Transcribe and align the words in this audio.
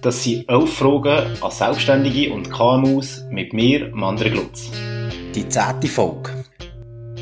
Das 0.00 0.22
sind 0.22 0.48
elf 0.48 0.74
Fragen 0.74 1.26
an 1.40 1.50
Selbstständige 1.50 2.32
und 2.32 2.48
KMUs 2.50 3.24
mit 3.30 3.52
mir, 3.52 3.90
Mandre 3.92 4.30
Glutz. 4.30 4.70
Die 5.34 5.48
zehnte 5.48 5.88
Folge. 5.88 6.44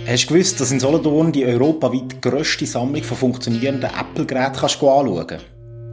Hast 0.06 0.24
du 0.24 0.34
gewusst, 0.34 0.60
dass 0.60 0.72
in 0.72 0.80
Solothurn 0.80 1.32
die 1.32 1.46
europaweit 1.46 2.20
grösste 2.20 2.66
Sammlung 2.66 3.02
von 3.02 3.16
funktionierenden 3.16 3.88
Apple-Geräten 3.98 4.60
anschauen 4.60 5.26
kannst? 5.26 5.46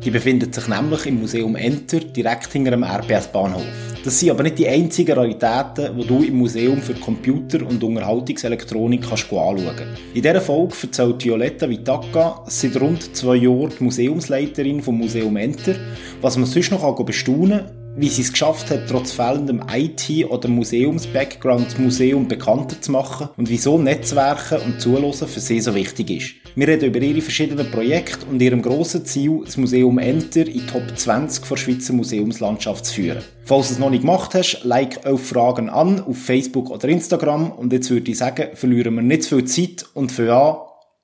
Die 0.03 0.11
befindet 0.11 0.53
sich 0.53 0.67
nämlich 0.67 1.05
im 1.05 1.21
Museum 1.21 1.55
Enter, 1.55 2.01
direkt 2.01 2.51
hinter 2.51 2.71
dem 2.71 2.83
RBS-Bahnhof. 2.83 3.92
Das 4.03 4.19
sind 4.19 4.31
aber 4.31 4.43
nicht 4.43 4.59
die 4.59 4.67
einzigen 4.67 5.13
Raritäten, 5.13 5.97
die 5.97 6.05
du 6.05 6.23
im 6.23 6.35
Museum 6.35 6.81
für 6.81 6.93
Computer- 6.93 7.65
und 7.65 7.81
Unterhaltungselektronik 7.81 9.01
kannst 9.01 9.31
anschauen. 9.31 9.95
In 10.13 10.21
dieser 10.21 10.41
Folge 10.41 10.75
erzählt 10.81 11.23
Violetta 11.23 11.69
Vitaka, 11.69 12.43
seit 12.47 12.75
rund 12.81 13.15
zwei 13.15 13.37
Jahren 13.37 13.71
die 13.79 13.83
Museumsleiterin 13.83 14.81
vom 14.81 14.97
Museum 14.97 15.37
Enter, 15.37 15.75
was 16.19 16.35
man 16.35 16.47
sonst 16.47 16.71
noch 16.71 17.05
bestaunen 17.05 17.59
kann 17.59 17.82
wie 17.95 18.09
sie 18.09 18.23
es 18.23 18.31
geschafft 18.31 18.71
hat, 18.71 18.87
trotz 18.89 19.11
fehlendem 19.11 19.61
IT- 19.71 20.25
oder 20.29 20.49
Museums-Background 20.49 21.67
das 21.67 21.77
Museum 21.77 22.27
bekannter 22.27 22.81
zu 22.81 22.91
machen 22.91 23.29
und 23.37 23.49
wieso 23.49 23.77
Netzwerken 23.77 24.61
und 24.61 24.81
Zuhören 24.81 25.13
für 25.13 25.39
sie 25.39 25.59
so 25.59 25.75
wichtig 25.75 26.09
ist. 26.09 26.33
Wir 26.55 26.67
reden 26.67 26.85
über 26.85 26.99
ihre 26.99 27.21
verschiedenen 27.21 27.69
Projekte 27.69 28.25
und 28.25 28.41
ihrem 28.41 28.61
grossen 28.61 29.05
Ziel, 29.05 29.41
das 29.45 29.57
Museum 29.57 29.99
Enter 29.99 30.47
in 30.47 30.53
die 30.53 30.65
Top 30.65 30.83
20 30.95 31.47
der 31.47 31.57
Schweizer 31.57 31.93
Museumslandschaft 31.93 32.85
zu 32.85 32.93
führen. 32.95 33.23
Falls 33.45 33.67
du 33.67 33.73
es 33.73 33.79
noch 33.79 33.89
nicht 33.89 34.01
gemacht 34.01 34.33
hast, 34.33 34.63
like 34.63 35.05
auf 35.05 35.27
Fragen 35.27 35.69
an 35.69 36.03
auf 36.03 36.17
Facebook 36.17 36.69
oder 36.69 36.87
Instagram 36.87 37.51
und 37.51 37.73
jetzt 37.73 37.89
würde 37.89 38.09
ich 38.09 38.17
sagen, 38.17 38.55
verlieren 38.55 38.95
wir 38.95 39.01
nicht 39.03 39.25
viel 39.25 39.45
Zeit 39.45 39.85
und 39.93 40.11
für 40.11 40.33
an, 40.33 40.57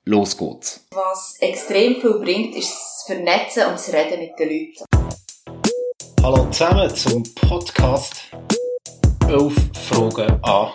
los 0.04 0.36
geht's. 0.36 0.86
Was 0.92 1.36
extrem 1.40 2.00
viel 2.00 2.18
bringt, 2.20 2.56
ist 2.56 2.72
das 2.72 3.04
Vernetzen 3.06 3.64
und 3.64 3.74
das 3.74 3.92
Reden 3.92 4.20
mit 4.20 4.38
den 4.38 4.48
Leuten. 4.48 5.19
Hallo 6.22 6.46
zusammen 6.50 6.94
zum 6.94 7.24
Podcast 7.34 8.30
«Elf 9.26 9.54
Fragen 9.88 10.38
an». 10.42 10.68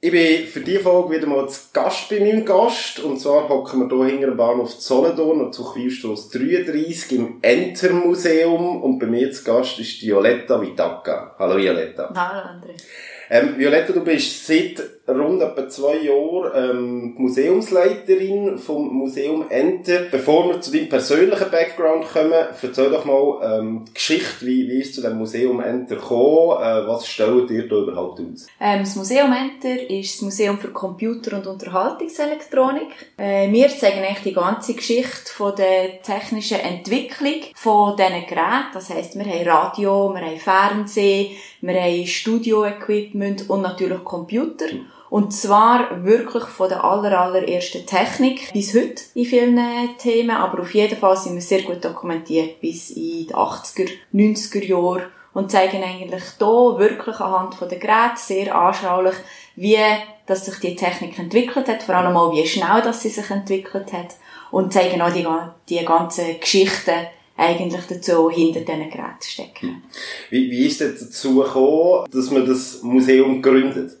Ich 0.00 0.10
bin 0.10 0.46
für 0.46 0.60
diese 0.60 0.80
Folge 0.80 1.16
wieder 1.16 1.26
mal 1.26 1.46
zu 1.50 1.60
Gast 1.74 2.08
bei 2.08 2.18
meinem 2.18 2.46
Gast. 2.46 3.00
Und 3.00 3.20
zwar 3.20 3.46
hocken 3.50 3.90
wir 3.90 4.04
hier 4.06 4.14
hinter 4.14 4.28
dem 4.28 4.38
Bahnhof 4.38 4.78
Zollendorn 4.78 5.42
und 5.42 5.54
zu 5.54 5.64
Quilstrasse 5.64 6.38
33 6.38 7.18
im 7.18 7.38
Enter 7.42 7.92
Museum. 7.92 8.82
Und 8.82 8.98
bei 8.98 9.06
mir 9.06 9.30
zu 9.30 9.44
Gast 9.44 9.78
ist 9.78 10.00
Violetta 10.00 10.58
Vitaka. 10.58 11.36
Hallo 11.38 11.58
Violetta. 11.58 12.10
Hallo 12.14 12.48
André. 12.48 12.74
Ähm, 13.28 13.58
Violetta, 13.58 13.92
du 13.92 14.02
bist 14.02 14.46
seit 14.46 15.01
rund 15.08 15.42
etwa 15.42 15.68
zwei 15.68 15.96
Jahren 15.96 16.52
ähm, 16.54 17.14
Museumsleiterin 17.18 18.58
vom 18.58 18.88
Museum 18.94 19.46
Enter. 19.48 20.06
Bevor 20.10 20.48
wir 20.48 20.60
zu 20.60 20.72
deinem 20.72 20.88
persönlichen 20.88 21.50
Background 21.50 22.04
kommen, 22.12 22.32
erzähl 22.32 22.90
doch 22.90 23.04
mal 23.04 23.58
ähm, 23.58 23.84
die 23.88 23.94
Geschichte, 23.94 24.46
wie, 24.46 24.68
wie 24.68 24.80
ist 24.80 24.94
zu 24.94 25.02
dem 25.02 25.18
Museum 25.18 25.60
Enter 25.60 25.96
gekommen, 25.96 26.62
äh, 26.62 26.86
was 26.86 27.06
stellt 27.06 27.50
ihr 27.50 27.68
da 27.68 27.76
überhaupt 27.76 28.20
aus? 28.20 28.46
Ähm, 28.60 28.80
das 28.80 28.94
Museum 28.94 29.32
Enter 29.32 29.90
ist 29.90 30.14
das 30.14 30.22
Museum 30.22 30.58
für 30.58 30.68
Computer- 30.68 31.36
und 31.36 31.46
Unterhaltungselektronik. 31.46 32.88
Äh, 33.16 33.50
wir 33.50 33.68
zeigen 33.68 34.04
eigentlich 34.04 34.22
die 34.22 34.32
ganze 34.32 34.74
Geschichte 34.74 35.32
von 35.32 35.56
der 35.56 36.00
technischen 36.02 36.60
Entwicklung 36.60 37.42
von 37.54 37.96
diesen 37.96 38.26
Geräten. 38.26 38.72
Das 38.72 38.90
heisst, 38.90 39.16
wir 39.16 39.24
haben 39.24 39.48
Radio, 39.48 40.14
wir 40.14 40.24
haben 40.24 40.38
Fernsehen, 40.38 41.36
wir 41.60 41.80
haben 41.80 42.06
Studio-Equipment 42.06 43.50
und 43.50 43.62
natürlich 43.62 44.04
Computer. 44.04 44.66
Und 45.12 45.34
zwar 45.34 46.06
wirklich 46.06 46.44
von 46.44 46.70
der 46.70 46.82
aller, 46.84 47.20
allerersten 47.20 47.84
Technik 47.84 48.50
bis 48.54 48.74
heute 48.74 49.02
in 49.12 49.26
vielen 49.26 49.60
Themen. 49.98 50.30
Aber 50.30 50.62
auf 50.62 50.72
jeden 50.72 50.96
Fall 50.96 51.18
sind 51.18 51.34
wir 51.34 51.42
sehr 51.42 51.60
gut 51.60 51.84
dokumentiert 51.84 52.62
bis 52.62 52.88
in 52.92 53.26
die 53.26 53.34
80er, 53.34 53.90
90er 54.14 54.64
Jahre 54.64 55.10
und 55.34 55.50
zeigen 55.50 55.82
eigentlich 55.82 56.22
hier 56.38 56.78
wirklich 56.78 57.20
anhand 57.20 57.60
der 57.60 57.78
Geräte 57.78 58.16
sehr 58.16 58.54
anschaulich, 58.54 59.16
wie 59.54 59.76
dass 60.24 60.46
sich 60.46 60.58
die 60.60 60.76
Technik 60.76 61.18
entwickelt 61.18 61.68
hat, 61.68 61.82
vor 61.82 61.94
allem 61.94 62.16
auch 62.16 62.32
wie 62.32 62.46
schnell 62.46 62.80
dass 62.80 63.02
sie 63.02 63.10
sich 63.10 63.28
entwickelt 63.28 63.92
hat 63.92 64.16
und 64.50 64.72
zeigen 64.72 65.02
auch 65.02 65.12
die, 65.12 65.26
die 65.68 65.84
ganzen 65.84 66.40
Geschichten 66.40 67.06
eigentlich 67.36 67.84
dazu 67.86 68.30
hinter 68.30 68.60
diesen 68.60 68.88
Geräten 68.88 69.20
stecken. 69.20 69.82
Wie, 70.30 70.50
wie 70.50 70.66
ist 70.66 70.80
es 70.80 71.00
dazu 71.00 71.34
gekommen, 71.34 72.06
dass 72.10 72.30
man 72.30 72.46
das 72.46 72.82
Museum 72.82 73.42
gründet? 73.42 73.98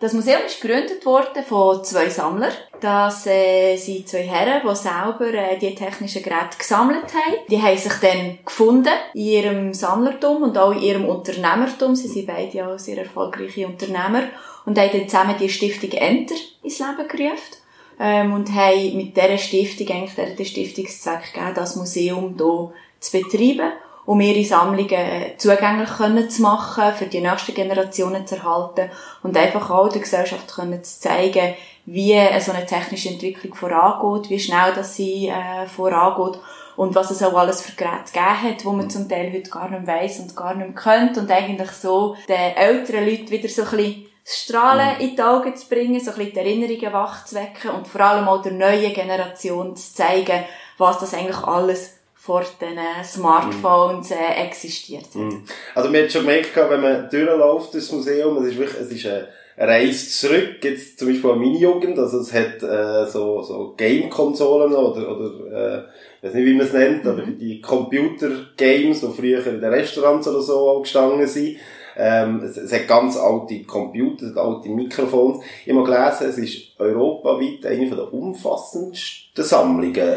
Das 0.00 0.14
Museum 0.14 0.40
ist 0.46 0.62
gegründet 0.62 1.04
worden 1.04 1.44
von 1.46 1.84
zwei 1.84 2.08
Sammlern. 2.08 2.52
Das 2.80 3.26
äh, 3.26 3.76
sind 3.76 4.08
zwei 4.08 4.22
Herren, 4.22 4.62
die 4.66 4.74
selber 4.74 5.34
äh, 5.34 5.58
die 5.58 5.74
technischen 5.74 6.22
Geräte 6.22 6.56
gesammelt 6.56 7.04
haben. 7.12 7.36
Die 7.50 7.60
haben 7.60 7.76
sich 7.76 7.92
dann 8.00 8.38
gefunden 8.42 8.94
in 9.12 9.20
ihrem 9.20 9.74
Sammlertum 9.74 10.44
und 10.44 10.56
auch 10.56 10.72
in 10.72 10.80
ihrem 10.80 11.04
Unternehmertum. 11.04 11.94
Sie 11.94 12.08
sind 12.08 12.28
beide 12.28 12.66
auch 12.66 12.78
sehr 12.78 12.96
erfolgreiche 12.96 13.66
Unternehmer 13.66 14.22
und 14.64 14.78
haben 14.78 14.90
dann 14.90 15.06
zusammen 15.06 15.36
die 15.38 15.50
Stiftung 15.50 15.90
Enter 15.90 16.36
ins 16.62 16.78
Leben 16.78 17.06
gerufen 17.06 17.56
ähm, 18.00 18.32
und 18.32 18.54
haben 18.54 18.96
mit 18.96 19.14
dieser 19.14 19.36
Stiftung 19.36 19.86
eigentlich 19.94 20.34
den 20.34 20.46
Stiftungszweck 20.46 21.34
gegeben, 21.34 21.52
das 21.54 21.76
Museum 21.76 22.36
hier 22.38 22.72
zu 23.00 23.12
betreiben, 23.18 23.72
um 24.10 24.20
ihre 24.20 24.44
Sammlungen 24.44 25.38
zugänglich 25.38 25.88
können 25.90 26.28
zu 26.28 26.42
machen, 26.42 26.92
für 26.94 27.06
die 27.06 27.20
nächsten 27.20 27.54
Generationen 27.54 28.26
zu 28.26 28.34
erhalten 28.34 28.90
und 29.22 29.36
einfach 29.36 29.70
auch 29.70 29.88
der 29.88 30.00
Gesellschaft 30.00 30.52
können 30.52 30.82
zu 30.82 30.98
zeigen, 30.98 31.54
wie 31.86 32.18
so 32.40 32.50
eine 32.50 32.66
technische 32.66 33.10
Entwicklung 33.10 33.54
vorangeht, 33.54 34.28
wie 34.28 34.40
schnell 34.40 34.72
das 34.74 34.96
sie 34.96 35.28
äh, 35.28 35.64
vorangeht 35.68 36.40
und 36.74 36.96
was 36.96 37.12
es 37.12 37.22
auch 37.22 37.34
alles 37.34 37.62
für 37.62 37.76
Geräte 37.76 38.12
gegeben 38.12 38.42
hat, 38.42 38.64
wo 38.64 38.72
man 38.72 38.90
zum 38.90 39.08
Teil 39.08 39.32
heute 39.32 39.48
gar 39.48 39.70
nicht 39.70 39.86
weiss 39.86 40.18
und 40.18 40.34
gar 40.34 40.56
nicht 40.56 40.76
kennt 40.76 41.16
und 41.16 41.30
eigentlich 41.30 41.70
so 41.70 42.16
den 42.28 42.56
älteren 42.56 43.06
Leuten 43.06 43.30
wieder 43.30 43.48
so 43.48 43.62
ein 43.62 43.70
bisschen 43.70 44.06
das 44.24 44.38
Strahlen 44.38 44.96
mhm. 44.96 45.00
in 45.02 45.14
die 45.14 45.22
Augen 45.22 45.54
zu 45.54 45.68
bringen, 45.68 46.00
so 46.00 46.10
ein 46.10 46.16
bisschen 46.16 46.32
die 46.32 46.38
Erinnerungen 46.40 46.92
wachzuwecken 46.92 47.70
und 47.70 47.86
vor 47.86 48.00
allem 48.00 48.26
auch 48.26 48.42
der 48.42 48.52
neuen 48.54 48.92
Generation 48.92 49.76
zu 49.76 49.94
zeigen, 49.94 50.42
was 50.78 50.98
das 50.98 51.14
eigentlich 51.14 51.44
alles 51.44 51.99
vor 52.20 52.44
den 52.60 52.78
Smartphones 53.02 54.10
äh, 54.10 54.44
existiert. 54.44 55.14
Mhm. 55.14 55.42
Also 55.74 55.88
man 55.88 56.02
hat 56.02 56.12
schon 56.12 56.20
gemerkt, 56.20 56.54
wenn 56.54 56.80
man 56.82 57.08
durchläuft, 57.08 57.74
das 57.74 57.90
Museum, 57.92 58.36
es 58.36 58.52
ist 58.52 58.58
wirklich, 58.58 58.80
es 58.80 58.92
ist 58.92 59.06
eine 59.06 59.28
Reise 59.56 60.10
zurück, 60.10 60.56
jetzt 60.62 60.98
zum 60.98 61.08
Beispiel 61.08 61.30
an 61.30 61.38
meine 61.38 61.56
Jugend, 61.56 61.98
also 61.98 62.20
es 62.20 62.30
hat 62.34 62.62
äh, 62.62 63.10
so, 63.10 63.40
so 63.40 63.74
Game-Konsolen 63.74 64.74
oder, 64.74 65.16
oder 65.16 65.78
äh, 65.78 65.82
ich 66.18 66.28
weiß 66.28 66.34
nicht, 66.34 66.44
wie 66.44 66.54
man 66.54 66.66
es 66.66 66.74
nennt, 66.74 67.04
mhm. 67.04 67.10
aber 67.10 67.22
die 67.22 67.62
Computer-Games, 67.62 69.00
die 69.00 69.12
früher 69.16 69.46
in 69.46 69.62
den 69.62 69.72
Restaurants 69.72 70.28
oder 70.28 70.42
so 70.42 70.68
auch 70.68 70.82
gestanden 70.82 71.26
sind, 71.26 71.56
ähm, 71.96 72.42
es, 72.44 72.58
es, 72.58 72.70
hat 72.70 72.86
ganz 72.86 73.16
alte 73.16 73.62
Computer, 73.64 74.36
alte 74.36 74.68
Mikrofons. 74.68 75.42
Ich 75.64 75.74
habe 75.74 75.84
gelesen, 75.84 76.28
es 76.28 76.38
ist 76.38 76.78
europaweit 76.78 77.64
eine 77.64 77.88
der 77.88 78.12
umfassendsten 78.12 79.44
Sammlungen. 79.44 80.16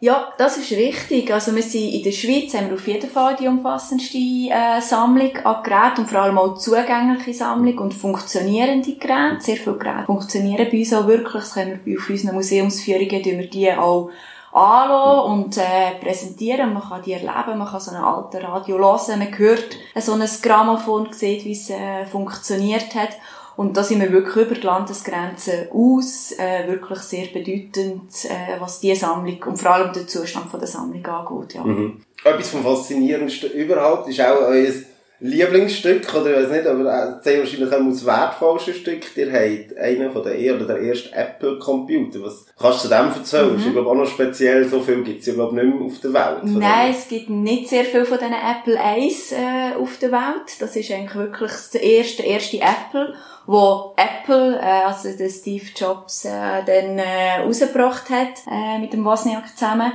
Ja, 0.00 0.32
das 0.38 0.56
ist 0.58 0.70
richtig. 0.70 1.32
Also 1.32 1.52
wir 1.56 1.62
sind 1.62 1.92
in 1.92 2.04
der 2.04 2.12
Schweiz 2.12 2.54
haben 2.54 2.68
wir 2.68 2.76
auf 2.76 2.86
jeden 2.86 3.10
Fall 3.10 3.34
die 3.34 3.48
umfassendste 3.48 4.16
äh, 4.16 4.80
Sammlung 4.80 5.36
an 5.38 5.64
Geräten 5.64 6.02
und 6.02 6.08
vor 6.08 6.20
allem 6.20 6.38
auch 6.38 6.56
zugängliche 6.56 7.34
Sammlung 7.34 7.76
und 7.78 7.94
funktionierende 7.94 8.94
Geräte. 8.94 9.40
Sehr 9.40 9.56
viele 9.56 9.76
Geräte 9.76 10.06
funktionieren 10.06 10.68
bei 10.70 10.78
uns 10.78 10.94
auch 10.94 11.08
wirklich. 11.08 11.42
Das 11.42 11.54
können 11.54 11.80
wir 11.84 11.98
auf 11.98 12.08
unseren 12.08 12.36
Museumsführungen, 12.36 13.24
wir 13.24 13.50
die 13.50 13.72
auch 13.72 14.10
anschauen 14.52 15.32
und 15.32 15.58
äh, 15.58 15.96
präsentieren. 16.00 16.74
Man 16.74 16.82
kann 16.82 17.02
die 17.02 17.14
erleben, 17.14 17.58
man 17.58 17.66
kann 17.66 17.80
so 17.80 17.90
ein 17.90 17.96
altes 17.96 18.44
Radio 18.44 18.78
hören, 18.78 19.18
man 19.18 19.36
hört 19.36 19.76
so 19.96 20.12
ein 20.12 20.28
Grammophon, 20.42 21.12
sieht, 21.12 21.44
wie 21.44 21.52
es 21.52 21.70
äh, 21.70 22.06
funktioniert 22.06 22.94
hat. 22.94 23.10
Und 23.58 23.76
da 23.76 23.82
sind 23.82 24.00
wir 24.00 24.12
wirklich 24.12 24.46
über 24.46 24.54
die 24.54 24.60
Landesgrenzen 24.60 25.66
aus, 25.72 26.30
äh, 26.38 26.68
wirklich 26.68 27.00
sehr 27.00 27.26
bedeutend, 27.26 28.12
äh, 28.26 28.60
was 28.60 28.78
die 28.78 28.94
Sammlung 28.94 29.42
und 29.46 29.58
vor 29.58 29.72
allem 29.72 29.92
der 29.92 30.06
Zustand 30.06 30.48
von 30.48 30.60
der 30.60 30.68
Sammlung 30.68 31.04
angeht. 31.04 31.54
Ja. 31.54 31.64
Mhm. 31.64 32.00
Etwas 32.22 32.50
vom 32.50 32.62
Faszinierendsten 32.62 33.50
überhaupt 33.50 34.08
ist 34.08 34.20
auch 34.20 34.42
euer 34.42 34.72
Lieblingsstück, 35.20 36.14
oder 36.14 36.30
ich 36.30 36.44
weiß 36.44 36.52
nicht, 36.52 36.66
aber 36.68 37.20
sehr 37.20 37.40
wahrscheinlich 37.40 37.72
auch 37.72 37.88
das 37.90 38.06
wertvollste 38.06 38.74
Stück. 38.74 39.16
Ihr 39.16 39.32
habt 39.32 39.76
einen 39.76 40.12
von 40.12 40.22
der, 40.22 40.54
oder 40.54 40.64
der 40.64 40.80
ersten 40.80 41.12
Apple-Computer. 41.12 42.22
Was 42.22 42.46
kannst 42.56 42.84
du 42.84 42.88
zu 42.88 42.94
dem 42.94 43.08
erzählen? 43.08 43.52
Mhm. 43.52 43.58
Ist, 43.58 43.72
glaube 43.72 43.90
auch 43.90 43.94
noch 43.96 44.06
speziell. 44.06 44.68
So 44.68 44.80
viel 44.80 45.02
gibt 45.02 45.18
es 45.22 45.26
ja, 45.26 45.34
glaube 45.34 45.56
nicht 45.56 45.74
mehr 45.74 45.84
auf 45.84 45.98
der 45.98 46.12
Welt. 46.12 46.44
Nein, 46.44 46.94
es 46.96 47.08
gibt 47.08 47.28
nicht 47.28 47.68
sehr 47.68 47.84
viel 47.84 48.04
von 48.04 48.18
diesen 48.18 48.34
Apple 48.34 48.76
I 48.76 49.12
äh, 49.32 49.74
auf 49.82 49.98
der 49.98 50.12
Welt. 50.12 50.60
Das 50.60 50.76
ist 50.76 50.92
eigentlich 50.92 51.16
wirklich 51.16 51.50
das 51.50 51.74
erste, 51.74 52.22
der 52.22 52.30
erste 52.30 52.58
Apple, 52.58 53.14
wo 53.48 53.94
Apple, 53.96 54.60
äh, 54.60 54.84
also 54.84 55.10
der 55.16 55.30
Steve 55.30 55.64
Jobs, 55.74 56.26
äh, 56.26 56.62
dann 56.66 56.98
äh, 56.98 57.38
rausgebracht 57.42 58.10
hat, 58.10 58.42
äh, 58.46 58.78
mit 58.78 58.92
dem 58.92 59.06
Wozniak 59.06 59.56
zusammen. 59.56 59.94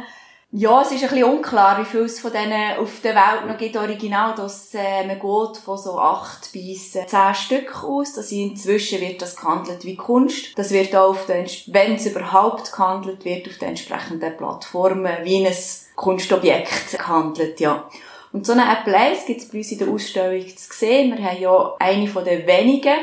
Ja, 0.52 0.82
es 0.82 0.92
ist 0.92 1.04
ein 1.04 1.10
bisschen 1.10 1.24
unklar, 1.26 1.80
wie 1.80 1.86
viel 1.86 2.02
es 2.02 2.20
von 2.20 2.32
denen 2.32 2.78
auf 2.78 3.02
der 3.02 3.14
Welt 3.14 3.48
noch 3.48 3.58
gibt, 3.58 3.78
original. 3.78 4.34
Das, 4.36 4.74
äh, 4.74 5.06
man 5.06 5.20
geht 5.20 5.58
von 5.58 5.78
so 5.78 6.00
acht 6.00 6.52
bis 6.52 6.96
äh, 6.96 7.06
zehn 7.06 7.36
Stück 7.36 7.84
aus. 7.84 8.14
Das 8.14 8.32
inzwischen 8.32 9.02
wird 9.02 9.22
das 9.22 9.36
gehandelt 9.36 9.86
wie 9.86 9.96
Kunst. 9.96 10.58
Das 10.58 10.72
wird 10.72 10.96
auch 10.96 11.10
auf 11.10 11.28
den, 11.28 11.46
wenn 11.68 11.96
es 11.96 12.08
überhaupt 12.08 12.72
gehandelt 12.72 13.24
wird, 13.24 13.48
auf 13.48 13.60
den 13.60 13.70
entsprechenden 13.70 14.36
Plattformen 14.36 15.18
wie 15.24 15.46
ein 15.46 15.54
Kunstobjekt 15.96 16.98
gehandelt, 16.98 17.60
ja. 17.60 17.88
Und 18.32 18.48
so 18.48 18.54
eine 18.54 18.64
Apple 18.64 18.98
1 18.98 19.28
gibt 19.28 19.42
es 19.42 19.50
bei 19.50 19.60
uns 19.60 19.72
in 19.72 19.78
der 19.78 19.90
Ausstellung 19.90 20.48
zu 20.48 20.74
sehen. 20.74 21.16
Wir 21.16 21.24
haben 21.24 21.40
ja 21.40 21.76
eine 21.80 22.08
von 22.08 22.26
den 22.26 22.48
wenigen 22.48 22.98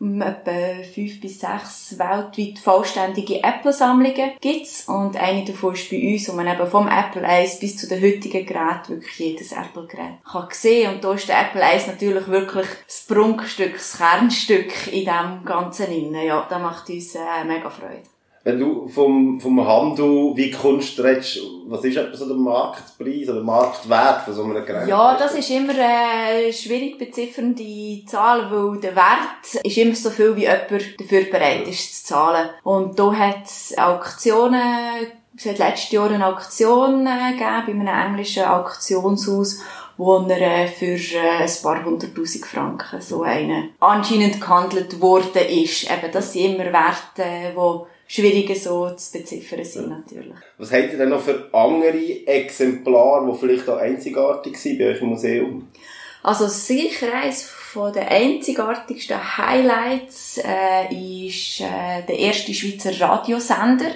etwa 0.00 0.82
fünf 0.94 1.20
bis 1.20 1.40
sechs 1.40 1.98
weltweit 1.98 2.58
vollständige 2.58 3.42
Apple-Sammlungen 3.42 4.32
gibt's 4.40 4.88
und 4.88 5.16
eine 5.16 5.44
davon 5.44 5.74
ist 5.74 5.90
bei 5.90 6.12
uns, 6.12 6.28
wo 6.28 6.32
man 6.32 6.48
eben 6.48 6.66
vom 6.66 6.88
Apple 6.88 7.22
I 7.22 7.46
bis 7.60 7.76
zu 7.76 7.86
den 7.86 8.02
heutigen 8.02 8.46
Geräten 8.46 8.94
wirklich 8.94 9.18
jedes 9.18 9.52
Apple-Gerät 9.52 10.24
kann 10.24 10.48
sehen 10.52 10.94
und 10.94 11.04
da 11.04 11.12
ist 11.12 11.28
der 11.28 11.40
Apple 11.40 11.60
I 11.60 11.86
natürlich 11.86 12.26
wirklich 12.28 12.68
das 12.86 13.04
Prunkstück, 13.06 13.74
das 13.74 13.98
Kernstück 13.98 14.92
in 14.92 15.04
dem 15.04 15.44
Ganzen 15.44 15.92
innen. 15.92 16.24
Ja, 16.24 16.46
das 16.48 16.62
macht 16.62 16.88
uns 16.88 17.14
äh, 17.14 17.44
mega 17.46 17.68
Freude. 17.68 18.02
Wenn 18.42 18.58
du 18.58 18.88
vom, 18.88 19.38
vom 19.38 19.66
Handel 19.66 20.32
wie 20.34 20.50
Kunst 20.50 20.98
redest, 20.98 21.40
was 21.66 21.84
ist 21.84 21.98
etwa 21.98 22.16
so 22.16 22.26
der 22.26 22.36
Marktpreis 22.36 23.28
oder 23.28 23.42
Marktwert 23.42 24.22
von 24.22 24.32
so 24.32 24.44
einem 24.44 24.64
Gerät? 24.64 24.88
Ja, 24.88 25.14
das 25.14 25.34
ist 25.34 25.50
immer 25.50 25.74
eine 25.74 26.46
äh, 26.46 26.52
schwierig 26.52 26.98
beziffernde 26.98 28.02
Zahl, 28.06 28.50
weil 28.50 28.80
der 28.80 28.96
Wert 28.96 29.62
ist 29.62 29.76
immer 29.76 29.94
so 29.94 30.08
viel, 30.08 30.34
wie 30.36 30.42
jemand 30.42 30.70
dafür 30.70 31.24
bereit 31.30 31.68
ist 31.68 32.06
zu 32.06 32.14
zahlen. 32.14 32.48
Und 32.64 32.98
da 32.98 33.12
hat 33.12 33.44
es 33.44 33.76
Auktionen 33.76 35.06
es 35.36 35.46
hat 35.46 35.58
letztes 35.58 35.92
Jahr 35.92 36.10
eine 36.10 36.26
Auktion 36.26 37.06
äh, 37.06 37.32
gegeben, 37.32 37.84
bei 37.84 37.90
einem 37.90 38.10
englischen 38.10 38.44
Auktionshaus, 38.44 39.60
wo 39.96 40.18
er 40.18 40.40
äh, 40.40 40.66
für 40.66 40.96
ein 41.18 41.50
paar 41.62 41.84
hunderttausend 41.84 42.46
Franken 42.46 43.00
so 43.00 43.22
eine 43.22 43.70
anscheinend 43.80 44.40
gehandelt 44.40 45.00
worden 45.00 45.42
ist. 45.48 45.84
Eben, 45.84 46.12
das 46.12 46.32
sind 46.32 46.54
immer 46.54 46.72
Werte, 46.72 47.54
die 47.54 47.99
schwieriger 48.10 48.56
so 48.56 48.90
zu 48.90 49.12
beziffern 49.12 49.64
sind, 49.64 49.88
natürlich. 49.88 50.34
Was 50.58 50.72
habt 50.72 50.92
ihr 50.92 50.98
denn 50.98 51.10
noch 51.10 51.20
für 51.20 51.48
andere 51.52 52.26
Exemplare, 52.26 53.30
die 53.30 53.38
vielleicht 53.38 53.68
auch 53.68 53.78
einzigartig 53.78 54.56
sind 54.56 54.78
bei 54.78 54.86
euch 54.86 55.00
im 55.00 55.10
Museum? 55.10 55.68
Also 56.24 56.48
sicher 56.48 57.14
eines 57.14 57.44
von 57.44 57.92
den 57.92 58.02
einzigartigsten 58.02 59.38
Highlights 59.38 60.38
äh, 60.38 60.92
ist 60.92 61.60
äh, 61.60 62.04
der 62.08 62.18
erste 62.18 62.52
Schweizer 62.52 63.00
Radiosender. 63.00 63.92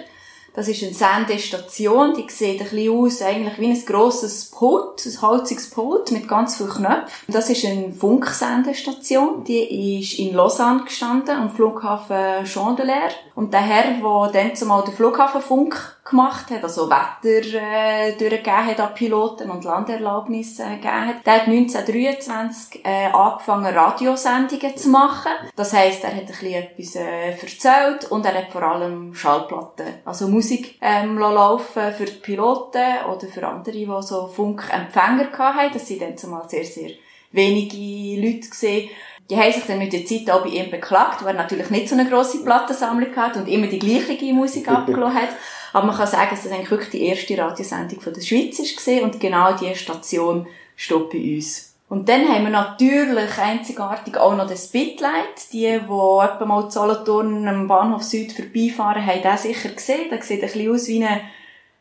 Das 0.54 0.68
ist 0.68 0.84
eine 0.84 0.94
Sendestation, 0.94 2.14
die 2.14 2.30
sieht 2.30 2.60
ein 2.60 2.68
bisschen 2.68 2.96
aus, 2.96 3.22
eigentlich 3.22 3.58
wie 3.58 3.70
ein 3.70 3.84
grosses 3.84 4.52
Pult, 4.52 5.04
ein 5.04 5.22
holziges 5.22 5.68
Pult 5.68 6.12
mit 6.12 6.28
ganz 6.28 6.56
vielen 6.56 6.70
Knöpfen. 6.70 7.26
Das 7.26 7.50
ist 7.50 7.64
eine 7.64 7.92
Funksendestation, 7.92 9.42
die 9.42 9.98
ist 10.00 10.16
in 10.20 10.32
Lausanne 10.32 10.84
gestanden, 10.84 11.36
am 11.36 11.50
Flughafen 11.50 12.46
Chandelier. 12.46 13.10
Und 13.34 13.52
der 13.52 13.62
Herr, 13.62 13.94
der 13.94 14.30
dann 14.32 14.54
zumal 14.54 14.84
den 14.84 14.94
Flughafenfunk 14.94 15.96
gemacht 16.08 16.50
hat, 16.50 16.62
also 16.62 16.88
Wetter 16.88 17.58
äh, 17.58 18.12
durchgegeben 18.12 18.66
hat 18.66 18.78
an 18.78 18.94
Piloten 18.94 19.50
und 19.50 19.64
Landerlaubnisse 19.64 20.62
äh, 20.62 20.76
gegeben 20.76 21.06
hat. 21.06 21.26
Der 21.26 21.34
hat 21.34 21.48
1923 21.48 22.84
äh, 22.84 23.06
angefangen, 23.06 23.74
Radiosendungen 23.74 24.76
zu 24.76 24.90
machen. 24.90 25.32
Das 25.56 25.72
heisst, 25.72 26.04
er 26.04 26.10
hat 26.14 26.20
ein 26.20 26.26
bisschen 26.26 26.52
etwas 26.52 26.94
äh, 26.94 27.30
erzählt 27.30 28.10
und 28.12 28.24
er 28.24 28.34
hat 28.34 28.50
vor 28.50 28.62
allem 28.62 29.14
Schallplatten, 29.14 29.86
also 30.04 30.28
Musik 30.28 30.44
ähm, 30.81 31.19
laufen 31.19 31.93
für 31.93 32.05
die 32.05 32.12
Piloten 32.12 33.05
oder 33.11 33.26
für 33.26 33.46
andere, 33.46 33.73
die 33.73 33.88
so 34.00 34.26
Funkempfänger 34.26 35.31
hatten. 35.32 35.73
Das 35.73 35.87
sind 35.87 36.02
dann 36.02 36.17
zumal 36.17 36.49
sehr, 36.49 36.64
sehr 36.64 36.91
wenige 37.32 38.20
Leute 38.20 38.49
gesehen. 38.49 38.91
Die 39.31 39.37
haben 39.37 39.52
sich 39.52 39.64
dann 39.64 39.79
mit 39.79 39.93
der 39.93 40.05
Zeit 40.05 40.31
auch 40.31 40.43
bei 40.43 40.50
ihm 40.50 40.70
beklagt, 40.70 41.25
weil 41.25 41.35
er 41.35 41.43
natürlich 41.43 41.70
nicht 41.70 41.88
so 41.88 41.94
eine 41.94 42.08
grosse 42.08 42.44
Plattensammlung 42.44 43.14
hat 43.17 43.37
und 43.37 43.49
immer 43.49 43.67
die 43.67 43.79
gleiche 43.79 44.32
Musik 44.35 44.69
abgelassen 44.70 45.14
hat. 45.14 45.31
Aber 45.73 45.87
man 45.87 45.96
kann 45.96 46.06
sagen, 46.06 46.31
dass 46.31 46.44
das 46.44 46.52
eigentlich 46.52 46.70
wirklich 46.70 46.91
die 46.91 47.05
erste 47.06 47.37
Radiosendung 47.38 48.00
von 48.00 48.12
der 48.12 48.20
Schweiz 48.20 48.58
war 48.58 49.02
und 49.02 49.19
genau 49.19 49.56
diese 49.56 49.75
Station 49.75 50.46
steht 50.76 51.11
bei 51.11 51.19
uns. 51.37 51.73
Und 51.88 52.08
dann 52.08 52.28
haben 52.28 52.44
wir 52.44 52.50
natürlich 52.50 53.38
einzigartig 53.38 54.16
auch 54.16 54.34
noch 54.34 54.48
das 54.48 54.64
Spitlight. 54.64 55.52
Die, 55.52 55.60
die 55.60 55.69
etwa 55.69 56.44
mal 56.44 56.70
Solothurn 56.70 57.46
am 57.46 57.69
Bahnhof 57.69 58.02
Süd 58.02 58.32
vorbeifahren, 58.32 59.04
haben 59.04 59.22
das 59.22 59.42
sicher 59.42 59.69
gesehen. 59.69 60.10
Das 60.10 60.26
sieht 60.26 60.42
ein 60.42 60.48
bisschen 60.48 60.72
aus 60.72 60.88
wie 60.88 61.04
eine, 61.04 61.20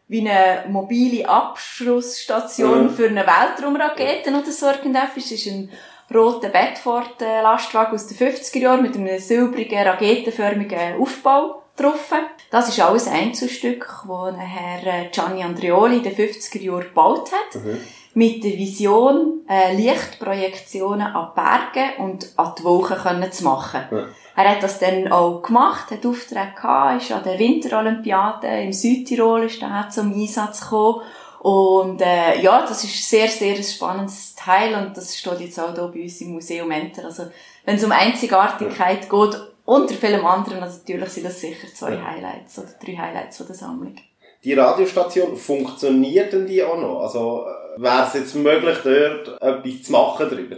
wie 0.09 0.29
eine 0.29 0.69
mobile 0.69 1.27
Abschlussstation 1.27 2.89
für 2.89 3.07
eine 3.07 3.25
Weltraumrakete 3.25 4.29
oder 4.29 4.51
so 4.51 4.67
irgendetwas. 4.67 5.15
Das 5.15 5.31
ist 5.31 5.47
ein 5.47 5.69
roter 6.13 6.49
Bedford-Lastwagen 6.49 7.95
aus 7.95 8.07
den 8.07 8.17
50er 8.17 8.59
Jahren 8.59 8.81
mit 8.81 8.95
einem 8.95 9.17
silbrigen, 9.19 9.87
raketenförmigen 9.87 10.99
Aufbau 10.99 11.63
getroffen. 11.75 12.19
Das 12.51 12.69
ist 12.69 12.79
alles 12.79 13.07
ein 13.07 13.29
Einzelstück, 13.29 13.87
das 14.07 14.35
Herr 14.37 14.85
äh, 14.85 15.09
Gianni 15.11 15.43
Andreoli 15.43 15.97
in 15.97 16.03
den 16.03 16.15
50er 16.15 16.59
Jahren 16.59 16.83
gebaut 16.83 17.31
hat. 17.31 17.63
Mhm. 17.63 17.79
Mit 18.15 18.43
der 18.43 18.53
Vision, 18.53 19.41
äh, 19.49 19.75
Lichtprojektionen 19.75 21.07
an 21.07 21.31
Berge 21.35 21.99
und 21.99 22.27
an 22.37 22.53
die 22.57 22.63
Wolken 22.63 23.31
zu 23.31 23.43
machen. 23.43 23.81
Mhm. 23.89 24.05
Er 24.35 24.49
hat 24.49 24.63
das 24.63 24.79
dann 24.79 25.11
auch 25.11 25.41
gemacht, 25.41 25.91
hat 25.91 26.05
Aufträge 26.05 26.53
gehabt, 26.55 27.01
ist 27.01 27.11
an 27.11 27.23
der 27.23 27.37
Winterolympiade 27.37 28.47
im 28.61 28.73
Südtirol 28.73 29.43
ist 29.43 29.61
da 29.61 29.87
zum 29.89 30.13
Einsatz 30.13 30.61
gekommen. 30.61 31.01
Und 31.39 32.01
äh, 32.01 32.41
ja, 32.41 32.61
das 32.61 32.83
ist 32.83 33.09
sehr, 33.09 33.27
sehr 33.27 33.55
ein 33.55 33.63
spannendes 33.63 34.33
Teil 34.33 34.73
und 34.75 34.95
das 34.95 35.17
steht 35.17 35.41
jetzt 35.41 35.59
auch 35.59 35.73
hier 35.73 35.91
bei 35.93 36.03
uns 36.03 36.21
im 36.21 36.31
Museum 36.31 36.71
Enter. 36.71 37.05
Also 37.05 37.23
wenn 37.65 37.75
es 37.75 37.83
um 37.83 37.91
Einzigartigkeit 37.91 39.09
geht 39.09 39.41
unter 39.65 39.93
vielem 39.93 40.25
anderen, 40.25 40.63
also 40.63 40.79
natürlich 40.79 41.09
sind 41.09 41.25
das 41.25 41.41
sicher 41.41 41.67
zwei 41.73 42.01
Highlights 42.01 42.59
oder 42.59 42.69
drei 42.83 42.95
Highlights 42.95 43.37
von 43.37 43.47
der 43.47 43.55
Sammlung. 43.55 43.95
Die 44.43 44.53
Radiostation, 44.53 45.37
funktioniert 45.37 46.33
denn 46.33 46.45
die 46.45 46.63
auch 46.63 46.77
noch? 46.77 47.01
Also, 47.01 47.45
äh, 47.45 47.62
wäre 47.77 48.05
es 48.07 48.13
jetzt 48.13 48.35
möglich, 48.35 48.77
dort 48.83 49.41
etwas 49.41 49.83
zu 49.83 49.91
machen 49.91 50.27
darüber? 50.29 50.57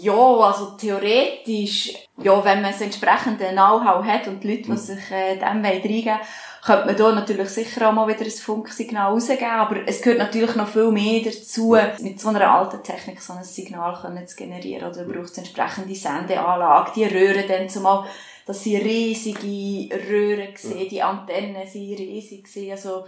Ja, 0.00 0.12
also 0.12 0.72
theoretisch, 0.72 1.94
ja, 2.18 2.44
wenn 2.44 2.62
man 2.62 2.72
das 2.72 2.80
entsprechende 2.80 3.48
Know-how 3.52 4.04
hat 4.04 4.28
und 4.28 4.42
die 4.42 4.50
Leute, 4.50 4.62
die 4.64 4.70
mhm. 4.70 4.76
sich 4.76 5.10
äh, 5.10 5.36
dem 5.36 5.64
reingeben 5.64 6.18
könnte 6.64 6.86
man 6.86 6.96
da 6.96 7.12
natürlich 7.12 7.48
sicher 7.48 7.88
auch 7.88 7.92
mal 7.92 8.06
wieder 8.06 8.24
ein 8.24 8.30
Funksignal 8.30 9.10
rausgeben, 9.10 9.46
aber 9.46 9.78
es 9.84 10.00
gehört 10.00 10.20
natürlich 10.20 10.54
noch 10.54 10.68
viel 10.68 10.92
mehr 10.92 11.20
dazu, 11.24 11.76
mit 12.00 12.20
so 12.20 12.28
einer 12.28 12.48
alten 12.48 12.84
Technik 12.84 13.20
so 13.20 13.32
ein 13.32 13.42
Signal 13.42 13.98
können 14.00 14.28
zu 14.28 14.36
generieren, 14.36 14.88
oder 14.88 15.02
braucht 15.02 15.32
es 15.32 15.38
entsprechende 15.38 15.94
Sendeanlage, 15.96 16.92
die 16.94 17.04
Röhren 17.04 17.48
dann 17.48 17.68
zumal 17.68 18.06
dass 18.46 18.64
sie 18.64 18.76
riesige 18.76 19.94
Röhren 20.08 20.56
sehen, 20.56 20.88
die 20.88 21.02
Antennen 21.02 21.66
sind 21.66 21.98
riesig 21.98 22.48
sehen, 22.48 22.72
also 22.72 23.04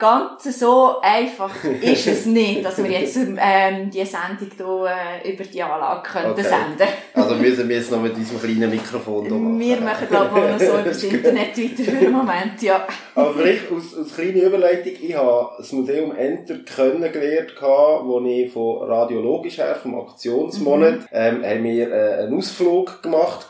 ganz 0.00 0.58
so 0.58 0.96
einfach 1.02 1.52
ist 1.82 2.06
es 2.06 2.26
nicht, 2.26 2.64
dass 2.64 2.82
wir 2.82 2.90
jetzt 2.90 3.16
ähm, 3.16 3.90
die 3.90 4.04
Sendung 4.04 4.50
hier 4.56 4.86
äh, 5.24 5.32
über 5.32 5.44
die 5.44 5.62
Anlage 5.62 6.02
können 6.10 6.32
okay. 6.32 6.42
senden 6.42 6.88
Also 7.14 7.34
müssen 7.36 7.68
wir 7.68 7.76
jetzt 7.76 7.90
noch 7.90 8.02
mit 8.02 8.16
diesem 8.16 8.40
kleinen 8.40 8.70
Mikrofon 8.70 9.26
hier 9.26 9.34
machen. 9.34 9.60
Wir 9.60 9.80
machen, 9.80 10.08
glaube 10.08 10.40
ich, 10.40 10.52
noch 10.52 10.58
so 10.58 10.80
über 10.80 10.88
das 10.88 11.04
Internet 11.04 11.58
weiter 11.58 11.84
für 11.84 11.96
den 11.96 12.12
Moment, 12.12 12.62
ja. 12.62 12.86
Aber 13.14 13.34
vielleicht 13.34 13.70
aus, 13.70 13.96
aus 13.96 14.14
kleiner 14.14 14.42
Überleitung, 14.44 14.92
ich 15.00 15.14
habe 15.14 15.50
das 15.58 15.70
Museum 15.72 16.16
Enter 16.16 16.56
kennengelernt, 16.64 17.54
wo 17.60 18.20
ich 18.26 18.50
von 18.50 18.88
radiologisch 18.88 19.58
her, 19.58 19.74
vom 19.74 20.00
Aktionsmonat, 20.00 21.00
mhm. 21.00 21.06
ähm, 21.12 21.44
haben 21.44 21.64
wir 21.64 21.92
äh, 21.92 22.22
einen 22.24 22.34
Ausflug 22.34 23.02
gemacht 23.02 23.48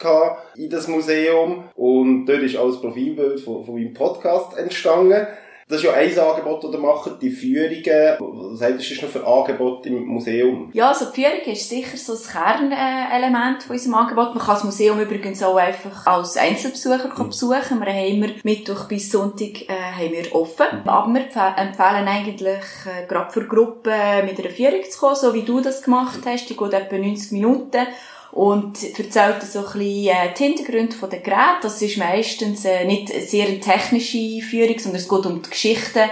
in 0.57 0.69
das 0.69 0.89
Museum 0.89 1.65
und 1.77 2.27
dort 2.27 2.43
ist 2.43 2.57
auch 2.57 2.69
das 2.69 2.81
Profilbild 2.81 3.41
von, 3.41 3.65
von 3.65 3.75
meinem 3.75 3.95
Podcast 3.95 4.59
entstanden. 4.59 5.27
Das 5.71 5.79
ist 5.79 5.85
ja 5.85 5.93
ein 5.93 6.19
Angebot, 6.19 6.65
das 6.65 6.73
ihr 6.73 6.79
macht, 6.79 7.23
die 7.23 7.31
Führungen. 7.31 8.19
Was 8.19 8.61
habt 8.61 8.91
ihr 8.91 9.03
noch 9.03 9.09
für 9.09 9.25
Angebote 9.25 9.89
im 9.89 10.05
Museum? 10.05 10.69
Ja, 10.73 10.89
also 10.89 11.05
die 11.05 11.23
Führung 11.23 11.41
ist 11.45 11.69
sicher 11.69 11.97
so 11.97 12.15
das 12.15 12.29
Kernelement 12.29 13.62
von 13.62 13.77
unserem 13.77 13.95
Angebot. 13.95 14.35
Man 14.35 14.45
kann 14.45 14.55
das 14.57 14.65
Museum 14.65 14.99
übrigens 14.99 15.41
auch 15.45 15.55
einfach 15.55 16.05
als 16.09 16.37
Einzelbesucher 16.37 17.11
mhm. 17.17 17.29
besuchen. 17.29 17.79
Wir 17.79 17.93
haben 17.93 18.07
immer 18.07 18.27
Mittwoch 18.43 18.89
bis 18.89 19.12
Sonntag 19.12 19.69
äh, 19.69 19.93
haben 19.97 20.11
wir 20.11 20.35
offen. 20.35 20.67
Mhm. 20.83 20.89
Aber 20.89 21.15
wir 21.15 21.21
empfehlen 21.21 22.09
eigentlich 22.09 22.65
äh, 22.87 23.07
gerade 23.07 23.31
für 23.31 23.47
Gruppen 23.47 23.93
mit 24.25 24.41
einer 24.41 24.50
Führung 24.50 24.83
zu 24.91 24.99
kommen, 24.99 25.15
so 25.15 25.33
wie 25.35 25.43
du 25.43 25.61
das 25.61 25.83
gemacht 25.83 26.19
hast. 26.27 26.50
Die 26.50 26.57
geht 26.57 26.73
etwa 26.73 26.99
90 26.99 27.31
Minuten 27.31 27.87
und 28.33 28.83
erzählt 28.99 29.43
so 29.43 29.61
ein 29.61 29.65
bisschen 29.65 29.81
äh, 29.81 30.35
die 30.37 30.45
Hintergründe 30.45 30.97
der 31.09 31.21
Geräte. 31.21 31.59
Das 31.63 31.83
ist 31.83 31.99
meistens 31.99 32.65
äh, 32.65 32.85
nicht 32.85 33.09
sehr 33.09 33.47
eine 33.47 33.61
technische 33.61 34.41
Führung, 34.43 34.79
sondern 34.79 35.01
es 35.01 35.09
geht 35.09 35.27
um 35.27 35.43
die 35.43 35.51
Geschichten, 35.51 36.09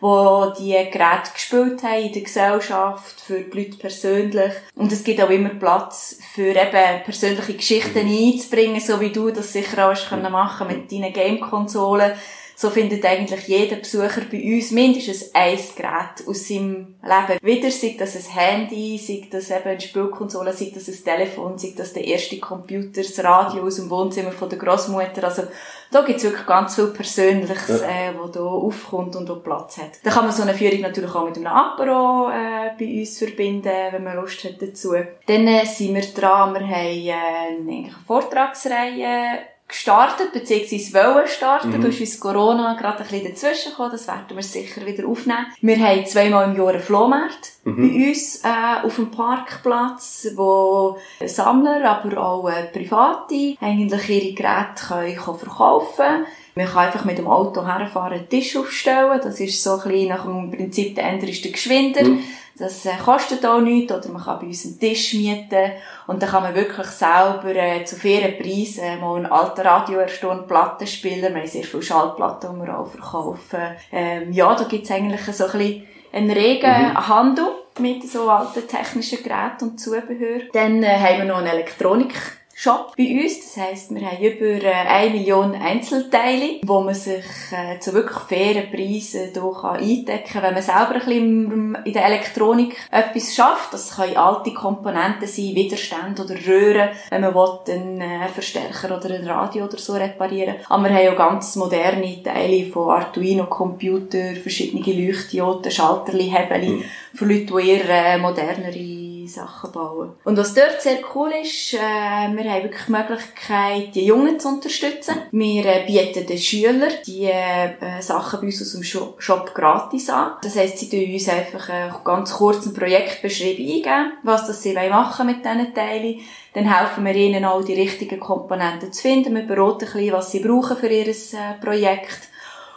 wo 0.00 0.52
die 0.58 0.72
Geräte 0.90 1.30
gespielt 1.34 1.82
haben 1.82 2.02
in 2.02 2.12
der 2.12 2.22
Gesellschaft, 2.22 3.20
für 3.20 3.40
die 3.40 3.58
Leute 3.58 3.76
persönlich. 3.76 4.52
Und 4.74 4.90
es 4.90 5.04
gibt 5.04 5.20
auch 5.20 5.30
immer 5.30 5.50
Platz 5.50 6.18
für 6.34 6.50
eben 6.50 7.04
persönliche 7.04 7.54
Geschichten 7.54 7.98
einzubringen, 7.98 8.80
so 8.80 9.00
wie 9.00 9.12
du 9.12 9.30
das 9.30 9.52
sicher 9.52 9.86
auch 9.86 9.90
hast 9.90 10.08
können 10.08 10.32
machen 10.32 10.68
mit 10.68 10.90
deinen 10.90 11.12
Game-Konsolen 11.12 12.12
So 12.60 12.68
findet 12.68 13.06
eigentlich 13.06 13.48
jeder 13.48 13.76
Besucher 13.76 14.20
bei 14.30 14.42
uns 14.54 14.70
mindestens 14.70 15.34
ein 15.34 15.58
Gerät 15.74 16.28
aus 16.28 16.46
seinem 16.46 16.94
Leben 17.02 17.40
wieder, 17.40 17.70
sei 17.70 17.96
das 17.98 18.16
ein 18.16 18.34
Handy, 18.38 18.98
sei 18.98 19.26
das 19.30 19.50
eben 19.50 19.64
eine 19.64 19.80
Spielkonsole, 19.80 20.52
sei 20.52 20.70
das 20.74 20.88
ein 20.88 21.02
Telefon, 21.02 21.56
sei 21.56 21.72
das 21.74 21.94
der 21.94 22.04
erste 22.04 22.38
Computer, 22.38 23.00
das 23.00 23.24
Radio 23.24 23.62
aus 23.62 23.76
dem 23.76 23.88
Wohnzimmer 23.88 24.32
von 24.32 24.50
der 24.50 24.58
Großmutter. 24.58 25.24
Also 25.24 25.44
da 25.90 26.02
gibt's 26.02 26.22
wirklich 26.22 26.44
ganz 26.44 26.74
viel 26.74 26.88
Persönliches, 26.88 27.80
äh, 27.80 28.12
wo 28.20 28.28
da 28.28 28.40
aufkommt 28.40 29.16
und 29.16 29.26
wo 29.30 29.36
Platz 29.36 29.78
hat. 29.78 29.92
Da 30.04 30.10
kann 30.10 30.26
man 30.26 30.34
so 30.34 30.42
eine 30.42 30.52
Führung 30.52 30.82
natürlich 30.82 31.14
auch 31.14 31.24
mit 31.24 31.38
einem 31.38 31.46
Apero 31.46 32.28
äh, 32.28 32.72
bei 32.78 33.00
uns 33.00 33.18
verbinden, 33.18 33.72
wenn 33.90 34.04
man 34.04 34.16
Lust 34.16 34.44
hat 34.44 34.60
dazu. 34.60 34.92
Dann 35.26 35.46
äh, 35.46 35.64
sind 35.64 35.94
wir 35.94 36.02
dran, 36.02 36.52
wir 36.52 36.60
haben 36.60 37.06
äh, 37.06 37.72
eine 37.72 37.90
Vortragsreihe 38.06 39.38
gestartet, 39.70 40.32
beziehungsweise 40.32 40.94
wollen 40.94 41.28
starten. 41.28 41.70
Mhm. 41.70 41.82
Da 41.82 41.88
ist 41.88 42.00
uns 42.00 42.20
Corona 42.20 42.74
gerade 42.74 42.98
ein 42.98 43.08
bisschen 43.08 43.28
dazwischen 43.28 43.70
gekommen. 43.70 43.92
Das 43.92 44.06
werden 44.06 44.36
wir 44.36 44.42
sicher 44.42 44.84
wieder 44.84 45.08
aufnehmen. 45.08 45.46
Wir 45.60 45.78
haben 45.78 46.06
zweimal 46.06 46.50
im 46.50 46.56
Jahr 46.56 46.68
einen 46.68 46.80
Flohmarkt 46.80 47.52
mhm. 47.64 47.76
bei 47.76 48.08
uns 48.08 48.44
äh, 48.44 48.86
auf 48.86 48.96
dem 48.96 49.10
Parkplatz, 49.10 50.28
wo 50.34 50.98
Sammler, 51.24 51.84
aber 51.84 52.18
auch 52.18 52.48
äh, 52.48 52.64
Private 52.64 53.56
eigentlich 53.60 54.08
ihre 54.08 54.34
Geräte 54.34 54.86
können, 54.88 55.38
verkaufen 55.38 55.96
können. 55.96 56.26
Man 56.60 56.72
kann 56.72 56.86
einfach 56.86 57.04
mit 57.04 57.18
dem 57.18 57.26
Auto 57.26 57.66
herfahren, 57.66 58.12
einen 58.12 58.28
Tisch 58.28 58.56
aufstellen. 58.56 59.20
Das 59.22 59.40
ist 59.40 59.62
so 59.62 59.78
ein 59.78 59.88
bisschen 59.88 60.08
nach 60.08 60.24
dem 60.24 60.50
Prinzip, 60.50 60.94
der 60.94 61.04
Ender 61.04 61.28
ist 61.28 61.44
der 61.44 61.52
Geschwinder. 61.52 62.04
Mhm. 62.04 62.22
Das 62.58 62.84
äh, 62.84 62.90
kostet 63.02 63.46
auch 63.46 63.60
nichts, 63.60 63.90
oder 63.90 64.06
man 64.10 64.22
kann 64.22 64.38
bei 64.38 64.46
uns 64.48 64.66
einen 64.66 64.78
Tisch 64.78 65.14
mieten 65.14 65.72
und 66.06 66.22
dann 66.22 66.28
kann 66.28 66.42
man 66.42 66.54
wirklich 66.54 66.88
selber 66.88 67.54
äh, 67.54 67.84
zu 67.84 67.96
fairen 67.96 68.36
Preisen 68.36 68.84
äh, 68.84 68.96
mal 68.96 69.16
ein 69.16 69.24
alter 69.24 69.64
Radio 69.64 70.00
erstellen, 70.00 70.46
Platten 70.46 70.86
spielen. 70.86 71.34
Wir 71.34 71.40
haben 71.40 71.48
sehr 71.48 71.64
viele 71.64 71.82
Schallplatten, 71.82 72.60
die 72.60 72.66
wir 72.66 72.78
auch 72.78 72.86
verkaufen. 72.86 73.60
Ähm, 73.90 74.30
ja, 74.32 74.54
da 74.54 74.64
gibt's 74.64 74.90
eigentlich 74.90 75.22
so 75.22 75.46
ein 75.46 75.52
bisschen 75.52 75.86
einen 76.12 76.30
regen 76.30 76.88
mhm. 76.88 77.08
Handel 77.08 77.46
mit 77.78 78.06
so 78.06 78.28
alten 78.28 78.68
technischen 78.68 79.22
Geräten 79.22 79.70
und 79.70 79.80
Zubehör. 79.80 80.40
Dann 80.52 80.82
äh, 80.82 80.98
haben 80.98 81.18
wir 81.18 81.24
noch 81.24 81.38
eine 81.38 81.52
Elektronik 81.52 82.39
Shop 82.62 82.94
bei 82.94 83.04
uns. 83.04 83.40
Das 83.40 83.56
heisst, 83.56 83.94
wir 83.94 84.02
haben 84.02 84.22
über 84.22 84.62
äh, 84.62 84.70
eine 84.70 85.14
Million 85.14 85.54
Einzelteile, 85.54 86.60
wo 86.62 86.82
man 86.82 86.92
sich 86.92 87.24
äh, 87.52 87.78
zu 87.78 87.94
wirklich 87.94 88.18
fairen 88.18 88.70
Preisen 88.70 89.30
hier 89.32 89.64
eindecken 89.64 90.24
kann, 90.30 90.42
wenn 90.42 90.52
man 90.52 90.62
selber 90.62 90.92
ein 90.92 90.98
bisschen 90.98 91.78
in 91.86 91.92
der 91.94 92.04
Elektronik 92.04 92.76
etwas 92.90 93.34
schafft. 93.34 93.72
Das 93.72 93.96
können 93.96 94.18
alte 94.18 94.52
Komponenten 94.52 95.26
sein, 95.26 95.54
Widerstände 95.54 96.22
oder 96.22 96.34
Röhren, 96.46 96.90
wenn 97.08 97.22
man 97.22 97.34
will, 97.34 97.74
einen 97.74 98.00
äh, 98.02 98.28
Verstärker 98.28 98.94
oder 98.94 99.14
ein 99.14 99.26
Radio 99.26 99.64
oder 99.64 99.78
so 99.78 99.94
reparieren. 99.94 100.56
Aber 100.68 100.84
wir 100.84 100.94
haben 100.94 101.14
auch 101.14 101.16
ganz 101.16 101.56
moderne 101.56 102.22
Teile 102.22 102.66
von 102.66 102.90
Arduino 102.90 103.46
Computer, 103.46 104.34
verschiedene 104.34 105.06
Leuchtdioden, 105.06 105.72
Schalterli, 105.72 106.28
Hebel, 106.28 106.68
mhm. 106.68 106.84
für 107.14 107.24
Leute, 107.24 107.46
die 107.46 107.70
eher 107.70 107.88
äh, 107.88 108.18
modernere 108.18 109.09
Sachen 109.30 109.72
bauen. 109.72 110.12
Und 110.24 110.36
was 110.36 110.54
dort 110.54 110.80
sehr 110.80 110.98
cool 111.14 111.32
ist, 111.42 111.74
äh, 111.74 111.78
wir 111.78 112.52
haben 112.52 112.62
wirklich 112.64 112.84
die 112.86 112.92
Möglichkeit, 112.92 113.94
die 113.94 114.06
Jungen 114.06 114.38
zu 114.38 114.48
unterstützen. 114.48 115.14
Wir 115.30 115.64
äh, 115.64 115.86
bieten 115.86 116.26
den 116.26 116.38
Schülern 116.38 116.92
die 117.06 117.24
äh, 117.24 118.00
Sachen 118.00 118.40
bei 118.40 118.46
uns 118.46 118.60
aus 118.60 118.72
dem 118.72 118.82
Shop, 118.82 119.22
Shop 119.22 119.54
gratis 119.54 120.10
an. 120.10 120.32
Das 120.42 120.56
heisst, 120.56 120.78
sie 120.78 120.88
tun 120.88 121.12
uns 121.12 121.28
einfach 121.28 121.68
äh, 121.68 121.90
ganz 122.04 122.32
kurz 122.32 122.66
ein 122.66 122.74
Projektbeschreibung 122.74 123.66
eingeben, 123.66 124.12
was 124.22 124.46
das 124.46 124.62
sie 124.62 124.74
machen 124.74 125.26
mit 125.26 125.44
diesen 125.44 125.74
Teilen. 125.74 126.20
Dann 126.52 126.72
helfen 126.72 127.04
wir 127.04 127.14
ihnen 127.14 127.44
auch, 127.44 127.64
die 127.64 127.74
richtigen 127.74 128.18
Komponenten 128.18 128.92
zu 128.92 129.02
finden. 129.02 129.34
Wir 129.34 129.46
beraten 129.46 129.86
ein 129.86 129.92
bisschen, 129.92 130.12
was 130.12 130.32
sie 130.32 130.40
brauchen 130.40 130.76
für 130.76 130.88
ihr 130.88 131.06
äh, 131.08 131.60
Projekt. 131.60 132.28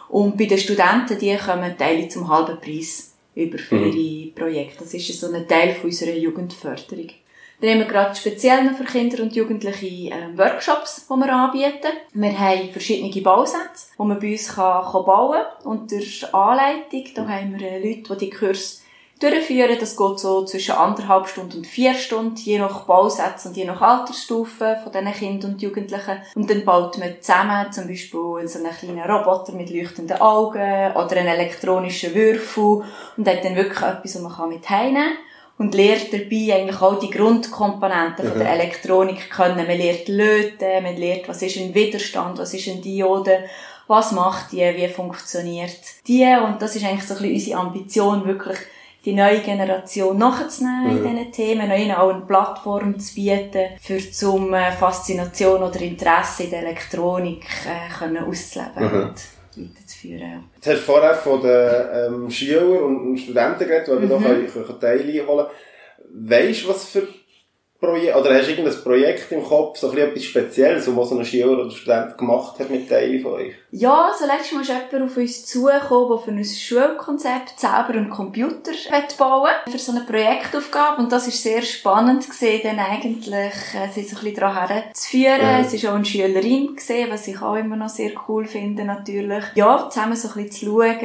Und 0.08 0.36
bei 0.36 0.44
den 0.44 0.58
Studenten, 0.58 1.18
die 1.18 1.36
kommen 1.36 1.76
Teile 1.76 2.08
zum 2.08 2.28
halben 2.28 2.60
Preis 2.60 3.13
über 3.34 3.58
für 3.58 3.76
mhm. 3.76 3.92
ihre 3.92 4.32
Projekte. 4.32 4.84
Das 4.84 4.94
ist 4.94 5.20
so 5.20 5.32
ein 5.32 5.46
Teil 5.48 5.74
von 5.74 5.90
unserer 5.90 6.14
Jugendförderung. 6.14 7.08
Dann 7.60 7.70
haben 7.70 7.78
wir 7.78 7.86
gerade 7.86 8.14
speziell 8.14 8.64
noch 8.64 8.76
für 8.76 8.84
Kinder 8.84 9.22
und 9.22 9.34
Jugendliche 9.34 10.10
äh, 10.12 10.36
Workshops, 10.36 11.06
die 11.08 11.14
wir 11.14 11.32
anbieten. 11.32 11.92
Wir 12.12 12.38
haben 12.38 12.70
verschiedene 12.70 13.22
Bausätze, 13.22 13.86
die 13.98 14.02
man 14.02 14.18
bei 14.20 14.32
uns 14.32 14.54
kann, 14.54 14.84
kann 14.84 15.04
bauen 15.04 15.44
kann. 15.62 15.72
Unter 15.72 16.34
Anleitung, 16.34 17.04
da 17.14 17.28
haben 17.28 17.58
wir 17.58 17.66
äh, 17.66 17.78
Leute, 17.78 18.16
die 18.16 18.26
die 18.26 18.30
Kurs 18.30 18.83
durchführen. 19.20 19.76
Das 19.78 19.96
geht 19.96 20.18
so 20.18 20.44
zwischen 20.44 20.74
anderthalb 20.74 21.28
Stunden 21.28 21.58
und 21.58 21.66
vier 21.66 21.94
Stunden, 21.94 22.36
je 22.36 22.58
nach 22.58 22.84
Bausatz 22.84 23.46
und 23.46 23.56
je 23.56 23.64
nach 23.64 23.80
Altersstufe 23.80 24.78
von 24.82 24.92
diesen 24.92 25.12
Kindern 25.12 25.52
und 25.52 25.62
Jugendlichen. 25.62 26.18
Und 26.34 26.50
dann 26.50 26.64
baut 26.64 26.98
man 26.98 27.20
zusammen 27.20 27.72
zum 27.72 27.88
Beispiel 27.88 28.46
so 28.46 28.58
einen 28.58 28.76
kleinen 28.76 29.10
Roboter 29.10 29.52
mit 29.52 29.70
leuchtenden 29.70 30.20
Augen 30.20 30.92
oder 30.92 31.16
einen 31.16 31.28
elektronischen 31.28 32.14
Würfel 32.14 32.82
und 33.16 33.28
hat 33.28 33.44
dann 33.44 33.56
wirklich 33.56 33.82
etwas, 33.82 34.22
was 34.22 34.38
man 34.38 34.48
mit 34.48 34.68
heimnehmen 34.68 35.08
kann 35.08 35.18
und 35.56 35.74
lernt 35.74 36.12
dabei 36.12 36.54
eigentlich 36.54 36.82
auch 36.82 36.98
die 36.98 37.10
Grundkomponenten 37.10 38.24
mhm. 38.24 38.30
von 38.30 38.38
der 38.38 38.48
mhm. 38.48 38.60
Elektronik 38.60 39.30
kennen. 39.30 39.66
Man 39.66 39.78
lernt 39.78 40.08
Löten, 40.08 40.82
man 40.82 40.96
lernt, 40.96 41.28
was 41.28 41.42
ist 41.42 41.56
ein 41.56 41.74
Widerstand, 41.74 42.38
was 42.38 42.54
ist 42.54 42.68
eine 42.68 42.80
Diode, 42.80 43.44
was 43.86 44.12
macht 44.12 44.52
die, 44.52 44.60
wie 44.60 44.88
funktioniert 44.88 45.78
die 46.06 46.24
und 46.24 46.60
das 46.62 46.74
ist 46.74 46.84
eigentlich 46.84 47.06
so 47.06 47.14
ein 47.14 47.20
bisschen 47.20 47.34
unsere 47.34 47.60
Ambition, 47.60 48.24
wirklich 48.24 48.58
die 49.04 49.12
neue 49.12 49.40
Generation 49.40 50.16
nachzunehmen 50.16 51.00
mhm. 51.00 51.06
in 51.06 51.16
diesen 51.16 51.32
Themen, 51.32 51.70
ihnen 51.70 51.92
auch 51.92 52.12
eine 52.12 52.24
Plattform 52.24 52.98
zu 52.98 53.14
bieten, 53.14 53.70
für 53.80 53.98
zum 53.98 54.54
äh, 54.54 54.72
Faszination 54.72 55.62
oder 55.62 55.80
Interesse 55.80 56.44
in 56.44 56.50
der 56.50 56.60
Elektronik 56.60 57.44
äh, 57.66 57.92
können 57.98 58.24
auszuleben 58.24 58.82
mhm. 58.82 59.02
und 59.02 59.14
weiterzuführen. 59.56 60.44
Du 60.62 60.70
hast 60.70 60.80
vorher 60.80 61.14
von 61.14 61.42
den 61.42 61.70
ähm, 61.92 62.30
Schülern 62.30 62.82
und 62.82 63.18
Studenten 63.18 63.66
geredet, 63.66 63.88
die 63.88 64.06
mhm. 64.06 64.08
noch 64.08 64.80
Teile 64.80 65.26
holen 65.26 65.46
Weißt 66.16 66.64
du, 66.64 66.68
was 66.68 66.84
für 66.84 67.08
Projekt, 67.84 68.16
oder 68.16 68.34
hast 68.34 68.46
du 68.46 68.50
irgendein 68.52 68.82
Projekt 68.82 69.32
im 69.32 69.44
Kopf, 69.44 69.78
so 69.78 69.92
etwas 69.92 70.24
Spezielles, 70.24 70.96
was 70.96 71.08
so 71.08 71.18
ein 71.18 71.24
Schüler 71.24 71.58
oder 71.58 71.70
Student 71.70 72.18
gemacht 72.18 72.58
hat 72.58 72.70
mit 72.70 72.88
Teilen 72.88 73.20
von 73.20 73.32
euch? 73.32 73.54
Ja, 73.70 74.12
so 74.16 74.24
letztes 74.24 74.52
Mal 74.52 74.60
ist 74.62 74.68
jemand 74.68 75.10
auf 75.10 75.16
uns 75.16 75.46
zugekommen, 75.46 76.08
der 76.08 76.18
für 76.18 76.30
ein 76.30 76.44
Schulkonzept 76.44 77.58
selber 77.58 77.90
einen 77.90 78.08
Computer 78.08 78.70
bauen 79.18 79.50
für 79.68 79.78
so 79.78 79.92
eine 79.92 80.02
Projektaufgabe. 80.02 81.02
Und 81.02 81.10
das 81.10 81.26
ist 81.26 81.42
sehr 81.42 81.62
spannend 81.62 82.28
gesehen, 82.28 82.60
dann 82.62 82.78
eigentlich, 82.78 83.52
äh, 83.74 83.88
sie 83.92 84.04
so 84.04 84.16
ein 84.16 84.22
bisschen 84.22 84.36
daran 84.36 84.68
herzuführen. 84.68 85.40
Ja. 85.40 85.60
Es 85.60 85.74
ist 85.74 85.86
auch 85.86 85.94
eine 85.94 86.04
Schülerin 86.04 86.76
gesehen, 86.76 87.10
was 87.10 87.26
ich 87.26 87.40
auch 87.42 87.56
immer 87.56 87.76
noch 87.76 87.88
sehr 87.88 88.12
cool 88.28 88.46
finde, 88.46 88.84
natürlich. 88.84 89.44
Ja, 89.54 89.88
zusammen 89.90 90.16
so 90.16 90.28
ein 90.28 90.34
bisschen 90.44 90.52
zu 90.52 90.66
schauen, 90.66 90.98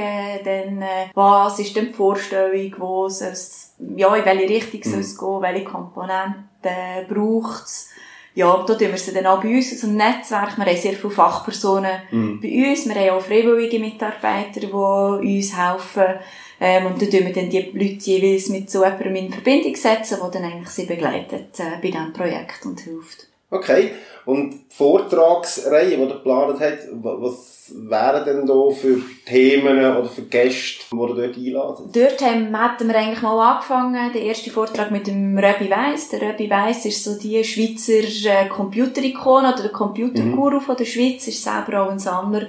dann, 0.43 0.81
äh, 0.81 1.09
was 1.13 1.59
ist 1.59 1.75
denn 1.75 1.88
die 1.88 1.93
Vorstellung, 1.93 2.75
wo 2.77 3.07
es 3.07 3.68
ja, 3.95 4.15
in 4.15 4.25
welche 4.25 4.50
Richtung 4.50 4.83
soll 4.83 5.00
es 5.01 5.15
mhm. 5.15 5.19
gehen, 5.19 5.41
welche 5.41 5.65
Komponenten 5.65 7.07
braucht 7.07 7.65
es. 7.65 7.89
Ja, 8.36 8.63
da 8.65 8.75
tun 8.75 8.91
wir 8.91 8.98
sie 8.98 9.13
dann 9.13 9.25
auch 9.25 9.41
bei 9.41 9.55
uns, 9.55 9.71
also 9.71 9.88
im 9.88 9.95
Netzwerk. 9.95 10.57
Wir 10.57 10.65
haben 10.65 10.77
sehr 10.77 10.93
viele 10.93 11.12
Fachpersonen 11.12 12.01
mhm. 12.12 12.39
bei 12.39 12.69
uns. 12.69 12.88
Wir 12.88 12.95
haben 12.95 13.17
auch 13.17 13.21
freiwillige 13.21 13.79
Mitarbeiter, 13.79 14.62
die 14.62 14.67
uns 14.67 15.57
helfen. 15.57 16.19
Ähm, 16.62 16.86
und 16.88 17.01
dann 17.01 17.09
tun 17.09 17.25
wir 17.25 17.33
dann 17.33 17.50
die 17.50 17.71
Leute 17.74 18.12
jeweils 18.12 18.50
mit 18.50 18.69
so 18.69 18.83
jemandem 18.83 19.15
in 19.15 19.31
Verbindung 19.33 19.75
setzen, 19.75 20.19
der 20.21 20.29
dann 20.29 20.43
eigentlich 20.43 20.69
sie 20.69 20.86
begleitet 20.86 21.59
äh, 21.59 21.77
bei 21.81 21.89
diesem 21.89 22.13
Projekt 22.13 22.65
und 22.65 22.79
hilft. 22.81 23.28
Okay. 23.51 23.91
Und 24.25 24.51
die 24.51 24.75
Vortragsreihe, 24.75 25.98
die 25.98 26.03
ihr 26.03 26.08
geplant 26.08 26.60
habt, 26.60 26.88
was 26.91 27.72
wären 27.74 28.25
denn 28.25 28.46
da 28.46 28.70
für 28.70 29.01
Themen 29.25 29.79
oder 29.79 30.06
für 30.08 30.24
Gäste, 30.24 30.84
die 30.91 30.96
ihr 30.96 31.08
dort 31.08 31.38
einladen? 31.38 31.89
Dort 31.91 32.22
haben, 32.22 32.60
hatten 32.60 32.88
wir 32.88 32.96
eigentlich 32.96 33.22
mal 33.22 33.53
angefangen, 33.53 34.13
der 34.13 34.22
erste 34.22 34.51
Vortrag 34.51 34.91
mit 34.91 35.08
dem 35.08 35.38
Röbi 35.38 35.70
Weiss. 35.70 36.10
Der 36.10 36.22
Röbi 36.22 36.50
Weiss 36.50 36.86
ist 36.86 37.03
so 37.03 37.18
die 37.18 37.44
Schweizer 37.44 38.29
äh, 38.29 38.48
Computerikone 38.48 39.53
oder 39.53 39.63
der 39.63 39.72
Computerguru 39.72 40.58
mhm. 40.58 40.62
von 40.62 40.77
der 40.77 40.86
Schweiz, 40.86 41.27
ist 41.27 41.44
selber 41.44 41.82
auch 41.82 41.91
ein 41.91 42.00
Sammler 42.00 42.48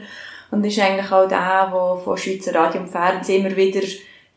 und 0.50 0.64
ist 0.64 0.78
eigentlich 0.78 1.10
auch 1.10 1.28
der, 1.28 1.70
der 1.72 2.00
von 2.04 2.16
Schweizer 2.18 2.54
Radio 2.54 2.82
und 2.82 2.88
Fernsehen 2.88 3.46
immer 3.46 3.56
wieder 3.56 3.80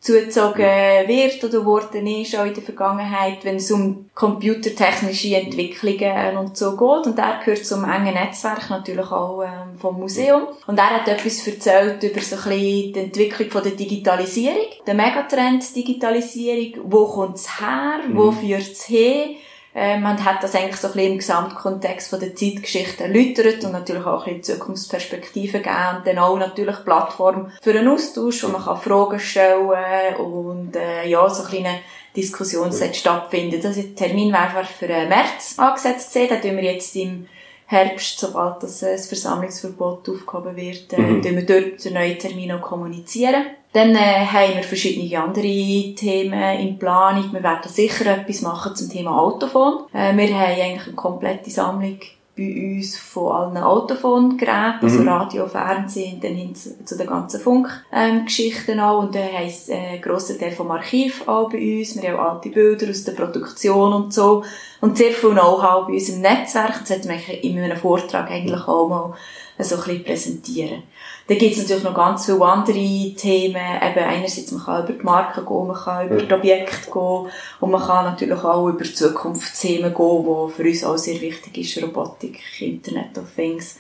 zugezogen 0.04 1.08
wird 1.08 1.42
oder 1.46 1.64
worden 1.64 2.06
ist, 2.06 2.38
auch 2.38 2.46
in 2.46 2.54
der 2.54 2.62
Vergangenheit, 2.62 3.46
wenn 3.46 3.56
es 3.56 3.72
um 3.72 4.10
computertechnische 4.14 5.38
Entwicklungen 5.38 6.38
und 6.38 6.58
so 6.58 6.72
geht. 6.72 7.08
Und 7.08 7.18
er 7.18 7.40
gehört 7.40 7.66
zum 7.66 7.86
engen 7.86 8.14
Netzwerk 8.14 8.70
natürlich 8.70 9.10
auch 9.10 9.42
ähm, 9.44 9.80
vom 9.80 9.98
Museum. 9.98 10.44
Und 10.68 10.78
er 10.78 10.90
hat 10.90 11.08
etwas 11.08 11.48
erzählt 11.48 12.04
über 12.04 12.20
so 12.20 12.36
ein 12.36 12.42
bisschen 12.42 12.94
die 12.94 13.00
Entwicklung 13.00 13.50
von 13.50 13.64
der 13.64 13.72
Digitalisierung, 13.72 14.68
der 14.86 14.94
Megatrend 14.94 15.74
Digitalisierung, 15.74 16.84
wo 16.92 17.06
kommt 17.06 17.38
es 17.38 17.62
her, 17.62 18.02
wo 18.12 18.32
mhm. 18.32 18.38
führt 18.38 18.74
es 18.74 18.84
hin, 18.84 19.38
äh, 19.76 20.00
man 20.00 20.24
hat 20.24 20.44
das 20.44 20.56
eigentlich 20.56 20.78
so 20.78 20.88
ein 20.88 20.94
bisschen 20.94 21.12
im 21.14 21.18
Gesamtkontext 21.18 22.10
von 22.10 22.20
der 22.20 22.36
Zeitgeschichte 22.36 23.06
erläutert 23.06 23.64
und 23.64 23.72
natürlich 23.72 24.06
auch 24.06 24.28
ein 24.28 24.38
bisschen 24.38 24.60
Zukunftsperspektiven 24.60 25.64
gegeben 25.64 25.98
und 25.98 26.08
dann 26.08 26.20
auch 26.20 26.38
natürlich 26.38 26.84
Plattform 26.86 27.52
für 27.62 27.72
einen 27.72 27.88
Austausch, 27.88 28.44
wo 28.44 28.50
man 28.50 28.64
kann 28.64 28.78
Fragen 28.78 29.20
stellen 29.20 30.16
und 30.18 30.76
äh, 30.76 31.08
ja, 31.08 31.28
so 31.30 31.44
ein 31.44 31.50
kleine 31.50 31.80
Diskussion. 32.16 32.70
Das 32.70 32.82
ist 32.82 33.06
der 33.06 33.96
Termin 33.96 34.32
wäre 34.32 34.66
für 34.66 34.88
März 34.88 35.56
angesetzt 35.58 36.14
gesehen, 36.14 36.30
da 36.30 36.36
tun 36.36 36.58
wir 36.58 36.64
jetzt 36.64 36.96
im 36.96 37.28
Herbst, 37.74 38.20
sobald 38.20 38.64
das, 38.64 38.82
äh, 38.84 38.94
das 38.94 39.08
Versammlungsverbot 39.08 40.08
aufgehoben 40.10 40.56
wird, 40.56 40.94
äh, 40.94 41.02
Mhm. 41.02 41.24
wir 41.24 41.46
dort 41.46 41.84
den 41.84 41.94
neuen 41.94 42.18
Termin 42.20 42.52
auch 42.54 42.62
kommunizieren. 42.62 43.44
Dann 43.74 43.96
äh, 43.96 44.26
haben 44.26 44.56
wir 44.56 44.64
verschiedene 44.64 45.20
andere 45.20 45.96
Themen 45.96 46.60
in 46.60 46.78
Planung. 46.78 47.34
Wir 47.34 47.42
werden 47.42 47.68
sicher 47.72 48.06
etwas 48.06 48.42
machen 48.42 48.76
zum 48.76 48.90
Thema 48.90 49.18
Autophon. 49.20 49.86
Äh, 49.94 50.16
wir 50.16 50.30
haben 50.38 50.62
eigentlich 50.62 50.88
eine 50.88 50.96
komplette 50.96 51.50
Sammlung 51.50 51.98
bei 52.36 52.78
uns 52.78 52.98
von 52.98 53.32
allen 53.32 53.58
Autophongeräten, 53.58 54.80
also 54.82 55.00
Mhm. 55.02 55.08
Radio, 55.08 55.48
Fernsehen, 55.48 56.20
dann 56.20 56.34
hin 56.34 56.56
zu, 56.56 56.84
zu 56.84 56.98
den 56.98 57.08
ganzen 57.08 57.40
Funkgeschichten 57.40 58.80
auch. 58.80 59.04
Und 59.04 59.14
dann 59.14 59.32
heisst 59.32 59.70
äh, 59.70 59.76
ein 59.76 60.02
grosser 60.02 60.38
Teil 60.38 60.52
vom 60.52 60.72
Archiv 60.72 61.28
auch 61.28 61.50
bei 61.52 61.80
uns. 61.80 62.02
Wir 62.02 62.12
haben 62.12 62.20
auch 62.20 62.34
alte 62.36 62.50
Bilder 62.50 62.90
aus 62.90 63.04
der 63.04 63.12
Produktion 63.12 63.94
und 63.94 64.14
so. 64.14 64.44
Und 64.82 64.98
sehr 64.98 65.12
viel 65.12 65.32
Know-how 65.32 65.86
bei 65.88 65.94
uns 65.94 66.10
im 66.10 66.22
Netzwerk. 66.22 66.80
Das 66.80 66.90
sollte 66.90 67.08
man 67.08 67.20
in 67.20 67.60
einem 67.60 67.78
Vortrag 67.78 68.32
eigentlich 68.32 68.68
auch 68.68 68.88
mal 68.88 69.14
so 69.60 69.76
ein 69.76 69.82
bisschen 69.82 70.04
präsentieren. 70.04 70.84
Dann 71.28 71.38
gibt 71.38 71.54
es 71.54 71.62
natürlich 71.62 71.84
noch 71.84 71.96
ganz 71.96 72.26
viele 72.26 72.44
andere 72.44 73.14
Themen. 73.16 73.56
Eben 73.56 74.00
einerseits, 74.04 74.52
man 74.52 74.64
kann 74.66 74.84
über 74.84 74.94
die 74.94 75.04
Marken 75.04 75.46
gehen, 75.46 75.68
man 75.68 75.76
kann 75.76 76.10
über 76.10 76.22
die 76.22 76.34
Objekte 76.34 76.92
gehen 76.92 77.28
und 77.62 77.72
man 77.72 77.82
kann 77.82 78.06
natürlich 78.06 78.44
auch 78.44 78.68
über 78.68 78.84
Zukunftsthemen 78.84 79.94
gehen, 79.94 80.26
die 80.26 80.52
für 80.52 80.64
uns 80.64 80.84
auch 80.84 80.98
sehr 80.98 81.22
wichtig 81.22 81.58
ist. 81.58 81.82
Robotik, 81.84 82.40
Internet 82.60 83.18
of 83.18 83.26
Things. 83.36 83.78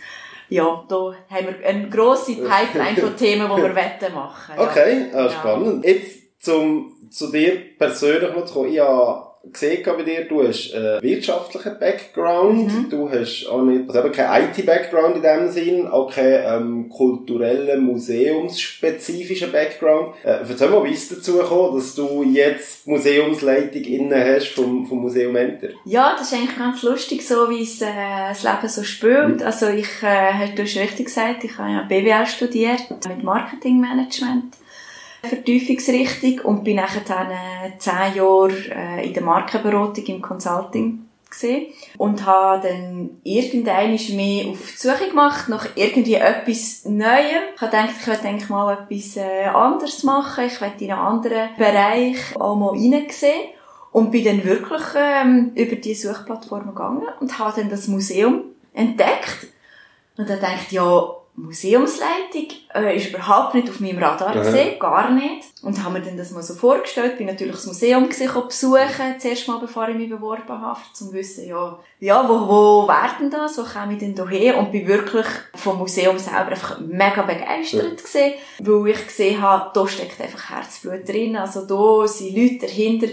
Ja, 0.49 0.83
da 0.87 1.13
haben 1.29 1.47
wir 1.47 1.67
eine 1.67 1.89
grosse 1.89 2.35
Pipeline 2.35 2.97
von 2.97 3.17
Themen, 3.17 3.49
die 3.55 3.61
wir 3.61 3.75
wetten 3.75 4.13
machen. 4.13 4.53
Okay, 4.57 5.07
ah, 5.13 5.23
Ja. 5.23 5.29
spannend. 5.29 5.85
Jetzt 5.85 6.41
zum, 6.43 6.93
zu 7.09 7.31
dir 7.31 7.57
persönlich 7.77 8.33
noch 8.35 8.45
zu 8.45 8.53
kommen. 8.53 8.71
Ich 8.71 8.79
habe 8.79 9.32
gesehen 9.51 9.83
bei 9.85 10.03
dir, 10.03 10.25
du 10.25 10.47
hast 10.47 10.73
einen 10.73 11.01
wirtschaftlichen 11.01 11.77
Background, 11.77 12.67
Mhm. 12.73 12.89
du 12.89 13.09
hast 13.09 13.45
auch 13.51 13.61
nicht, 13.61 13.87
also 13.89 13.99
eben 13.99 14.11
keinen 14.13 14.49
IT-Background 14.49 15.17
in 15.17 15.21
dem 15.21 15.49
Sinn, 15.51 15.87
auch 15.87 16.09
keinen 16.13 16.43
ähm, 16.45 16.89
kulturellen, 16.89 17.83
museumsspezifischen 17.83 19.51
Background. 19.51 20.15
Äh, 20.23 20.39
erzähl 20.47 20.69
mal, 20.69 20.83
wie 20.85 20.93
es 20.93 21.09
dazu 21.09 21.37
gekommen, 21.37 21.75
dass 21.77 21.95
du 21.95 22.23
jetzt 22.23 22.87
Museumsleitung 22.87 23.81
inne 23.83 24.23
hast 24.35 24.47
vom, 24.49 24.85
vom 24.87 24.99
Museum 25.01 25.35
Enter? 25.35 25.69
Ja, 25.85 26.15
das 26.17 26.31
ist 26.31 26.37
eigentlich 26.37 26.57
ganz 26.57 26.81
lustig, 26.83 27.27
so 27.27 27.49
wie 27.49 27.63
es 27.63 27.81
äh, 27.81 27.85
das 28.29 28.43
Leben 28.43 28.67
so 28.67 28.83
spielt. 28.83 29.43
Also 29.43 29.67
ich, 29.67 29.89
äh, 30.01 30.55
du 30.55 30.63
hast 30.63 30.77
richtig 30.77 31.07
gesagt, 31.07 31.43
ich 31.43 31.57
habe 31.57 31.71
ja 31.71 31.81
BWL 31.87 32.25
studiert 32.27 32.79
mit 33.07 33.23
Marketingmanagement. 33.23 34.55
Vertiefungsrichtung 35.23 36.39
und 36.39 36.63
bin 36.63 36.77
nachher 36.77 37.01
dann 37.07 37.31
äh, 37.31 37.77
zehn 37.77 38.15
Jahre 38.15 38.53
äh, 38.69 39.07
in 39.07 39.13
der 39.13 39.23
Markenberatung 39.23 40.05
im 40.05 40.21
Consulting 40.21 41.05
gesehen 41.33 41.67
und 41.97 42.25
habe 42.25 42.67
dann 42.67 43.09
irgendwann 43.23 43.95
mehr 44.15 44.47
auf 44.49 44.71
die 44.71 44.77
Suche 44.77 45.09
gemacht 45.09 45.49
nach 45.49 45.67
irgendwie 45.75 46.15
etwas 46.15 46.85
Neuem. 46.85 47.43
Ich 47.55 47.61
habe 47.61 47.71
gedacht, 47.71 47.89
ich 47.99 48.07
möchte 48.07 48.27
eigentlich 48.27 48.49
mal 48.49 48.73
etwas 48.73 49.17
äh, 49.17 49.45
anderes 49.45 50.03
machen. 50.03 50.45
Ich 50.45 50.61
möchte 50.61 50.85
in 50.85 50.91
einen 50.91 51.01
anderen 51.01 51.49
Bereich 51.57 52.17
auch 52.35 52.55
mal 52.55 52.77
hineinsehen. 52.77 53.49
Und 53.91 54.09
bin 54.09 54.25
dann 54.25 54.43
wirklich 54.43 54.81
ähm, 54.95 55.51
über 55.53 55.75
die 55.75 55.93
Suchplattform 55.93 56.69
gegangen 56.69 57.03
und 57.19 57.37
habe 57.37 57.61
dann 57.61 57.69
das 57.69 57.87
Museum 57.87 58.41
entdeckt. 58.73 59.49
Und 60.17 60.27
dann 60.27 60.39
ich, 60.39 60.71
ja, 60.71 61.15
Museumsleitung 61.35 62.47
äh, 62.75 62.95
ist 62.95 63.09
überhaupt 63.09 63.55
nicht 63.55 63.67
auf 63.67 63.79
meinem 63.79 63.97
Radar 63.97 64.33
gesehen, 64.33 64.77
gar 64.77 65.09
nicht. 65.09 65.47
Und 65.63 65.83
habe 65.83 65.97
mir 65.97 66.05
dann 66.05 66.15
das 66.15 66.29
mal 66.29 66.43
so 66.43 66.53
vorgestellt, 66.53 67.17
bin 67.17 67.25
natürlich 67.25 67.55
das 67.55 67.65
Museum 67.65 68.07
gesehen, 68.07 68.29
besuchen, 68.33 69.15
zuerst 69.17 69.47
mal, 69.47 69.57
bevor 69.57 69.89
ich 69.89 69.95
mich 69.95 70.09
beworben 70.09 70.61
habe, 70.61 70.79
um 70.79 70.93
zu 70.93 71.11
wissen, 71.11 71.47
ja, 71.47 71.79
ja, 71.99 72.29
wo, 72.29 72.47
wo 72.47 72.87
wäre 72.87 73.15
denn 73.19 73.31
das, 73.31 73.57
wo 73.57 73.63
komme 73.63 73.93
ich 73.93 73.99
denn 73.99 74.13
da 74.13 74.27
her? 74.27 74.59
Und 74.59 74.71
bin 74.71 74.87
wirklich 74.87 75.25
vom 75.55 75.79
Museum 75.79 76.19
selber 76.19 76.51
einfach 76.51 76.79
mega 76.79 77.23
begeistert 77.23 78.03
gesehen, 78.03 78.35
weil 78.59 78.89
ich 78.89 79.07
gesehen 79.07 79.41
habe, 79.41 79.71
da 79.73 79.87
steckt 79.87 80.21
einfach 80.21 80.51
Herzblut 80.51 81.07
drin, 81.07 81.35
also 81.35 81.65
da 81.65 82.07
sind 82.07 82.35
Leute 82.35 82.67
dahinter, 82.67 83.07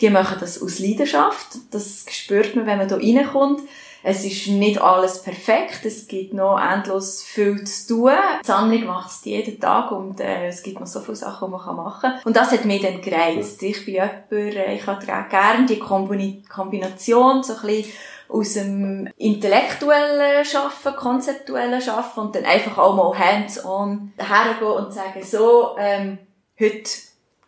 die 0.00 0.10
machen 0.10 0.38
das 0.40 0.62
aus 0.62 0.78
Leidenschaft, 0.78 1.58
das 1.70 2.06
spürt 2.10 2.56
man, 2.56 2.66
wenn 2.66 2.78
man 2.78 2.88
da 2.88 2.96
reinkommt. 2.96 3.60
Es 4.08 4.24
ist 4.24 4.46
nicht 4.46 4.80
alles 4.80 5.20
perfekt, 5.20 5.84
es 5.84 6.06
gibt 6.06 6.32
noch 6.32 6.60
endlos 6.60 7.24
viel 7.24 7.64
zu 7.64 7.88
tun. 7.88 8.12
Die 8.40 8.46
Sammlung 8.46 8.84
macht 8.84 9.10
es 9.10 9.24
jeden 9.24 9.58
Tag 9.58 9.90
und 9.90 10.20
äh, 10.20 10.46
es 10.46 10.62
gibt 10.62 10.78
noch 10.78 10.86
so 10.86 11.00
viele 11.00 11.16
Sachen, 11.16 11.48
die 11.48 11.56
man 11.56 11.74
machen 11.74 12.12
kann. 12.12 12.20
Und 12.24 12.36
das 12.36 12.52
hat 12.52 12.64
mich 12.64 12.82
dann 12.82 13.00
gereizt. 13.00 13.60
Ich 13.64 13.84
bin 13.84 13.94
jemand, 13.94 14.30
äh, 14.30 14.76
ich 14.76 14.86
habe 14.86 15.04
gerne 15.04 15.66
die 15.66 15.80
Kombination, 15.80 17.42
so 17.42 17.54
ein 17.54 17.62
bisschen 17.62 17.92
aus 18.28 18.52
dem 18.54 19.08
intellektuellen 19.16 20.44
Schaffen, 20.44 20.94
konzeptuellen 20.94 21.80
Schaffen 21.80 22.26
und 22.26 22.36
dann 22.36 22.44
einfach 22.44 22.78
auch 22.78 22.94
mal 22.94 23.18
hands-on 23.18 24.12
hergehen 24.18 24.70
und 24.70 24.92
sagen, 24.94 25.24
so, 25.24 25.74
ähm, 25.80 26.18
heute 26.60 26.90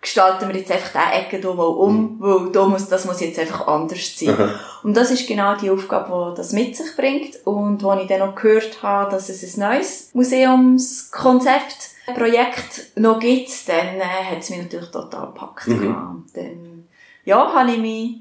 gestalten 0.01 0.49
wir 0.49 0.57
jetzt 0.57 0.71
einfach 0.71 0.91
diese 0.93 1.21
Ecke 1.21 1.39
hier 1.39 1.55
mal 1.55 1.67
um, 1.67 2.17
weil 2.21 2.53
da 2.53 2.67
muss, 2.67 2.89
das 2.89 3.05
muss 3.05 3.21
jetzt 3.21 3.39
einfach 3.39 3.67
anders 3.67 4.17
sein. 4.17 4.55
Und 4.83 4.97
das 4.97 5.11
ist 5.11 5.27
genau 5.27 5.57
die 5.57 5.71
Aufgabe, 5.71 6.33
die 6.33 6.37
das 6.37 6.53
mit 6.53 6.77
sich 6.77 6.97
bringt. 6.97 7.45
Und 7.45 7.85
als 7.85 8.03
ich 8.03 8.09
dann 8.09 8.21
noch 8.21 8.35
gehört 8.35 8.83
habe, 8.83 9.11
dass 9.11 9.29
es 9.29 9.57
ein 9.57 9.61
neues 9.61 10.11
Museumskonzept, 10.15 11.91
Projekt 12.15 12.97
noch 12.97 13.19
gibt, 13.19 13.69
dann 13.69 13.97
äh, 14.01 14.31
hat 14.31 14.39
es 14.39 14.51
mich 14.51 14.61
natürlich 14.63 14.91
total 14.91 15.27
gepackt. 15.27 15.67
Mhm. 15.67 16.25
Dann, 16.35 16.89
ja, 17.25 17.53
habe 17.53 17.71
ich 17.73 17.79
mich 17.79 18.17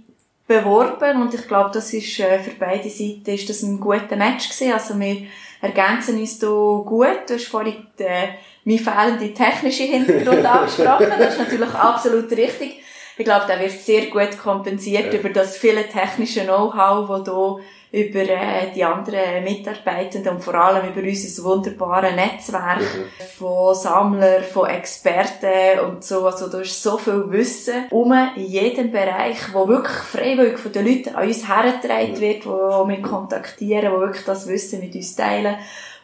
beworben 0.48 1.22
und 1.22 1.34
ich 1.34 1.48
glaube, 1.48 1.72
das 1.74 1.94
ist 1.94 2.20
äh, 2.20 2.40
für 2.40 2.52
beide 2.52 2.90
Seiten 2.90 3.32
ist 3.32 3.50
das 3.50 3.64
ein 3.64 3.80
guter 3.80 4.16
Match 4.16 4.50
gewesen. 4.50 4.74
Also 4.74 5.00
wir 5.00 5.28
ergänzen 5.62 6.20
uns 6.20 6.40
da 6.40 6.48
gut. 6.48 7.20
Du 7.28 7.34
hast 7.36 7.46
vorhin 7.46 7.88
mein 8.68 8.80
fehlende 8.80 9.34
technische 9.34 9.84
Hintergrund 9.84 10.46
angesprochen. 10.46 11.08
Das 11.18 11.34
ist 11.34 11.40
natürlich 11.40 11.74
absolut 11.74 12.30
richtig. 12.32 12.84
Ich 13.18 13.24
glaube, 13.26 13.46
der 13.48 13.60
wird 13.62 13.72
sehr 13.72 14.08
gut 14.08 14.38
kompensiert 14.38 15.14
Ja. 15.14 15.20
über 15.20 15.30
das 15.30 15.58
viele 15.58 15.88
technische 15.88 16.42
Know-how, 16.42 17.08
das 17.24 17.34
hier 17.34 17.58
über 17.90 18.20
äh, 18.20 18.70
die 18.76 18.84
anderen 18.84 19.44
Mitarbeitenden 19.46 20.36
und 20.36 20.44
vor 20.44 20.56
allem 20.56 20.90
über 20.90 21.02
unser 21.02 21.44
wunderbares 21.46 22.14
Netzwerk 22.14 22.82
von 23.38 23.74
Sammlern, 23.74 24.44
von 24.44 24.70
Experten 24.70 25.80
und 25.88 26.04
so. 26.04 26.26
Also 26.26 26.50
da 26.50 26.60
ist 26.60 26.84
so 26.84 26.98
viel 26.98 27.24
Wissen 27.32 27.86
um 27.92 28.12
in 28.36 28.46
jedem 28.46 28.92
Bereich, 28.92 29.38
wo 29.54 29.66
wirklich 29.70 29.98
freiwillig 29.98 30.60
von 30.60 30.74
den 30.74 30.86
Leuten 30.86 31.16
an 31.16 31.26
uns 31.26 31.48
hergetragen 31.48 32.20
wird, 32.20 32.46
wo 32.46 32.86
wir 32.88 33.02
kontaktieren, 33.02 33.94
wo 33.94 34.02
wirklich 34.02 34.26
das 34.26 34.48
Wissen 34.48 34.82
mit 34.82 34.94
uns 34.94 35.16
teilen, 35.16 35.56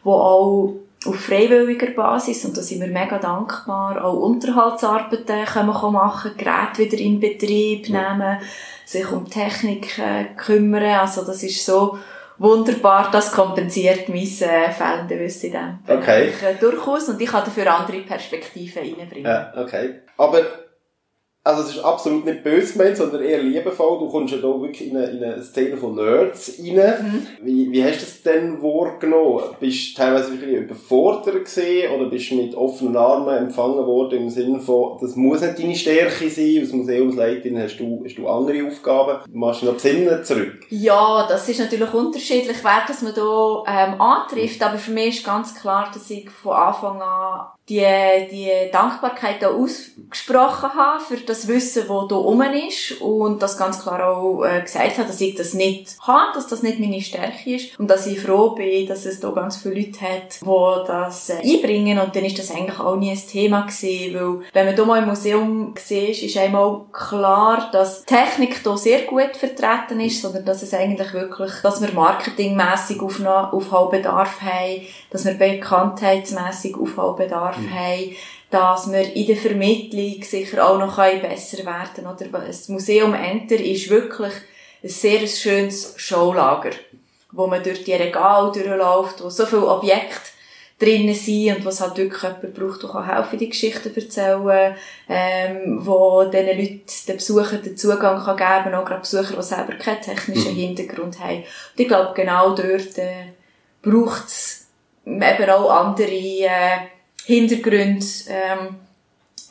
wo 0.04 0.14
auch 0.14 0.74
auf 1.06 1.20
freiwilliger 1.20 1.92
Basis, 1.92 2.46
und 2.46 2.56
da 2.58 2.62
sind 2.62 2.82
wir 2.82 2.88
mega 2.88 3.18
dankbar, 3.18 4.04
auch 4.04 4.20
Unterhaltsarbeiten 4.20 5.46
können 5.46 5.68
wir 5.68 5.92
machen, 5.92 6.32
Geräte 6.38 6.80
wieder 6.80 6.98
in 6.98 7.20
Betrieb 7.20 7.90
nehmen, 7.90 8.40
sich 8.86 9.12
um 9.12 9.30
Technik 9.30 9.98
äh, 10.00 10.26
kümmern, 10.36 11.00
also 11.00 11.26
das 11.26 11.44
ist 11.44 11.66
so 11.66 11.98
wunderbar, 12.38 13.10
das 13.12 13.32
kompensiert 13.32 14.10
mein 14.10 14.24
äh, 14.24 14.72
fehlendes 14.72 15.20
Wissen 15.20 15.48
in 15.48 15.52
dem 15.54 15.80
Okay. 15.88 16.32
Bereich, 16.32 16.44
äh, 16.44 16.56
durchaus, 16.60 17.10
und 17.10 17.22
ich 17.22 17.30
kann 17.30 17.46
dafür 17.46 17.74
andere 17.74 18.00
Perspektiven 18.00 18.84
reinbringen. 18.84 19.26
Ja, 19.26 19.54
okay. 19.56 20.02
Aber, 20.18 20.42
also 21.46 21.62
es 21.64 21.76
ist 21.76 21.84
absolut 21.84 22.26
nicht 22.26 22.44
böse 22.44 22.74
gemeint, 22.74 22.96
sondern 22.96 23.22
eher 23.22 23.44
liebevoll. 23.44 24.00
Du 24.00 24.10
kommst 24.10 24.34
ja 24.34 24.40
da 24.40 24.48
wirklich 24.48 24.90
in 24.90 24.96
eine, 24.96 25.08
in 25.08 25.24
eine 25.24 25.44
Szene 25.44 25.76
von 25.76 25.96
Nerds 25.96 26.58
rein. 26.60 27.28
Wie, 27.42 27.70
wie 27.70 27.84
hast 27.84 27.98
du 27.98 28.06
das 28.06 28.22
denn 28.24 28.62
wahrgenommen? 28.62 29.44
Bist 29.60 29.98
du 29.98 30.02
teilweise 30.02 30.32
wirklich 30.32 30.56
überfordert 30.56 31.46
gewesen 31.46 31.92
oder 31.94 32.06
bist 32.10 32.32
du 32.32 32.36
mit 32.36 32.56
offenen 32.56 32.96
Armen 32.96 33.36
empfangen 33.36 33.86
worden 33.86 34.20
im 34.20 34.30
Sinne 34.30 34.62
von, 34.62 34.98
das 35.02 35.18
muss 35.18 35.42
nicht 35.42 35.60
deine 35.60 35.76
Stärke 35.76 36.30
sein, 36.30 36.60
als 36.62 36.72
Museumsleiterin 36.72 37.62
hast 37.62 37.78
du, 37.78 38.02
hast 38.06 38.16
du 38.16 38.28
andere 38.28 38.66
Aufgaben. 38.66 39.20
Machst 39.34 39.64
du 39.64 39.66
noch 39.66 39.80
Sinne 39.80 40.24
zurück? 40.24 40.66
Ja, 40.70 41.28
das 41.28 41.50
ist 41.50 41.60
natürlich 41.60 41.94
unterschiedlich, 41.94 42.58
wer 42.64 42.84
das 42.88 43.02
man 43.02 43.14
da 43.14 43.64
ähm, 43.68 44.00
antrifft, 44.00 44.64
aber 44.64 44.78
für 44.78 44.92
mich 44.92 45.18
ist 45.18 45.26
ganz 45.26 45.54
klar, 45.60 45.92
dass 45.94 46.10
ich 46.10 46.30
von 46.30 46.54
Anfang 46.54 47.02
an 47.02 47.48
die, 47.70 47.86
die 48.30 48.50
Dankbarkeit 48.74 49.42
da 49.42 49.48
ausgesprochen 49.48 50.74
habe 50.74 51.02
für 51.02 51.16
das 51.18 51.48
Wissen, 51.48 51.84
das 51.88 52.08
da 52.10 52.16
rum 52.16 52.42
ist 52.42 53.00
und 53.00 53.42
das 53.42 53.58
ganz 53.58 53.82
klar 53.82 54.06
auch 54.06 54.44
äh, 54.44 54.62
gesagt 54.62 54.98
habe, 54.98 55.08
dass 55.08 55.22
ich 55.22 55.36
das 55.36 55.54
nicht 55.54 55.96
habe, 56.02 56.34
dass 56.34 56.48
das 56.48 56.62
nicht 56.62 56.80
meine 56.80 57.00
Stärke 57.00 57.56
ist 57.56 57.80
und 57.80 57.88
dass 57.90 58.06
ich 58.06 58.20
froh 58.20 58.50
bin, 58.50 58.86
dass 58.86 59.06
es 59.06 59.22
da 59.22 59.32
ganz 59.32 59.56
viele 59.58 59.76
Leute 59.76 60.02
hat, 60.02 60.42
die 60.42 60.88
das 60.88 61.30
äh, 61.30 61.38
einbringen 61.42 62.00
und 62.00 62.14
dann 62.14 62.26
ist 62.26 62.38
das 62.38 62.52
eigentlich 62.52 62.80
auch 62.82 62.98
nie 62.98 63.12
ein 63.12 63.28
Thema 63.28 63.62
gewesen, 63.62 64.14
weil 64.14 64.42
wenn 64.52 64.66
man 64.66 64.76
da 64.76 64.86
mal 64.86 65.02
im 65.02 65.08
Museum 65.08 65.74
sieht, 65.82 66.22
ist 66.22 66.38
einmal 66.38 66.82
klar, 66.92 67.70
dass 67.72 68.04
Technik 68.04 68.62
da 68.64 68.76
sehr 68.76 69.04
gut 69.04 69.38
vertreten 69.38 70.02
ist, 70.02 70.22
sondern 70.22 70.44
dass 70.44 70.64
es 70.64 70.74
eigentlich 70.74 71.14
wirklich, 71.14 71.54
dass 71.64 71.82
wir 71.82 71.94
marketingmässig 71.94 73.02
Aufholbedarf 73.02 74.42
haben, 74.42 74.82
dass 75.12 75.24
wir 75.24 75.36
bekanntheitsmässig 77.54 77.54
Aufholbedarf 77.54 77.58
haben, 77.58 78.16
dass 78.50 78.92
wir 78.92 79.16
in 79.16 79.28
der 79.28 79.38
Vermittlung 79.38 80.24
sicher 80.24 80.68
auch 80.68 80.78
noch 80.78 80.96
besser 80.96 81.66
werden 81.66 81.90
können. 81.96 82.08
Oder 82.08 82.46
das 82.48 82.70
Museum 82.70 83.14
Enter 83.14 83.56
ist 83.56 83.90
wirklich 83.90 84.34
ein 84.84 84.90
sehr 84.90 85.26
schönes 85.28 85.94
Showlager. 85.98 86.72
wo 87.36 87.48
man 87.48 87.64
durch 87.64 87.84
die 87.84 87.94
Regale 87.94 88.52
durchläuft, 88.52 89.24
wo 89.24 89.30
so 89.30 89.46
viele 89.46 89.68
Objekte 89.68 90.22
drinnen 90.80 91.16
sind 91.16 91.58
und 91.58 91.66
was 91.66 91.82
halt 91.82 91.98
wirklich 91.98 92.22
jemand 92.22 92.54
braucht, 92.54 92.84
der 92.84 92.90
kann 92.90 93.06
helfen, 93.06 93.40
die 93.40 93.50
Geschichten 93.50 93.96
erzählen, 93.96 94.76
ähm, 95.10 95.80
wo 95.86 96.26
diesen 96.26 96.46
Leuten, 96.46 96.82
den 97.08 97.16
Besuchern 97.16 97.64
den 97.64 97.78
Zugang 97.78 98.24
kann 98.24 98.38
geben, 98.38 98.76
auch 98.76 98.86
gerade 98.86 99.02
Besucher, 99.02 99.36
die 99.36 99.42
selber 99.42 99.74
keinen 99.74 100.02
technischen 100.02 100.52
mhm. 100.52 100.58
Hintergrund 100.58 101.20
haben. 101.20 101.38
Und 101.38 101.80
ich 101.80 101.88
glaube, 101.88 102.14
genau 102.14 102.50
dort 102.50 102.98
äh, 102.98 103.34
braucht 103.82 104.28
es 104.28 104.68
eben 105.06 105.50
auch 105.50 105.70
andere 105.70 106.12
äh, 106.12 106.78
Hintergründe, 107.26 108.06
ähm, 108.28 108.76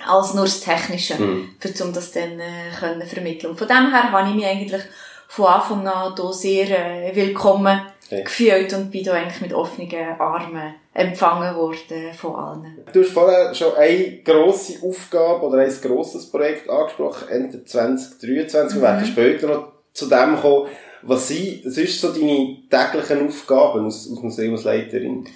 als 0.06 0.34
nur 0.34 0.44
das 0.44 0.60
Technische, 0.60 1.14
mhm. 1.14 1.50
für, 1.58 1.84
um 1.84 1.92
das 1.92 2.12
dann 2.12 2.38
äh, 2.40 2.70
können 2.78 3.06
vermitteln. 3.06 3.50
Und 3.50 3.58
von 3.58 3.68
dem 3.68 3.90
her 3.90 4.12
habe 4.12 4.28
ich 4.28 4.34
mich 4.34 4.46
eigentlich 4.46 4.82
von 5.28 5.46
Anfang 5.46 5.86
an 5.86 6.14
hier 6.14 6.32
sehr 6.32 7.06
äh, 7.06 7.16
willkommen 7.16 7.80
okay. 8.06 8.24
gefühlt 8.24 8.72
und 8.74 8.90
bin 8.90 9.04
da 9.04 9.14
eigentlich 9.14 9.40
mit 9.40 9.54
offenen 9.54 9.90
Armen 10.18 10.74
empfangen 10.92 11.56
worden 11.56 12.12
von 12.14 12.34
allen. 12.34 12.78
Du 12.92 13.02
hast 13.02 13.12
vorher 13.12 13.54
schon 13.54 13.74
eine 13.76 14.18
grosse 14.22 14.74
Aufgabe 14.86 15.46
oder 15.46 15.58
ein 15.58 15.72
grosses 15.80 16.30
Projekt 16.30 16.68
angesprochen, 16.68 17.28
Ende 17.28 17.64
2023. 17.64 18.76
Mhm. 18.76 18.80
Wir 18.80 18.88
werden 18.88 19.06
später 19.06 19.46
noch 19.46 19.72
zu 19.94 20.06
dem 20.06 20.38
kommen. 20.38 20.68
Was 21.02 21.28
sind 21.28 21.62
sonst 21.64 22.00
so 22.00 22.12
deine 22.12 22.58
täglichen 22.70 23.26
Aufgaben 23.26 23.86
als, 23.86 24.08
als 24.10 24.20
Museumsleiterin? 24.20 25.26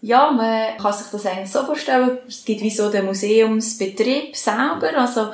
Ja, 0.00 0.30
man 0.30 0.76
kann 0.76 0.92
sich 0.92 1.06
das 1.10 1.26
eigentlich 1.26 1.50
so 1.50 1.64
vorstellen. 1.64 2.18
Es 2.28 2.44
gibt 2.44 2.60
wie 2.60 2.70
so 2.70 2.90
den 2.90 3.06
Museumsbetrieb 3.06 4.36
selber. 4.36 4.96
Also, 4.96 5.28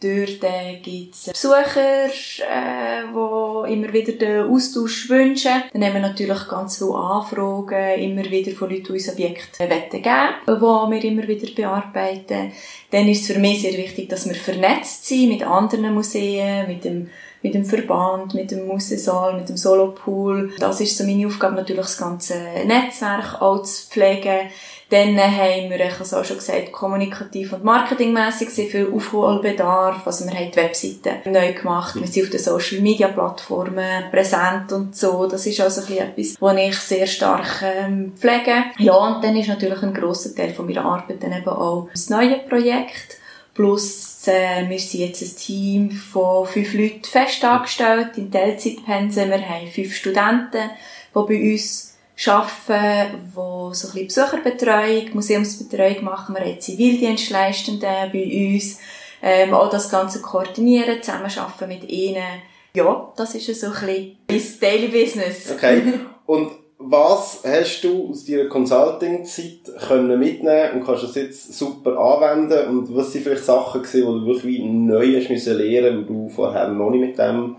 Dort 0.00 0.44
äh, 0.44 0.76
gibt 0.80 1.16
es 1.16 1.24
Besucher, 1.24 2.06
äh, 2.06 3.02
die 3.02 3.72
immer 3.72 3.92
wieder 3.92 4.12
den 4.12 4.42
Austausch 4.48 5.08
wünschen. 5.08 5.64
Dann 5.72 5.84
haben 5.84 5.94
wir 5.94 6.00
natürlich 6.00 6.46
ganz 6.46 6.78
viele 6.78 6.94
Anfragen, 6.94 8.00
immer 8.00 8.24
wieder 8.30 8.52
von 8.52 8.70
Leuten, 8.70 8.84
die 8.84 8.92
uns 8.92 9.08
Objekte 9.08 9.66
geben 9.98 10.60
wollen, 10.60 10.90
die 10.92 11.02
wir 11.02 11.10
immer 11.10 11.26
wieder 11.26 11.52
bearbeiten. 11.52 12.52
Dann 12.92 13.08
ist 13.08 13.22
es 13.22 13.34
für 13.34 13.40
mich 13.40 13.62
sehr 13.62 13.76
wichtig, 13.76 14.08
dass 14.08 14.28
wir 14.28 14.36
vernetzt 14.36 15.04
sind 15.04 15.30
mit 15.30 15.42
anderen 15.42 15.92
Museen, 15.92 16.68
mit 16.68 16.84
dem 16.84 17.10
mit 17.42 17.54
dem 17.54 17.64
Verband, 17.64 18.34
mit 18.34 18.50
dem 18.50 18.66
Musesaal, 18.66 19.36
mit 19.36 19.48
dem 19.48 19.56
Solopool. 19.56 20.52
Das 20.58 20.80
ist 20.80 20.96
so 20.96 21.04
meine 21.04 21.26
Aufgabe, 21.26 21.54
natürlich 21.54 21.82
das 21.82 21.98
ganze 21.98 22.34
Netzwerk 22.66 23.40
auch 23.40 23.62
zu 23.62 23.88
pflegen. 23.88 24.50
Dann 24.90 25.18
haben 25.18 25.68
wir, 25.68 25.80
ich 25.80 25.92
habe 25.92 26.02
es 26.02 26.14
auch 26.14 26.24
schon 26.24 26.38
gesagt, 26.38 26.72
kommunikativ 26.72 27.52
und 27.52 27.62
marketingmässig 27.62 28.48
sehr 28.48 28.66
viel 28.66 28.90
Aufholbedarf. 28.90 30.06
Also 30.06 30.24
wir 30.24 30.32
haben 30.32 30.50
die 30.50 30.56
Webseite 30.56 31.28
neu 31.30 31.52
gemacht, 31.52 31.94
wir 31.96 32.06
sind 32.06 32.24
auf 32.24 32.30
den 32.30 32.40
Social 32.40 32.80
Media 32.80 33.08
Plattformen 33.08 34.10
präsent 34.10 34.72
und 34.72 34.96
so. 34.96 35.26
Das 35.26 35.46
ist 35.46 35.60
also 35.60 35.82
etwas, 35.92 36.40
was 36.40 36.56
ich 36.56 36.76
sehr 36.78 37.06
stark 37.06 37.62
ähm, 37.62 38.14
pflege. 38.16 38.64
Ja, 38.78 38.94
und 38.94 39.22
dann 39.22 39.36
ist 39.36 39.48
natürlich 39.48 39.82
ein 39.82 39.92
grosser 39.92 40.34
Teil 40.34 40.54
von 40.54 40.64
meiner 40.64 40.86
Arbeit 40.86 41.22
dann 41.22 41.32
eben 41.34 41.48
auch 41.48 41.88
das 41.92 42.08
neue 42.08 42.38
Projekt. 42.38 43.18
Plus, 43.52 44.17
äh, 44.28 44.68
wir 44.68 44.78
sind 44.78 45.00
jetzt 45.00 45.22
ein 45.22 45.36
Team 45.36 45.90
von 45.90 46.46
fünf 46.46 46.74
Leuten 46.74 47.04
fest 47.04 47.44
angestellt 47.44 48.10
in 48.16 48.30
Teilzeitpensen. 48.30 49.30
Wir 49.30 49.48
haben 49.48 49.66
fünf 49.68 49.94
Studenten, 49.94 50.70
die 51.14 51.14
bei 51.14 51.52
uns 51.52 51.96
arbeiten, 52.26 53.30
wo 53.34 53.72
so 53.72 53.88
ein 53.88 54.06
bisschen 54.06 54.26
Besucherbetreuung, 54.26 55.14
Museumsbetreuung 55.14 56.04
machen. 56.04 56.34
Wir 56.34 56.44
haben 56.44 56.60
Zivildienstleistende 56.60 58.10
bei 58.12 58.54
uns. 58.54 58.78
Ähm, 59.20 59.52
auch 59.52 59.68
das 59.68 59.90
Ganze 59.90 60.20
koordinieren, 60.20 61.02
zusammenarbeiten 61.02 61.68
mit 61.68 61.88
ihnen. 61.88 62.42
Ja, 62.74 63.12
das 63.16 63.34
ist 63.34 63.60
so 63.60 63.66
ein 63.66 63.72
bisschen 63.72 64.16
mein 64.28 64.60
Daily 64.60 64.88
Business. 64.88 65.50
Okay. 65.50 65.82
Und 66.26 66.52
was 66.78 67.42
hast 67.44 67.82
du 67.82 68.10
aus 68.10 68.24
deiner 68.24 68.44
Consulting-Zeit 68.44 69.88
können 69.88 70.18
mitnehmen 70.18 70.74
und 70.74 70.86
kannst 70.86 71.02
das 71.02 71.14
jetzt 71.16 71.58
super 71.58 71.98
anwenden? 71.98 72.68
Und 72.68 72.96
was 72.96 73.12
sind 73.12 73.24
vielleicht 73.24 73.44
Sachen 73.44 73.82
gewesen, 73.82 74.06
die 74.06 74.20
du 74.20 74.26
wirklich 74.26 74.62
neu 74.62 75.16
hast 75.16 75.28
müssen 75.28 75.58
lernen, 75.58 75.98
weil 75.98 76.04
du 76.04 76.28
vorher 76.28 76.68
noch 76.68 76.90
nicht 76.90 77.00
mit 77.00 77.18
dem 77.18 77.56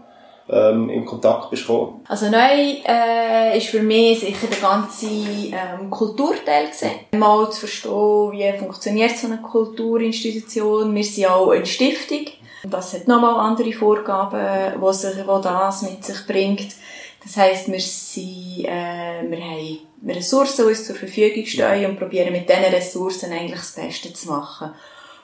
ähm, 0.49 0.89
in 0.89 1.05
Kontakt 1.05 1.49
bist 1.49 1.67
gekommen? 1.67 1.99
Also 2.07 2.29
neu 2.29 2.77
äh, 2.87 3.57
ist 3.57 3.67
für 3.67 3.83
mich 3.83 4.21
sicher 4.21 4.47
der 4.47 4.69
ganze 4.69 5.07
ähm, 5.07 5.89
Kulturteil 5.89 6.67
gewesen. 6.67 6.91
Mal 7.17 7.51
zu 7.51 7.59
verstehen, 7.59 8.31
wie 8.31 8.57
funktioniert 8.57 9.17
so 9.17 9.27
eine 9.27 9.41
Kulturinstitution. 9.41 10.95
Wir 10.95 11.03
sind 11.03 11.27
auch 11.27 11.51
eine 11.51 11.65
Stiftung. 11.65 12.25
Das 12.69 12.93
hat 12.93 13.07
nochmal 13.07 13.35
andere 13.35 13.73
Vorgaben, 13.73 14.81
wo 14.81 14.87
das 14.87 15.81
mit 15.81 16.05
sich 16.05 16.25
bringt. 16.25 16.67
Das 17.23 17.35
heisst, 17.37 17.71
wir, 17.71 17.79
sind, 17.79 18.65
äh, 18.65 19.23
wir 19.29 19.41
haben 19.41 19.79
Ressourcen, 20.07 20.65
die 20.65 20.69
uns 20.69 20.85
zur 20.85 20.95
Verfügung 20.95 21.45
stehen 21.45 21.89
und 21.89 21.99
probieren 21.99 22.31
mit 22.31 22.47
diesen 22.47 22.63
Ressourcen 22.63 23.31
eigentlich 23.31 23.59
das 23.59 23.75
Beste 23.75 24.13
zu 24.13 24.29
machen. 24.29 24.71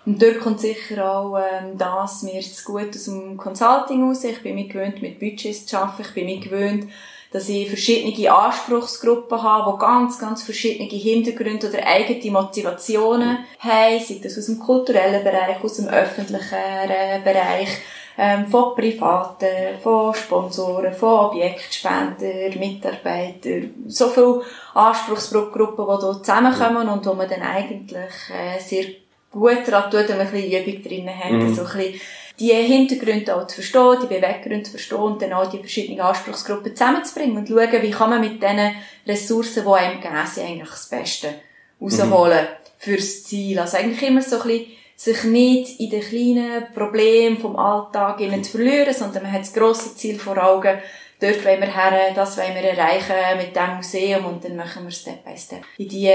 Und 0.05 0.21
dort 0.21 0.39
kommt 0.39 0.59
sicher 0.59 1.11
auch 1.11 1.37
ähm, 1.37 1.77
das 1.77 2.21
mir 2.21 2.39
zu 2.41 2.63
gut 2.63 2.89
aus 2.95 3.05
dem 3.05 3.37
Consulting 3.37 4.03
raus. 4.03 4.23
Ich 4.23 4.43
bin 4.43 4.55
mir 4.55 4.67
gewöhnt, 4.67 5.01
mit 5.01 5.19
Budgets 5.19 5.65
zu 5.65 5.77
arbeiten. 5.77 6.01
Ich 6.03 6.13
bin 6.13 6.25
mir 6.25 6.39
gewöhnt, 6.39 6.91
dass 7.31 7.49
ich 7.49 7.67
verschiedene 7.67 8.31
Anspruchsgruppen 8.31 9.41
habe, 9.41 9.73
die 9.73 9.79
ganz, 9.79 10.19
ganz 10.19 10.43
verschiedene 10.43 10.87
Hintergründe 10.89 11.69
oder 11.69 11.85
eigene 11.85 12.31
Motivationen 12.31 13.39
haben, 13.59 13.99
sei 13.99 14.19
das 14.21 14.37
aus 14.37 14.45
dem 14.45 14.59
kulturellen 14.59 15.23
Bereich, 15.23 15.61
aus 15.63 15.77
dem 15.77 15.87
öffentlichen 15.87 16.53
äh, 16.53 17.19
Bereich, 17.23 17.69
ähm, 18.17 18.47
von 18.47 18.75
Privaten, 18.75 19.77
von 19.81 20.13
Sponsoren, 20.13 20.93
von 20.93 21.25
Objektspendern, 21.25 22.57
Mitarbeitern, 22.57 23.73
so 23.87 24.07
viele 24.07 24.41
Anspruchsgruppen, 24.73 25.85
die 25.85 26.05
hier 26.05 26.23
zusammenkommen 26.23 26.87
und 26.89 27.05
wo 27.05 27.13
man 27.13 27.29
dann 27.29 27.41
eigentlich 27.41 28.13
äh, 28.31 28.59
sehr 28.59 28.85
gut 29.31 29.67
daran 29.67 29.91
tut, 29.91 30.07
wenn 30.07 30.17
man 30.17 30.27
ein 30.27 30.33
bisschen 30.33 30.65
Übung 30.65 30.83
drin 30.83 31.09
hat, 31.09 31.31
mhm. 31.31 31.53
so 31.53 31.63
ein 31.63 31.77
bisschen 31.77 32.01
die 32.39 32.51
Hintergründe 32.51 33.35
auch 33.35 33.47
zu 33.47 33.55
verstehen, 33.55 33.97
die 34.03 34.07
Beweggründe 34.07 34.63
zu 34.63 34.71
verstehen 34.71 34.97
und 34.97 35.21
dann 35.21 35.33
auch 35.33 35.49
die 35.49 35.59
verschiedenen 35.59 36.01
Anspruchsgruppen 36.01 36.75
zusammenzubringen 36.75 37.37
und 37.37 37.47
schauen, 37.47 37.81
wie 37.81 37.91
kann 37.91 38.09
man 38.09 38.21
mit 38.21 38.41
diesen 38.41 38.71
Ressourcen, 39.07 39.63
die 39.63 39.71
einem 39.71 40.01
gegeben 40.01 40.25
sind, 40.25 40.45
eigentlich 40.45 40.69
das 40.69 40.89
Beste 40.89 41.35
rausholen 41.81 42.43
mhm. 42.43 42.47
fürs 42.77 43.23
Ziel. 43.23 43.59
Also 43.59 43.77
eigentlich 43.77 44.07
immer 44.07 44.21
so 44.21 44.37
ein 44.37 44.47
bisschen 44.47 44.65
sich 44.95 45.23
nicht 45.25 45.79
in 45.79 45.89
den 45.89 46.01
kleinen 46.01 46.73
Problemen 46.73 47.37
vom 47.37 47.55
Alltag 47.55 48.19
zu 48.43 48.51
verlieren, 48.51 48.93
sondern 48.93 49.23
man 49.23 49.31
hat 49.31 49.41
das 49.41 49.53
grosse 49.53 49.95
Ziel 49.95 50.17
vor 50.17 50.41
Augen, 50.41 50.77
dort 51.19 51.45
wollen 51.45 51.61
wir 51.61 51.73
her, 51.73 52.13
das 52.15 52.37
wollen 52.37 52.55
wir 52.55 52.63
erreichen 52.63 53.37
mit 53.37 53.55
diesem 53.55 53.75
Museum 53.75 54.25
und 54.25 54.43
dann 54.43 54.55
machen 54.55 54.85
wir 54.85 54.91
Step 54.91 55.23
by 55.25 55.37
Step 55.37 55.63
in 55.77 55.89
die 55.89 56.11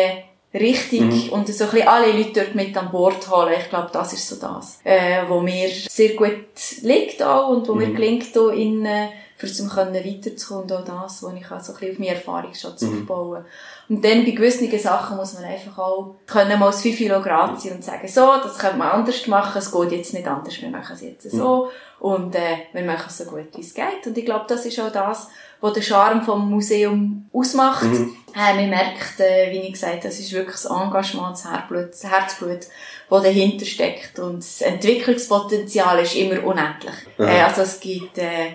richtig 0.52 1.00
mhm. 1.00 1.28
und 1.30 1.48
so 1.48 1.64
ein 1.64 1.70
bisschen 1.70 1.88
alle 1.88 2.12
Leute 2.12 2.32
dort 2.40 2.54
mit 2.54 2.76
an 2.76 2.90
Bord 2.90 3.30
holen. 3.30 3.54
Ich 3.58 3.68
glaube, 3.68 3.90
das 3.92 4.12
ist 4.12 4.28
so 4.28 4.36
das, 4.36 4.80
äh, 4.84 5.22
wo 5.28 5.40
mir 5.40 5.68
sehr 5.68 6.14
gut 6.14 6.46
liegt 6.82 7.22
auch 7.22 7.50
und 7.50 7.68
wo 7.68 7.74
mhm. 7.74 7.78
mir 7.78 7.90
gelingt, 7.92 8.34
da 8.34 8.50
in, 8.50 8.84
äh, 8.84 9.08
für 9.40 9.50
zum 9.50 9.70
können 9.70 9.94
weiterzukommen, 9.94 10.70
auch 10.70 10.84
das, 10.84 11.22
wo 11.22 11.30
ich 11.30 11.50
auch 11.50 11.60
so 11.60 11.72
ein 11.72 11.78
bisschen 11.78 11.92
auf 11.92 11.98
meine 11.98 12.14
Erfahrungsschatz 12.14 12.82
mhm. 12.82 13.00
aufbauen. 13.00 13.44
Und 13.88 14.04
dann 14.04 14.24
bei 14.24 14.32
gewissen 14.32 14.78
Sachen 14.78 15.16
muss 15.16 15.32
man 15.32 15.44
einfach 15.44 15.78
auch 15.78 16.16
können 16.26 16.60
mal 16.60 16.66
das 16.66 16.82
Fifilo 16.82 17.22
grazie 17.22 17.70
und 17.70 17.82
sagen, 17.82 18.06
so, 18.06 18.34
das 18.42 18.58
könnte 18.58 18.76
man 18.76 18.90
anders 18.90 19.26
machen, 19.28 19.58
es 19.58 19.72
geht 19.72 19.92
jetzt 19.92 20.12
nicht 20.12 20.28
anders, 20.28 20.60
wir 20.60 20.68
machen 20.68 20.94
es 20.94 21.00
jetzt 21.00 21.30
so 21.30 21.70
mhm. 22.00 22.06
und 22.06 22.34
äh, 22.34 22.58
wir 22.74 22.82
machen 22.82 23.06
es 23.08 23.16
so 23.16 23.24
gut, 23.24 23.48
wie 23.56 23.62
es 23.62 23.72
geht. 23.72 24.06
Und 24.06 24.18
ich 24.18 24.26
glaube, 24.26 24.44
das 24.46 24.66
ist 24.66 24.78
auch 24.78 24.92
das, 24.92 25.28
was 25.62 25.72
den 25.72 25.82
Charme 25.82 26.22
vom 26.22 26.50
Museum 26.50 27.26
ausmacht. 27.32 27.84
Mhm. 27.84 28.14
Äh, 28.36 28.56
man 28.56 28.68
merkt, 28.68 29.20
äh, 29.20 29.50
wie 29.50 29.60
ich 29.60 29.72
gesagt 29.72 29.92
habe, 29.92 30.02
das 30.02 30.20
ist 30.20 30.32
wirklich 30.32 30.56
das 30.56 30.66
Engagement, 30.66 31.32
das 31.32 31.50
Herzblut, 31.50 31.92
das 31.92 32.04
Herzblut, 32.04 32.60
das 33.08 33.22
dahinter 33.22 33.64
steckt. 33.64 34.18
Und 34.18 34.40
das 34.40 34.60
Entwicklungspotenzial 34.60 35.98
ist 36.00 36.14
immer 36.14 36.44
unendlich. 36.44 36.94
Äh, 37.18 37.40
also 37.40 37.62
es 37.62 37.80
gibt, 37.80 38.18
äh, 38.18 38.52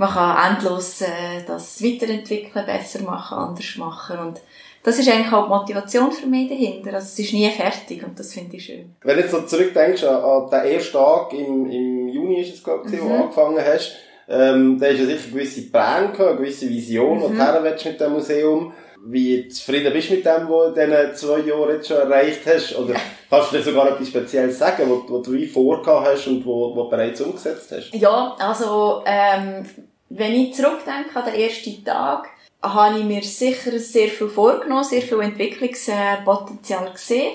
man 0.00 0.08
kann 0.08 0.54
endlos 0.54 1.02
äh, 1.02 1.44
das 1.46 1.84
weiterentwickeln, 1.84 2.64
besser 2.64 3.02
machen, 3.02 3.36
anders 3.36 3.76
machen 3.76 4.18
und 4.18 4.40
das 4.82 4.98
ist 4.98 5.10
eigentlich 5.10 5.30
auch 5.30 5.44
die 5.44 5.52
Motivation 5.52 6.10
für 6.10 6.26
mich 6.26 6.48
dahinter. 6.48 6.94
Also 6.94 7.04
es 7.04 7.18
ist 7.18 7.34
nie 7.34 7.50
fertig 7.50 8.02
und 8.02 8.18
das 8.18 8.32
finde 8.32 8.56
ich 8.56 8.64
schön. 8.64 8.94
Wenn 9.02 9.16
du 9.16 9.22
jetzt 9.22 9.30
so 9.30 9.42
zurückdenkst 9.42 10.04
an, 10.04 10.24
an 10.24 10.48
den 10.48 10.72
ersten 10.72 10.92
Tag 10.92 11.34
im, 11.34 11.70
im 11.70 12.08
Juni 12.08 12.40
ist 12.40 12.54
es 12.54 12.64
glaube 12.64 12.88
ich, 12.88 12.94
mhm. 12.94 13.04
wo 13.04 13.08
du 13.08 13.14
angefangen 13.14 13.58
hast, 13.62 13.92
ähm, 14.26 14.80
da 14.80 14.86
hast 14.86 15.00
du 15.00 15.04
sicher 15.04 15.30
gewisse 15.30 15.62
Pläne 15.70 16.12
gehabt, 16.12 16.20
eine 16.20 16.36
gewisse 16.38 16.68
Vision, 16.70 17.18
mhm. 17.18 17.36
du 17.36 17.44
her 17.44 17.60
willst 17.62 17.84
mit 17.84 18.00
dem 18.00 18.12
Museum. 18.12 18.72
Wie 19.04 19.48
zufrieden 19.48 19.92
bist 19.92 20.08
du 20.08 20.14
mit 20.14 20.24
dem, 20.24 20.48
was 20.48 20.74
du 20.74 20.80
in 20.80 20.90
diesen 20.90 21.14
zwei 21.14 21.38
Jahren 21.40 21.70
jetzt 21.74 21.88
schon 21.88 21.96
erreicht 21.98 22.40
hast? 22.46 22.74
Oder 22.78 22.94
kannst 23.28 23.52
du 23.52 23.56
dir 23.56 23.62
sogar 23.62 23.88
etwas 23.90 24.08
Spezielles 24.08 24.58
sagen, 24.58 24.84
was, 24.90 25.12
was 25.12 25.22
du 25.22 25.32
wie 25.32 25.46
vorgehabt 25.46 26.06
hast 26.06 26.26
und 26.26 26.38
was 26.46 26.74
du 26.74 26.90
bereits 26.90 27.20
umgesetzt 27.20 27.70
hast? 27.70 27.94
Ja, 27.94 28.34
also, 28.38 29.02
ähm, 29.06 29.64
wenn 30.10 30.34
ich 30.34 30.54
zurückdenke 30.54 31.14
an 31.14 31.24
den 31.24 31.40
ersten 31.40 31.84
Tag, 31.84 32.28
habe 32.62 32.98
ich 32.98 33.04
mir 33.04 33.22
sicher 33.22 33.78
sehr 33.78 34.08
viel 34.08 34.28
vorgenommen, 34.28 34.84
sehr 34.84 35.02
viel 35.02 35.20
Entwicklungspotenzial 35.20 36.90
gesehen. 36.92 37.32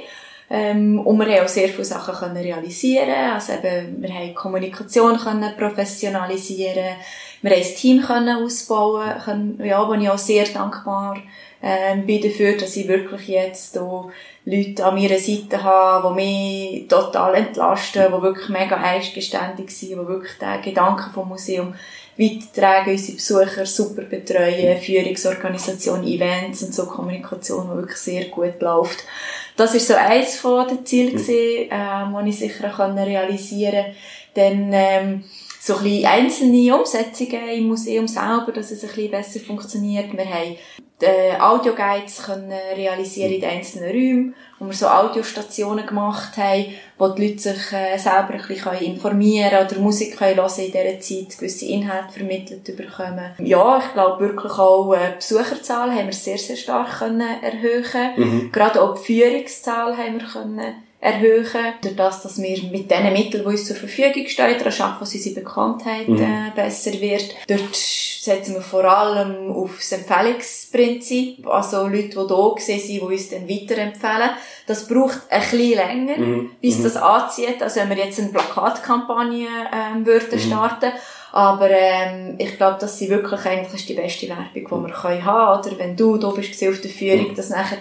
Ähm, 0.48 1.00
und 1.00 1.18
wir 1.18 1.26
haben 1.26 1.46
auch 1.46 1.50
sehr 1.50 1.70
viele 1.70 1.86
Sachen 1.86 2.14
können 2.14 2.38
realisieren. 2.38 3.34
Also 3.34 3.54
eben, 3.54 4.02
wir 4.02 4.14
haben 4.14 4.36
Kommunikation 4.36 5.18
können 5.18 5.58
professionalisieren. 5.58 6.98
Wir 7.42 7.52
haben 7.52 7.64
ein 7.64 7.76
Team 7.76 8.02
können 8.02 8.44
ausbauen 8.44 9.18
können, 9.24 9.62
ja, 9.64 9.88
wo 9.88 9.94
ich 9.94 10.10
auch 10.10 10.18
sehr 10.18 10.46
dankbar 10.46 11.18
ähm, 11.64 12.06
bin 12.06 12.22
dafür, 12.22 12.58
dass 12.58 12.76
ich 12.76 12.88
wirklich 12.88 13.28
jetzt 13.28 13.74
hier 13.74 14.12
Leute 14.46 14.86
an 14.86 14.94
meiner 14.94 15.18
Seite 15.18 15.64
habe, 15.64 16.10
die 16.10 16.16
mich 16.16 16.88
total 16.88 17.34
entlasten, 17.34 18.06
die 18.16 18.22
wirklich 18.22 18.50
mega 18.50 18.78
eigenständig 18.78 19.72
sind, 19.72 19.90
die 19.90 20.08
wirklich 20.08 20.38
den 20.38 20.62
Gedanken 20.62 21.12
vom 21.12 21.30
Museum 21.30 21.74
weitertragen, 22.18 22.94
unsere 22.94 23.16
Besucher 23.16 23.66
super 23.66 24.04
betreuen, 24.04 24.78
Führungsorganisation, 24.80 26.06
Events 26.08 26.64
und 26.64 26.74
so 26.74 26.86
Kommunikation, 26.86 27.70
die 27.70 27.78
wirklich 27.78 27.98
sehr 27.98 28.26
gut 28.26 28.62
läuft. 28.62 29.04
Das 29.58 29.74
ist 29.74 29.88
so 29.88 29.96
eins 29.96 30.38
von 30.38 30.68
den 30.68 30.86
Zielen 30.86 31.14
mhm. 31.14 31.18
gewesen, 31.18 31.70
ähm, 31.72 32.16
die 32.24 32.30
ich 32.30 32.40
sicher 32.40 32.90
realisieren 32.98 33.86
konnte. 33.86 33.96
Dann, 34.34 34.70
ähm, 34.74 35.24
so 35.66 35.78
ein 35.78 35.84
bisschen 35.84 36.06
einzelne 36.06 36.76
Umsetzungen 36.78 37.50
im 37.50 37.68
Museum 37.68 38.08
selber, 38.08 38.52
dass 38.54 38.70
es 38.70 38.84
ein 38.84 38.90
bisschen 38.90 39.12
besser 39.12 39.40
funktioniert. 39.40 40.16
Wir 40.16 40.26
haben 40.26 40.58
äh, 41.02 41.36
Audioguides 41.38 42.24
können 42.24 42.54
realisieren 42.76 43.34
in 43.34 43.42
den 43.42 43.50
einzelnen 43.50 43.90
Räumen, 43.90 44.36
wo 44.60 44.66
wir 44.66 44.74
so 44.74 44.88
Audiostationen 44.88 45.86
gemacht 45.86 46.38
haben, 46.38 46.68
wo 46.98 47.10
die 47.10 47.28
Leute 47.28 47.40
sich 47.40 47.74
äh, 47.74 47.98
selber 47.98 48.36
ein 48.36 48.48
bisschen 48.48 48.74
informieren 48.78 49.50
können 49.50 49.68
oder 49.68 49.80
Musik 49.80 50.18
können 50.18 50.38
hören 50.38 50.52
in 50.58 50.72
dieser 50.72 51.00
Zeit, 51.00 51.38
gewisse 51.38 51.66
Inhalte 51.66 52.14
vermittelt 52.14 52.64
bekommen. 52.78 53.32
Ja, 53.40 53.80
ich 53.80 53.94
glaube 53.94 54.30
wirklich 54.30 54.54
auch 54.54 54.94
äh, 54.94 55.12
die 55.12 55.16
Besucherzahl 55.16 55.92
haben 55.92 56.06
wir 56.06 56.14
sehr, 56.14 56.38
sehr 56.38 56.56
stark 56.56 57.00
können 57.00 57.44
erhöhen. 57.44 58.12
Mhm. 58.16 58.52
Gerade 58.54 58.82
auch 58.82 58.96
die 58.98 59.04
Führungszahl 59.04 59.98
haben 59.98 60.20
wir 60.20 60.28
können 60.28 60.76
erhöhen, 61.00 61.74
durch 61.82 61.96
das, 61.96 62.24
dass 62.24 62.42
wir 62.42 62.64
mit 62.72 62.90
den 62.90 63.14
Mitteln, 63.14 63.44
die 63.44 63.50
uns 63.50 63.66
zur 63.66 63.76
Verfügung 63.76 64.26
stehen, 64.28 64.58
daran 64.58 64.74
arbeiten, 64.74 65.00
dass 65.00 65.14
unsere 65.14 65.36
Bekanntheit 65.36 66.08
mhm. 66.08 66.22
äh, 66.22 66.52
besser 66.56 66.94
wird. 67.00 67.36
Dort 67.48 67.76
setzen 67.76 68.56
wir 68.56 68.62
vor 68.62 68.86
allem 68.86 69.52
auf 69.52 69.78
das 69.78 69.92
Empfehlungsprinzip, 69.92 71.48
also 71.48 71.88
Leute, 71.88 72.10
die 72.10 72.28
da 72.28 72.54
sind, 72.58 72.88
die 72.88 73.00
uns 73.00 73.30
dann 73.30 73.48
weiterempfehlen. 73.48 74.32
Das 74.66 74.88
braucht 74.88 75.22
ein 75.30 75.42
bisschen 75.42 75.76
länger, 75.76 76.18
mhm. 76.18 76.52
bis 76.60 76.80
mhm. 76.80 76.84
das 76.84 76.98
anzieht, 76.98 77.62
als 77.62 77.76
wenn 77.76 77.90
wir 77.90 77.98
jetzt 77.98 78.20
eine 78.20 78.30
Plakatkampagne 78.30 79.48
ähm, 79.72 80.06
würden 80.06 80.40
mhm. 80.40 80.40
starten 80.40 80.92
aber 81.36 81.70
ähm, 81.70 82.36
ich 82.38 82.56
glaube, 82.56 82.78
das 82.80 83.02
ist 83.02 83.10
wirklich 83.10 83.46
eigentlich 83.46 83.86
die 83.86 83.94
beste 83.94 84.30
Werbung, 84.30 84.48
die 84.54 84.62
wir 84.62 84.94
können 84.94 85.26
haben 85.26 85.62
können. 85.62 85.74
Oder 85.76 85.80
wenn 85.80 85.98
du 85.98 86.16
da 86.16 86.30
bist 86.30 86.64
auf 86.66 86.80
der 86.80 86.90
Führung, 86.90 87.32
mhm. 87.32 87.36
das 87.36 87.50
nachher 87.50 87.78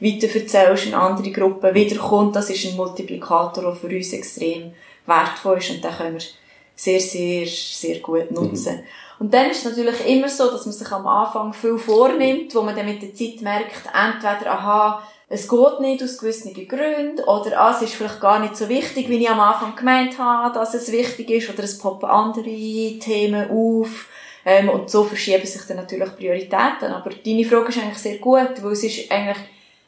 weiter 0.00 0.26
erzählst, 0.26 0.86
eine 0.86 0.98
andere 0.98 1.30
Gruppe 1.30 1.74
wiederkommt, 1.74 2.36
das 2.36 2.50
ist 2.50 2.66
ein 2.66 2.76
Multiplikator, 2.76 3.64
der 3.64 3.72
für 3.72 3.88
uns 3.88 4.12
extrem 4.12 4.72
wertvoll 5.06 5.58
ist 5.58 5.70
und 5.70 5.82
den 5.82 5.90
können 5.90 6.14
wir 6.14 6.26
sehr, 6.74 7.00
sehr, 7.00 7.46
sehr 7.46 8.00
gut 8.00 8.30
nutzen. 8.30 8.76
Mhm. 8.76 8.84
Und 9.18 9.32
dann 9.32 9.50
ist 9.50 9.64
es 9.64 9.64
natürlich 9.64 10.06
immer 10.06 10.28
so, 10.28 10.50
dass 10.50 10.66
man 10.66 10.74
sich 10.74 10.92
am 10.92 11.06
Anfang 11.06 11.54
viel 11.54 11.78
vornimmt, 11.78 12.54
wo 12.54 12.60
man 12.60 12.76
dann 12.76 12.84
mit 12.84 13.00
der 13.00 13.14
Zeit 13.14 13.40
merkt, 13.40 13.88
entweder, 13.94 14.50
aha, 14.52 15.02
es 15.28 15.48
geht 15.48 15.80
nicht 15.80 16.02
aus 16.02 16.18
gewissen 16.18 16.52
Gründen, 16.52 17.24
oder 17.24 17.58
ah, 17.58 17.74
es 17.74 17.82
ist 17.82 17.94
vielleicht 17.94 18.20
gar 18.20 18.38
nicht 18.38 18.56
so 18.56 18.68
wichtig, 18.68 19.08
wie 19.08 19.16
ich 19.16 19.30
am 19.30 19.40
Anfang 19.40 19.74
gemeint 19.74 20.18
habe, 20.18 20.54
dass 20.54 20.74
es 20.74 20.92
wichtig 20.92 21.30
ist, 21.30 21.48
oder 21.48 21.64
es 21.64 21.78
poppen 21.78 22.08
andere 22.08 22.98
Themen 22.98 23.50
auf, 23.50 24.06
ähm, 24.44 24.68
und 24.68 24.88
so 24.88 25.02
verschieben 25.02 25.46
sich 25.46 25.62
dann 25.66 25.78
natürlich 25.78 26.14
Prioritäten. 26.14 26.92
Aber 26.92 27.10
deine 27.10 27.44
Frage 27.44 27.68
ist 27.70 27.78
eigentlich 27.78 27.98
sehr 27.98 28.18
gut, 28.18 28.62
weil 28.62 28.72
es 28.72 28.84
ist 28.84 29.10
eigentlich 29.10 29.38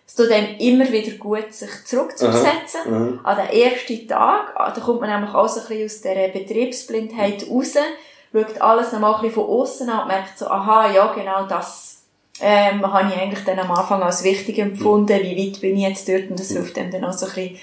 es 0.08 0.14
tut 0.14 0.30
einem 0.30 0.56
immer 0.58 0.90
wieder 0.90 1.12
gut, 1.12 1.52
sich 1.52 1.68
zurückzusetzen. 1.84 2.80
-huh. 2.86 3.18
An 3.22 3.36
den 3.36 3.60
ersten 3.60 4.08
Tag, 4.08 4.54
ah, 4.56 4.72
da 4.74 4.80
kommt 4.80 5.02
man 5.02 5.10
nämlich 5.10 5.34
auch 5.34 5.48
so 5.48 5.60
ein 5.60 5.66
bisschen 5.68 5.84
aus 5.84 6.00
dieser 6.00 6.28
Betriebsblindheit 6.28 7.46
raus, 7.48 7.74
schaut 8.32 8.60
alles 8.60 8.92
noch 8.92 9.00
mal 9.00 9.14
ein 9.14 9.20
bisschen 9.20 9.34
von 9.34 9.44
außen 9.44 9.90
an 9.90 10.00
und 10.00 10.08
merkt 10.08 10.38
so, 10.38 10.46
aha, 10.46 10.90
ja, 10.90 11.12
genau 11.12 11.46
das 11.46 11.98
ähm, 12.40 12.90
habe 12.90 13.12
ich 13.12 13.20
eigentlich 13.20 13.44
dann 13.44 13.58
am 13.58 13.70
Anfang 13.70 14.02
als 14.02 14.24
wichtig 14.24 14.58
empfunden, 14.58 15.22
wie 15.22 15.36
weit 15.36 15.60
bin 15.60 15.76
ich 15.76 15.82
jetzt 15.82 16.08
dort 16.08 16.30
und 16.30 16.40
das 16.40 16.52
hilft 16.52 16.78
einem 16.78 16.90
dann 16.90 17.04
auch 17.04 17.12
so 17.12 17.26
ein 17.26 17.32
bisschen 17.32 17.58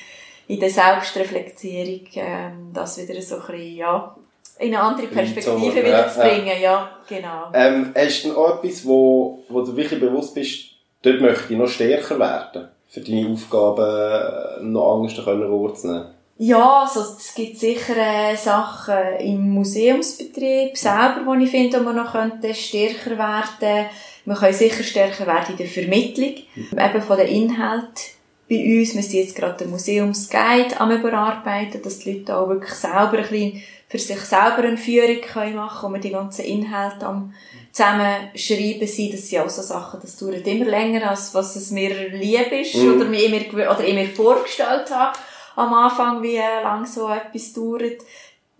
in 0.47 0.59
der 0.59 0.69
Selbstreflektierung, 0.69 2.07
ähm, 2.13 2.71
das 2.73 2.97
wieder 2.99 3.19
so 3.21 3.35
ein 3.37 3.41
bisschen, 3.41 3.75
ja, 3.77 4.15
in 4.59 4.75
eine 4.75 4.83
andere 4.83 5.07
Perspektive 5.07 5.83
wieder 5.83 6.09
zu 6.09 6.19
bringen, 6.19 6.61
ja, 6.61 6.91
genau. 7.09 7.49
Ähm, 7.53 7.91
hast 7.97 8.23
du 8.23 8.33
noch 8.33 8.63
etwas, 8.63 8.85
wo, 8.85 9.39
wo 9.49 9.61
du 9.61 9.75
wirklich 9.75 9.99
bewusst 9.99 10.35
bist, 10.35 10.74
dort 11.05 11.21
möchte 11.21 11.53
ich 11.53 11.59
noch 11.59 11.67
stärker 11.67 12.19
werden, 12.19 12.67
für 12.87 13.01
deine 13.01 13.29
Aufgaben 13.29 14.71
noch 14.71 15.01
Angst 15.01 15.25
wahrzunehmen? 15.25 16.07
Ja, 16.37 16.81
also 16.81 16.99
es 16.99 17.33
gibt 17.33 17.57
sicher 17.57 17.95
äh, 17.95 18.35
Sachen 18.35 19.19
im 19.19 19.51
Museumsbetrieb 19.51 20.75
selber, 20.75 21.21
wo 21.25 21.33
ich 21.35 21.49
finde, 21.49 21.79
wo 21.79 21.83
man 21.83 21.95
noch 21.95 22.11
könnte 22.11 22.53
stärker 22.53 23.11
werden 23.11 23.87
Wir 24.25 24.35
können 24.35 24.53
sicher 24.53 24.83
stärker 24.83 25.27
werden 25.27 25.51
in 25.51 25.57
der 25.57 25.67
Vermittlung, 25.67 26.33
mhm. 26.55 26.77
eben 26.77 27.01
von 27.01 27.17
den 27.17 27.27
Inhalten 27.27 28.15
bei 28.49 28.57
uns. 28.57 28.95
Wir 28.95 29.01
sind 29.01 29.13
jetzt 29.13 29.35
gerade 29.35 29.63
den 29.63 29.71
Museumsguide 29.71 30.77
am 30.77 30.91
überarbeiten, 30.91 31.81
dass 31.81 31.99
die 31.99 32.11
Leute 32.11 32.35
auch 32.35 32.49
wirklich 32.49 32.73
selber 32.73 33.17
ein 33.17 33.29
bisschen 33.29 33.61
für 33.87 33.99
sich 33.99 34.19
selber 34.19 34.63
eine 34.63 34.77
Führung 34.77 35.21
können 35.21 35.55
machen 35.55 35.79
können, 35.79 35.93
wo 35.93 35.95
wir 35.95 36.01
die 36.01 36.11
ganzen 36.11 36.43
Inhalte 36.43 37.05
am 37.05 37.33
zusammenschreiben 37.75 38.87
sind. 38.87 39.13
Das 39.13 39.27
sind 39.27 39.41
auch 39.41 39.49
so 39.49 39.61
Sachen, 39.61 39.99
das 40.01 40.15
dauert 40.15 40.47
immer 40.47 40.65
länger, 40.65 41.09
als 41.09 41.33
was 41.33 41.57
es 41.57 41.71
mir 41.71 42.09
lieb 42.09 42.51
ist 42.53 42.75
mhm. 42.75 42.95
oder, 42.95 43.05
mir 43.05 43.25
immer, 43.25 43.69
oder 43.69 43.83
ich 43.85 43.93
mir 43.93 44.07
vorgestellt 44.07 44.89
habe 44.91 45.17
am 45.57 45.73
Anfang, 45.73 46.23
wie 46.23 46.37
lang 46.37 46.85
so 46.85 47.09
etwas 47.09 47.51
dauert. 47.53 48.01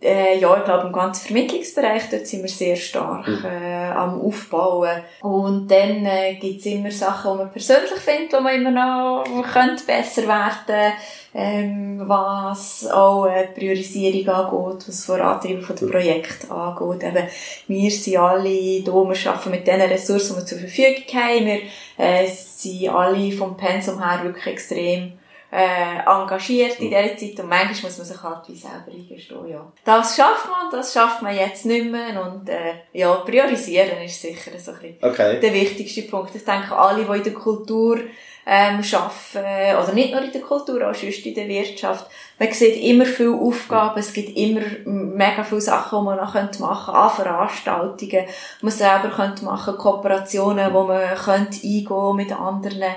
Äh, 0.02 0.40
ja, 0.40 0.58
ich 0.58 0.66
glaube, 0.66 0.88
im 0.88 0.94
ganzen 0.94 1.28
Vermittlungsbereich, 1.28 2.10
dort 2.12 2.28
sind 2.28 2.42
wir 2.42 2.50
sehr 2.50 2.76
stark 2.76 3.28
mhm. 3.28 3.46
äh, 3.46 3.90
am 3.92 4.22
Aufbauen. 4.22 5.02
Und 5.22 5.72
dann 5.72 6.06
äh, 6.06 6.36
gibt's 6.36 6.66
immer 6.66 6.92
Sachen, 6.92 7.32
die 7.32 7.38
man 7.38 7.52
persönlich 7.52 7.92
findet, 7.92 8.34
wo 8.34 8.42
man 8.42 8.56
immer 8.56 8.72
noch 8.72 9.24
könnte 9.52 9.86
besser 9.86 10.24
werden 10.28 10.94
ähm, 11.38 12.02
was 12.06 12.88
auch 12.88 13.26
äh, 13.26 13.48
Priorisierung 13.48 14.34
angeht, 14.34 14.88
was 14.88 15.06
Vorantreiben 15.06 15.62
von 15.62 15.76
dem 15.76 15.92
Projekt 15.92 16.50
angeht. 16.50 17.04
Eben, 17.04 17.28
wir 17.68 17.92
sind 17.92 18.18
alle 18.18 18.48
hier, 18.48 18.86
wir 18.86 18.94
arbeiten 18.94 19.52
mit 19.52 19.68
den 19.68 19.82
Ressourcen, 19.82 20.36
die 20.36 20.40
wir 20.40 20.46
zur 20.46 20.60
Verfügung 20.60 21.04
haben. 21.14 21.46
Wir 21.46 21.60
äh, 21.98 22.28
sind 22.28 22.88
alle 22.88 23.32
vom 23.34 23.58
Pensum 23.58 24.02
her 24.02 24.24
wirklich 24.24 24.48
extrem 24.48 25.14
äh, 25.56 26.00
engagiert 26.06 26.80
in 26.82 26.90
dieser 26.90 27.16
Zeit 27.16 27.40
und 27.40 27.48
manchmal 27.48 27.84
muss 27.84 27.98
man 27.98 28.08
sich 28.08 28.22
halt 28.22 28.48
wie 28.48 28.56
selber 28.56 28.92
eingestehen, 28.92 29.48
ja. 29.48 29.72
Das 29.86 30.18
schafft 30.18 30.48
man, 30.50 30.70
das 30.70 30.94
schafft 30.94 31.22
man 31.22 31.34
jetzt 31.34 31.66
nicht 31.66 31.90
mehr 31.90 32.22
und 32.22 32.50
äh, 32.50 32.74
ja, 32.92 33.14
priorisieren 33.16 34.02
ist 34.04 34.22
sicher 34.22 34.52
so 34.60 34.72
ein 34.72 34.80
bisschen 34.80 34.98
okay. 35.02 35.40
der 35.40 35.54
wichtigste 35.54 36.02
Punkt. 36.04 36.36
Ich 36.36 36.44
denke, 36.44 36.76
alle, 36.76 37.06
die 37.06 37.18
in 37.18 37.24
der 37.24 37.34
Kultur 37.34 38.00
ähm, 38.46 38.82
arbeiten, 38.92 39.84
oder 39.84 39.94
nicht 39.94 40.12
nur 40.12 40.22
in 40.22 40.32
der 40.34 40.42
Kultur, 40.42 40.90
auch 40.90 40.94
sonst 40.94 41.26
in 41.26 41.34
der 41.34 41.48
Wirtschaft, 41.48 42.06
man 42.38 42.52
sieht 42.52 42.84
immer 42.84 43.06
viele 43.06 43.36
Aufgaben, 43.36 43.98
es 43.98 44.12
gibt 44.12 44.36
immer 44.38 44.62
mega 44.84 45.42
viele 45.46 45.62
Sachen, 45.62 46.00
die 46.00 46.06
man 46.06 46.18
noch 46.18 46.34
machen 46.34 46.52
könnte, 46.52 46.64
an 46.66 47.10
Veranstaltungen, 47.12 48.26
die 48.60 48.66
man 48.66 48.72
selber 48.72 49.10
könnte 49.10 49.46
machen, 49.46 49.78
Kooperationen, 49.78 50.74
wo 50.74 50.84
man 50.84 51.16
könnte 51.16 51.60
eingehen 51.64 52.16
mit 52.18 52.32
anderen. 52.34 52.94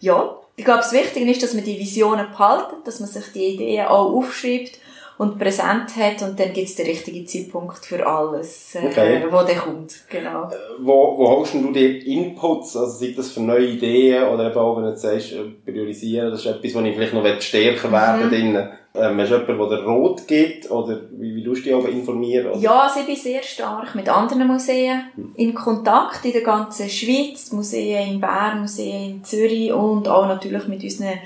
Ja, 0.00 0.34
ich 0.56 0.64
glaube, 0.64 0.80
das 0.80 0.92
Wichtige 0.92 1.30
ist, 1.30 1.42
dass 1.42 1.54
man 1.54 1.64
die 1.64 1.78
Visionen 1.78 2.30
behalten, 2.30 2.76
dass 2.84 3.00
man 3.00 3.08
sich 3.08 3.32
die 3.32 3.54
Ideen 3.54 3.86
auch 3.86 4.12
aufschreibt 4.12 4.78
und 5.20 5.38
präsent 5.38 5.96
hat 5.96 6.22
und 6.22 6.40
dann 6.40 6.54
gibt 6.54 6.68
es 6.68 6.76
den 6.76 6.86
richtigen 6.86 7.26
Zeitpunkt 7.26 7.84
für 7.84 8.06
alles, 8.06 8.74
äh, 8.74 8.86
okay. 8.86 9.22
wo 9.30 9.42
der 9.42 9.56
kommt. 9.56 10.04
Genau. 10.08 10.44
Äh, 10.44 10.56
wo, 10.78 11.18
wo 11.18 11.28
holst 11.28 11.52
du 11.52 11.70
dir 11.72 12.06
Inputs, 12.06 12.74
also 12.74 12.90
sei 12.90 13.12
das 13.14 13.30
für 13.32 13.42
neue 13.42 13.66
Ideen 13.66 14.28
oder 14.28 14.46
eben 14.46 14.56
auch, 14.56 14.78
wenn 14.78 14.84
du 14.84 14.96
sagst, 14.96 15.32
äh, 15.32 15.42
priorisieren, 15.70 16.30
das 16.30 16.40
ist 16.40 16.46
etwas, 16.46 16.74
wo 16.74 16.80
ich 16.80 16.94
vielleicht 16.94 17.12
noch 17.12 17.40
stärker 17.42 17.92
werden 17.92 18.24
mhm. 18.24 18.30
drin. 18.30 18.68
Ähm, 18.94 19.20
hast 19.20 19.30
du 19.30 19.36
jemanden, 19.36 19.68
der 19.68 19.84
rot 19.84 20.26
gibt 20.26 20.70
oder 20.70 20.98
wie, 21.12 21.36
wie 21.36 21.44
tust 21.44 21.60
du 21.60 21.64
dich 21.64 21.74
aber 21.74 21.90
informieren? 21.90 22.52
Oder? 22.52 22.58
Ja, 22.58 22.80
also 22.84 23.00
ich 23.00 23.06
bin 23.06 23.16
sehr 23.16 23.42
stark 23.42 23.94
mit 23.94 24.08
anderen 24.08 24.46
Museen 24.46 25.02
mhm. 25.14 25.32
in 25.36 25.54
Kontakt 25.54 26.24
in 26.24 26.32
der 26.32 26.40
ganzen 26.40 26.88
Schweiz, 26.88 27.52
Museen 27.52 28.14
in 28.14 28.20
Bern, 28.22 28.62
Museen 28.62 29.16
in 29.16 29.24
Zürich 29.24 29.70
und 29.70 30.08
auch 30.08 30.28
natürlich 30.28 30.66
mit 30.66 30.82
unseren 30.82 31.18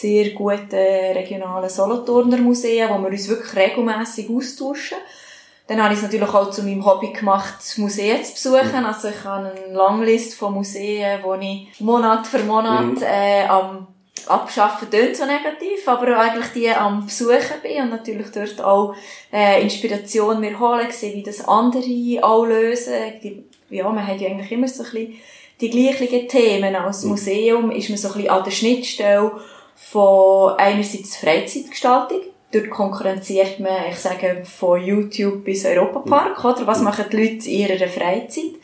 sehr 0.00 0.30
guten 0.30 0.74
regionalen 0.74 1.68
Solothurner 1.68 2.38
Museen, 2.38 2.88
wo 2.88 2.98
wir 3.02 3.10
uns 3.10 3.28
wirklich 3.28 3.56
regelmässig 3.56 4.30
austauschen. 4.30 4.98
Dann 5.66 5.82
habe 5.82 5.92
ich 5.92 5.98
es 5.98 6.04
natürlich 6.04 6.32
auch 6.32 6.50
zu 6.50 6.62
meinem 6.62 6.84
Hobby 6.86 7.12
gemacht, 7.12 7.56
Museen 7.76 8.24
zu 8.24 8.32
besuchen. 8.32 8.80
Mhm. 8.80 8.86
Also 8.86 9.08
ich 9.08 9.24
habe 9.24 9.50
eine 9.50 9.74
Langliste 9.74 10.36
von 10.36 10.54
Museen, 10.54 11.20
wo 11.22 11.34
ich 11.34 11.80
Monat 11.80 12.26
für 12.26 12.38
Monat 12.38 12.84
mhm. 12.84 13.02
äh, 13.02 13.44
am 13.46 13.86
Abschaffen 14.26 14.90
tönt 14.90 15.16
so 15.16 15.24
negativ, 15.24 15.86
aber 15.86 16.18
eigentlich 16.18 16.52
die 16.54 16.70
am 16.70 17.04
Besuchen 17.04 17.60
bin 17.62 17.82
und 17.82 17.90
natürlich 17.90 18.30
dort 18.32 18.60
auch 18.60 18.94
äh, 19.32 19.62
Inspiration 19.62 20.40
mir 20.40 20.58
holen, 20.58 20.90
sehen, 20.90 21.16
wie 21.16 21.22
das 21.22 21.46
andere 21.46 22.22
auch 22.22 22.44
lösen. 22.44 22.94
Die, 23.22 23.44
ja, 23.70 23.88
man 23.88 24.06
hat 24.06 24.20
ja 24.20 24.28
eigentlich 24.28 24.52
immer 24.52 24.68
so 24.68 24.84
ein 24.84 24.90
bisschen 24.90 25.14
die 25.60 25.70
gleichen 25.70 26.28
Themen. 26.28 26.74
Als 26.76 27.04
mhm. 27.04 27.10
Museum 27.10 27.70
ist 27.70 27.88
man 27.88 27.98
so 27.98 28.08
ein 28.08 28.14
bisschen 28.14 28.30
an 28.30 28.44
der 28.44 28.50
Schnittstelle 28.50 29.32
von 29.80 30.54
einerseits 30.58 31.16
Freizeitgestaltung. 31.16 32.20
Dort 32.50 32.70
konkurrenziert 32.70 33.60
man, 33.60 33.90
ich 33.90 33.98
sage, 33.98 34.42
von 34.44 34.82
YouTube 34.82 35.44
bis 35.44 35.64
Europapark, 35.64 36.44
oder? 36.44 36.66
Was 36.66 36.80
machen 36.80 37.04
die 37.12 37.16
Leute 37.16 37.48
in 37.48 37.68
ihrer 37.68 37.88
Freizeit? 37.88 38.54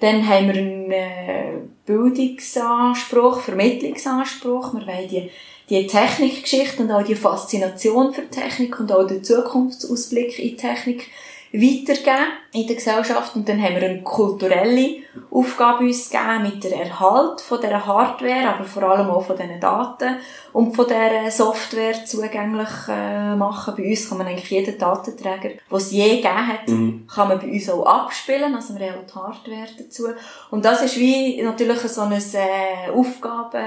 Dann 0.00 0.26
haben 0.28 0.48
wir 0.48 0.54
einen 0.54 0.92
äh, 0.92 1.52
Bildungsanspruch, 1.86 3.40
Vermittlungsanspruch. 3.40 4.74
Wir 4.74 4.86
wollen 4.86 5.08
die, 5.08 5.30
die 5.68 5.86
Technikgeschichte 5.86 6.82
und 6.82 6.90
auch 6.90 7.04
die 7.04 7.14
Faszination 7.14 8.12
für 8.12 8.28
Technik 8.28 8.78
und 8.80 8.92
auch 8.92 9.06
den 9.06 9.24
Zukunftsausblick 9.24 10.38
in 10.38 10.56
Technik 10.56 11.08
weitergeben 11.52 12.32
in 12.52 12.66
der 12.66 12.76
Gesellschaft. 12.76 13.36
Und 13.36 13.48
dann 13.48 13.62
haben 13.62 13.74
wir 13.74 13.82
eine 13.82 14.02
kulturelle 14.02 15.02
Aufgabe 15.30 15.84
uns 15.84 16.08
gegeben 16.08 16.42
mit 16.42 16.64
der 16.64 16.80
Erhalt 16.80 17.40
von 17.40 17.60
dieser 17.60 17.86
Hardware, 17.86 18.48
aber 18.48 18.64
vor 18.64 18.82
allem 18.84 19.10
auch 19.10 19.24
von 19.24 19.36
diesen 19.36 19.60
Daten 19.60 20.16
und 20.52 20.74
von 20.74 20.86
dieser 20.86 21.30
Software 21.30 22.04
zugänglich 22.04 22.68
äh, 22.88 23.34
machen. 23.36 23.74
Bei 23.76 23.84
uns 23.84 24.08
kann 24.08 24.18
man 24.18 24.26
eigentlich 24.26 24.50
jeden 24.50 24.78
Datenträger, 24.78 25.50
den 25.50 25.58
es 25.70 25.90
je 25.90 26.16
gegeben 26.16 26.46
hat, 26.46 26.68
mhm. 26.68 27.06
kann 27.06 27.28
man 27.28 27.38
bei 27.38 27.48
uns 27.48 27.68
auch 27.68 27.84
abspielen. 27.84 28.54
Also 28.54 28.78
wir 28.78 28.90
haben 28.90 29.00
auch 29.00 29.06
die 29.06 29.14
Hardware 29.14 29.68
dazu. 29.78 30.04
Und 30.50 30.64
das 30.64 30.82
ist 30.82 30.98
wie 30.98 31.42
natürlich 31.42 31.80
so 31.80 32.02
eine 32.02 32.16
äh, 32.16 32.90
Aufgabe, 32.90 33.60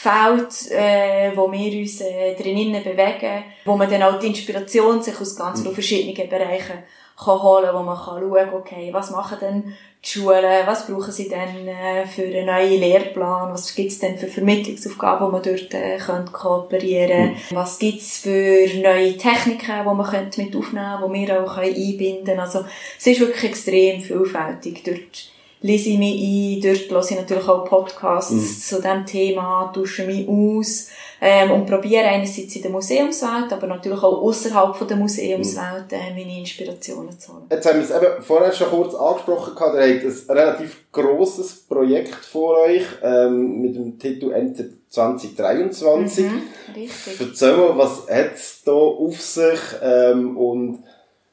Feld, 0.00 0.70
äh, 0.70 1.32
wo 1.34 1.50
wir 1.50 1.80
uns 1.80 2.00
äh, 2.02 2.36
drinnen 2.36 2.84
bewegen, 2.84 3.42
wo 3.64 3.76
man 3.76 3.90
dann 3.90 4.04
auch 4.04 4.20
die 4.20 4.28
Inspiration 4.28 5.02
sich 5.02 5.20
aus 5.20 5.34
ganz 5.34 5.60
vielen 5.60 5.74
verschiedenen 5.74 6.28
Bereichen 6.28 6.84
kann 7.16 7.42
holen, 7.42 7.70
wo 7.72 7.82
man 7.82 7.96
kann 7.96 8.20
schauen, 8.20 8.54
okay, 8.54 8.90
was 8.92 9.10
machen 9.10 9.38
denn 9.40 9.74
die 10.04 10.08
Schulen, 10.08 10.66
was 10.66 10.86
brauchen 10.86 11.10
sie 11.10 11.28
denn 11.28 11.66
äh, 11.66 12.06
für 12.06 12.22
einen 12.22 12.46
neuen 12.46 12.78
Lehrplan, 12.78 13.52
was 13.52 13.74
gibt's 13.74 13.98
denn 13.98 14.16
für 14.16 14.28
Vermittlungsaufgaben, 14.28 15.26
wo 15.26 15.32
man 15.32 15.42
dort 15.42 15.74
äh, 15.74 15.98
könnte 15.98 16.30
kooperieren 16.30 17.30
mhm. 17.30 17.56
was 17.56 17.80
gibt's 17.80 18.18
für 18.18 18.68
neue 18.76 19.16
Techniken, 19.16 19.84
wo 19.84 19.94
man 19.94 20.08
könnte 20.08 20.40
mit 20.40 20.54
aufnehmen, 20.54 20.98
wo 21.00 21.12
wir 21.12 21.42
auch 21.42 21.56
können 21.56 21.74
einbinden 21.74 22.38
Also 22.38 22.64
es 22.96 23.04
ist 23.08 23.18
wirklich 23.18 23.50
extrem 23.50 24.00
vielfältig. 24.00 24.84
Dort 24.84 25.32
lese 25.60 25.90
ich 25.90 25.98
mich 25.98 26.14
ein, 26.14 26.60
dort 26.62 26.90
höre 26.90 27.10
ich 27.10 27.16
natürlich 27.16 27.48
auch 27.48 27.64
Podcasts 27.64 28.30
mhm. 28.30 28.40
zu 28.40 28.76
diesem 28.76 29.06
Thema, 29.06 29.72
tausche 29.74 30.04
mich 30.04 30.28
aus 30.28 30.88
ähm, 31.20 31.50
und 31.50 31.66
probiere 31.66 32.04
einerseits 32.04 32.54
in 32.54 32.62
der 32.62 32.70
Museumswelt, 32.70 33.52
aber 33.52 33.66
natürlich 33.66 34.02
auch 34.02 34.22
außerhalb 34.22 34.86
der 34.86 34.96
Museumswelt 34.96 35.92
äh, 35.92 36.14
meine 36.14 36.38
Inspirationen 36.38 37.18
zu 37.18 37.32
holen. 37.32 37.46
Jetzt 37.50 37.66
haben 37.66 37.78
wir 37.78 37.84
es 37.84 37.90
eben 37.90 38.22
vorher 38.22 38.52
schon 38.52 38.68
kurz 38.68 38.94
angesprochen, 38.94 39.54
gehabt, 39.54 39.74
ihr 39.74 40.10
habt 40.10 40.30
ein 40.30 40.36
relativ 40.36 40.76
grosses 40.92 41.54
Projekt 41.54 42.14
vor 42.14 42.58
euch 42.58 42.84
ähm, 43.02 43.60
mit 43.60 43.74
dem 43.74 43.98
Titel 43.98 44.32
Enter 44.32 44.64
2023. 44.90 46.24
Mhm, 46.24 46.42
richtig. 46.76 47.20
Erzähl 47.20 47.56
mal, 47.56 47.76
was 47.76 48.08
hat 48.08 48.34
es 48.34 48.62
da 48.64 48.72
auf 48.72 49.20
sich 49.20 49.60
ähm, 49.82 50.36
und 50.36 50.84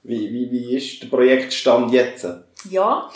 wie, 0.04 0.32
wie, 0.32 0.52
wie 0.52 0.78
ist 0.78 1.02
der 1.02 1.08
Projektstand 1.08 1.92
jetzt? 1.92 2.28
Ja, 2.70 3.10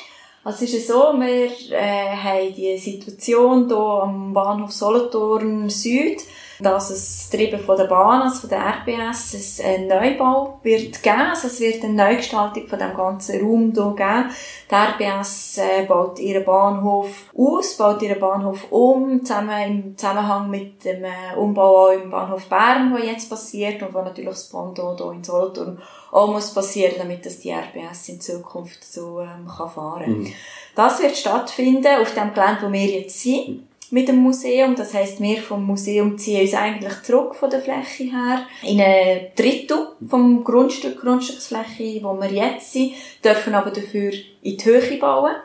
also 0.43 0.65
es 0.65 0.73
ist 0.73 0.87
so, 0.87 1.13
wir 1.17 1.49
äh, 1.71 2.15
haben 2.15 2.53
die 2.55 2.77
Situation 2.77 3.67
hier 3.67 3.77
am 3.77 4.33
Bahnhof 4.33 4.71
Solothurn 4.71 5.69
Süd, 5.69 6.21
dass 6.61 6.89
es 6.89 7.29
Treiben 7.29 7.59
von 7.59 7.77
der 7.77 7.85
Bahn, 7.85 8.21
also 8.21 8.41
von 8.41 8.49
der 8.49 8.59
RBS, 8.59 9.61
einen 9.61 9.87
Neubau 9.87 10.59
wird 10.63 11.01
geben. 11.01 11.21
Also 11.29 11.47
es 11.47 11.59
wird 11.59 11.83
eine 11.83 11.93
Neugestaltung 11.93 12.67
von 12.67 12.79
dem 12.79 12.95
ganzen 12.95 13.41
Raum 13.41 13.73
hier 13.73 13.95
geben. 13.95 14.29
Die 14.69 14.75
RBS 14.75 15.57
äh, 15.57 15.85
baut 15.85 16.19
ihren 16.19 16.45
Bahnhof 16.45 17.31
aus, 17.37 17.77
baut 17.77 18.01
ihren 18.01 18.19
Bahnhof 18.19 18.71
um, 18.71 19.23
zusammen 19.23 19.61
im 19.67 19.97
Zusammenhang 19.97 20.49
mit 20.49 20.83
dem 20.83 21.03
äh, 21.03 21.35
Umbau 21.37 21.89
im 21.89 22.09
Bahnhof 22.09 22.45
Bern, 22.45 22.93
der 22.93 23.05
jetzt 23.05 23.29
passiert 23.29 23.81
und 23.81 23.93
wo 23.93 24.01
natürlich 24.01 24.29
das 24.29 24.49
Bondo 24.49 24.95
hier 24.97 25.11
in 25.11 25.23
Solothurn 25.23 25.81
auch 26.11 26.31
muss 26.31 26.53
passieren, 26.53 26.95
damit 26.97 27.25
das 27.25 27.39
die 27.39 27.51
RBS 27.51 28.09
in 28.09 28.21
Zukunft 28.21 28.83
so 28.83 29.19
ähm, 29.21 29.47
kann 29.47 29.69
fahren. 29.69 30.19
Mhm. 30.19 30.33
Das 30.75 31.01
wird 31.01 31.15
stattfinden 31.15 32.01
auf 32.01 32.13
dem 32.13 32.33
Gelände, 32.33 32.61
wo 32.63 32.71
wir 32.71 32.85
jetzt 32.85 33.21
sind 33.21 33.67
mit 33.91 34.07
dem 34.07 34.17
Museum. 34.17 34.75
Das 34.75 34.93
heißt, 34.93 35.21
wir 35.21 35.41
vom 35.41 35.65
Museum 35.65 36.17
ziehen 36.17 36.41
uns 36.41 36.53
eigentlich 36.53 37.01
zurück 37.03 37.35
von 37.35 37.49
der 37.49 37.61
Fläche 37.61 38.03
her 38.03 38.45
in 38.63 38.79
ein 38.81 39.27
Drittel 39.35 39.89
vom 40.07 40.43
Grundstück, 40.43 41.01
Grundstücksfläche, 41.01 42.03
wo 42.03 42.13
wir 42.19 42.31
jetzt 42.31 42.71
sind, 42.71 42.93
dürfen 43.23 43.55
aber 43.55 43.71
dafür 43.71 44.11
in 44.41 44.57
die 44.57 44.65
Höhe 44.65 44.97
bauen. 44.97 45.35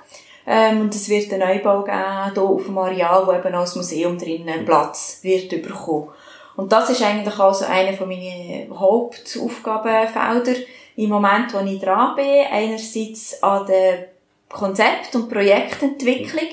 Ähm, 0.46 0.82
und 0.82 0.94
es 0.94 1.08
wird 1.08 1.32
einen 1.32 1.48
Neubau 1.48 1.82
geben, 1.82 2.32
hier 2.34 2.42
auf 2.42 2.64
dem 2.66 2.76
Areal, 2.76 3.26
wo 3.26 3.32
eben 3.32 3.54
auch 3.54 3.62
das 3.62 3.76
Museum 3.76 4.18
drinnen 4.18 4.64
Platz 4.66 5.20
wird 5.22 5.48
bekommen. 5.48 6.08
Und 6.56 6.72
das 6.72 6.90
ist 6.90 7.02
eigentlich 7.02 7.38
also 7.38 7.64
eine 7.64 7.96
von 7.96 8.08
meinen 8.08 8.78
Hauptaufgabenfelder 8.78 10.54
im 10.96 11.10
Moment, 11.10 11.52
wo 11.52 11.58
ich 11.58 11.80
dran 11.80 12.14
bin. 12.14 12.46
Einerseits 12.50 13.42
an 13.42 13.66
der 13.66 14.06
Konzept- 14.48 15.14
und 15.14 15.28
Projektentwicklung 15.28 16.48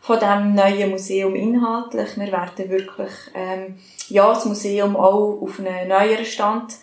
von 0.00 0.18
dem 0.18 0.54
neuen 0.54 0.90
Museum 0.90 1.34
inhaltlich. 1.34 2.16
Wir 2.16 2.32
werden 2.32 2.68
wirklich 2.68 3.12
ähm, 3.34 3.78
ja, 4.08 4.28
das 4.34 4.44
Museum 4.44 4.96
auch 4.96 5.40
auf 5.40 5.60
einen 5.60 5.88
neueren 5.88 6.24
Stand 6.24 6.74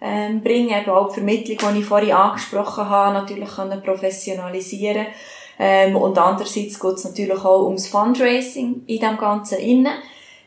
ähm, 0.00 0.40
bringen, 0.40 0.70
eben 0.70 0.90
auch 0.90 1.08
die 1.08 1.14
Vermittlung, 1.14 1.74
die 1.74 1.80
ich 1.80 1.84
vorhin 1.84 2.12
angesprochen 2.12 2.88
habe, 2.88 3.14
natürlich 3.14 3.50
können 3.50 3.82
professionalisieren 3.82 5.06
ähm, 5.58 5.94
und 5.94 6.16
andererseits 6.16 6.80
geht 6.80 6.94
es 6.94 7.04
natürlich 7.04 7.44
auch 7.44 7.66
ums 7.66 7.88
Fundraising 7.88 8.82
in 8.86 8.98
dem 8.98 9.18
Ganzen 9.18 9.58
innen. 9.58 9.92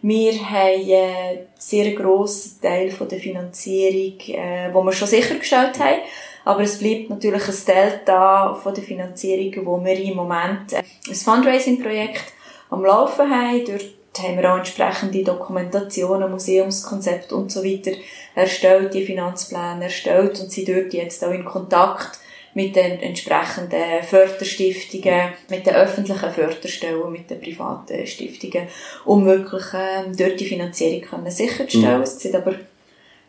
Wir 0.02 0.34
haben 0.34 0.90
äh, 0.90 1.46
sehr 1.66 1.94
grossen 1.94 2.60
Teil 2.62 2.92
von 2.92 3.08
der 3.08 3.20
Finanzierung, 3.20 4.20
äh, 4.28 4.70
wo 4.74 4.84
wir 4.84 4.92
schon 4.92 5.08
sichergestellt 5.08 5.80
haben. 5.80 6.02
Aber 6.44 6.62
es 6.62 6.78
bleibt 6.78 7.10
natürlich 7.10 7.48
ein 7.48 7.66
Delta 7.66 8.54
von 8.54 8.74
der 8.74 8.84
Finanzierung, 8.84 9.66
wo 9.66 9.84
wir 9.84 9.98
im 9.98 10.18
Moment 10.18 10.74
äh, 10.74 10.84
ein 11.08 11.16
Fundraising-Projekt 11.16 12.34
am 12.70 12.84
Laufen 12.84 13.30
haben. 13.30 13.64
Dort 13.66 13.94
haben 14.20 14.38
wir 14.38 14.54
auch 14.54 14.58
entsprechende 14.58 15.24
Dokumentationen, 15.24 16.32
Museumskonzepte 16.32 17.34
und 17.34 17.50
so 17.50 17.64
weiter 17.64 17.92
erstellt, 18.36 18.94
die 18.94 19.06
Finanzpläne 19.06 19.86
erstellt 19.86 20.40
und 20.42 20.52
sind 20.52 20.68
dort 20.68 20.94
jetzt 20.94 21.24
auch 21.24 21.32
in 21.32 21.46
Kontakt 21.46 22.20
mit 22.54 22.76
den 22.76 23.00
entsprechenden 23.00 24.04
Förderstiftungen, 24.04 25.30
mit 25.50 25.66
den 25.66 25.76
öffentlichen 25.76 26.32
Förderstellen, 26.32 27.12
mit 27.12 27.30
den 27.30 27.42
privaten 27.42 28.06
Stiftungen, 28.06 28.68
um 29.06 29.26
wirklich 29.26 29.66
ähm, 29.74 30.16
dort 30.16 30.40
die 30.40 30.46
Finanzierung 30.46 31.02
können 31.02 31.32
sicherzustellen. 31.32 31.98
Mhm. 31.98 32.04
Es 32.04 32.20
sieht 32.20 32.36
aber 32.36 32.56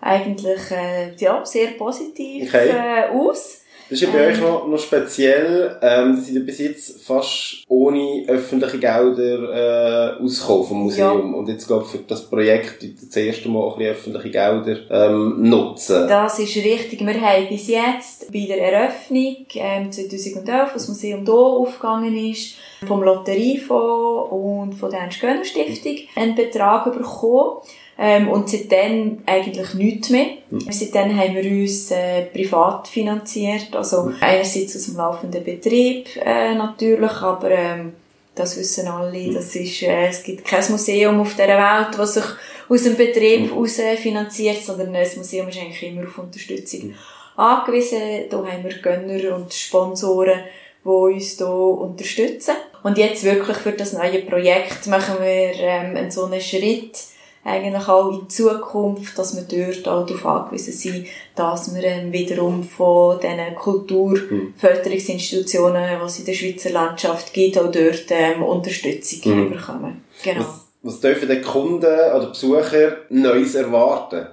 eigentlich 0.00 0.70
äh, 0.70 1.14
ja, 1.16 1.44
sehr 1.44 1.68
positiv 1.68 2.48
okay. 2.48 2.68
äh, 2.68 3.08
aus. 3.08 3.63
Das 3.94 4.02
ist 4.02 4.08
ja 4.08 4.18
bei 4.18 4.26
euch 4.26 4.40
noch, 4.40 4.66
noch 4.66 4.78
speziell, 4.78 5.76
ähm, 5.80 6.16
dass 6.16 6.28
ihr 6.28 6.44
bis 6.44 6.58
jetzt 6.58 7.06
fast 7.06 7.62
ohne 7.68 8.24
öffentliche 8.26 8.80
Gelder 8.80 10.16
äh, 10.18 10.20
ausgekommen 10.20 10.66
vom 10.66 10.82
Museum. 10.82 11.30
Ja. 11.30 11.38
Und 11.38 11.48
jetzt 11.48 11.68
glaube 11.68 11.84
ich 11.84 11.92
für 11.92 11.98
das 11.98 12.28
Projekt 12.28 12.82
das 12.82 13.16
erste 13.16 13.48
Mal 13.48 13.62
ein 13.68 13.78
bisschen 13.78 13.92
öffentliche 13.92 14.30
Gelder 14.30 14.78
ähm, 14.90 15.48
nutzen. 15.48 16.08
Das 16.08 16.40
ist 16.40 16.56
richtig. 16.56 17.06
Wir 17.06 17.20
haben 17.20 17.48
bis 17.48 17.68
jetzt 17.68 18.32
bei 18.32 18.46
der 18.48 18.72
Eröffnung 18.72 19.46
ähm, 19.54 19.92
2011, 19.92 20.48
als 20.48 20.72
das 20.72 20.88
Museum 20.88 21.24
hier 21.24 21.34
aufgegangen 21.34 22.16
ist, 22.16 22.56
vom 22.86 23.02
Lotteriefonds 23.02 24.30
und 24.30 24.74
von 24.74 24.90
der 24.90 25.00
Ernst-Göhner-Stiftung 25.00 25.96
einen 26.16 26.34
Betrag 26.34 26.84
bekommen. 26.84 27.58
Ähm, 27.96 28.28
und 28.28 28.50
seitdem 28.50 29.22
eigentlich 29.24 29.74
nichts 29.74 30.10
mehr. 30.10 30.26
Mhm. 30.50 30.66
Seitdem 30.70 31.16
haben 31.16 31.34
wir 31.36 31.44
uns 31.44 31.92
äh, 31.92 32.22
privat 32.22 32.88
finanziert, 32.88 33.74
also 33.74 34.06
mhm. 34.06 34.16
einerseits 34.20 34.76
aus 34.76 34.86
dem 34.86 34.96
laufenden 34.96 35.44
Betrieb 35.44 36.08
äh, 36.16 36.54
natürlich, 36.56 37.12
aber 37.22 37.50
ähm, 37.52 37.92
das 38.34 38.58
wissen 38.58 38.88
alle, 38.88 39.28
mhm. 39.28 39.34
das 39.34 39.54
ist, 39.54 39.82
äh, 39.82 40.08
es 40.08 40.24
gibt 40.24 40.44
kein 40.44 40.64
Museum 40.70 41.20
auf 41.20 41.34
dieser 41.34 41.46
Welt, 41.46 41.96
das 41.96 42.14
sich 42.14 42.24
aus 42.68 42.82
dem 42.82 42.96
Betrieb 42.96 43.50
heraus 43.50 43.78
mhm. 43.78 43.96
finanziert, 43.96 44.62
sondern 44.62 44.92
das 44.92 45.16
Museum 45.16 45.48
ist 45.48 45.58
eigentlich 45.58 45.82
immer 45.84 46.02
auf 46.02 46.18
Unterstützung 46.18 46.88
mhm. 46.88 46.94
angewiesen. 47.36 48.00
Da 48.28 48.38
haben 48.38 48.64
wir 48.64 48.78
Gönner 48.78 49.36
und 49.36 49.54
Sponsoren, 49.54 50.40
die 50.84 50.88
uns 50.88 51.36
hier 51.36 51.48
unterstützen. 51.48 52.54
Und 52.84 52.96
jetzt 52.98 53.24
wirklich 53.24 53.56
für 53.56 53.72
das 53.72 53.94
neue 53.94 54.20
Projekt 54.20 54.86
machen 54.88 55.16
wir 55.18 55.54
ähm, 55.54 55.96
einen 55.96 56.10
so 56.10 56.26
einen 56.26 56.42
Schritt, 56.42 56.98
eigentlich 57.42 57.88
auch 57.88 58.12
in 58.12 58.28
Zukunft, 58.28 59.18
dass 59.18 59.34
wir 59.34 59.44
dort 59.44 59.88
auch 59.88 60.04
darauf 60.06 60.26
angewiesen 60.26 60.74
sind, 60.74 61.06
dass 61.34 61.74
wir 61.74 61.82
ähm, 61.82 62.12
wiederum 62.12 62.62
von 62.62 63.18
diesen 63.20 63.54
Kulturförderungsinstitutionen, 63.54 65.98
die 65.98 66.04
es 66.04 66.18
in 66.18 66.26
der 66.26 66.34
Schweizer 66.34 66.68
Landschaft 66.70 67.32
gibt, 67.32 67.56
auch 67.56 67.72
dort 67.72 68.04
ähm, 68.10 68.42
Unterstützung 68.42 69.34
mhm. 69.34 69.52
bekommen. 69.52 70.04
Genau. 70.22 70.40
Was, 70.40 70.66
was 70.82 71.00
dürfen 71.00 71.30
die 71.30 71.40
Kunden 71.40 71.86
oder 71.86 72.26
Besucher 72.26 72.98
Neues 73.08 73.54
erwarten? 73.54 74.26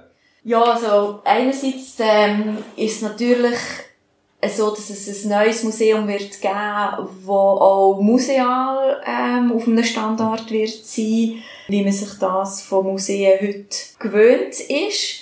Ja, 0.44 0.62
also 0.62 1.20
einerseits 1.24 1.94
ähm, 2.00 2.58
ist 2.76 3.02
natürlich 3.02 3.56
so, 4.48 4.70
dass 4.70 4.90
es 4.90 5.24
ein 5.24 5.30
neues 5.30 5.62
Museum 5.62 6.08
wird 6.08 6.40
geben, 6.40 7.08
wo 7.24 7.32
auch 7.32 8.00
museal 8.00 9.00
ähm, 9.06 9.52
auf 9.52 9.66
einem 9.66 9.84
Standard 9.84 10.50
wird 10.50 10.84
sein, 10.84 11.42
wie 11.68 11.82
man 11.82 11.92
sich 11.92 12.18
das 12.18 12.62
von 12.62 12.86
Museen 12.86 13.38
heute 13.40 13.76
gewöhnt 13.98 14.58
ist. 14.68 15.20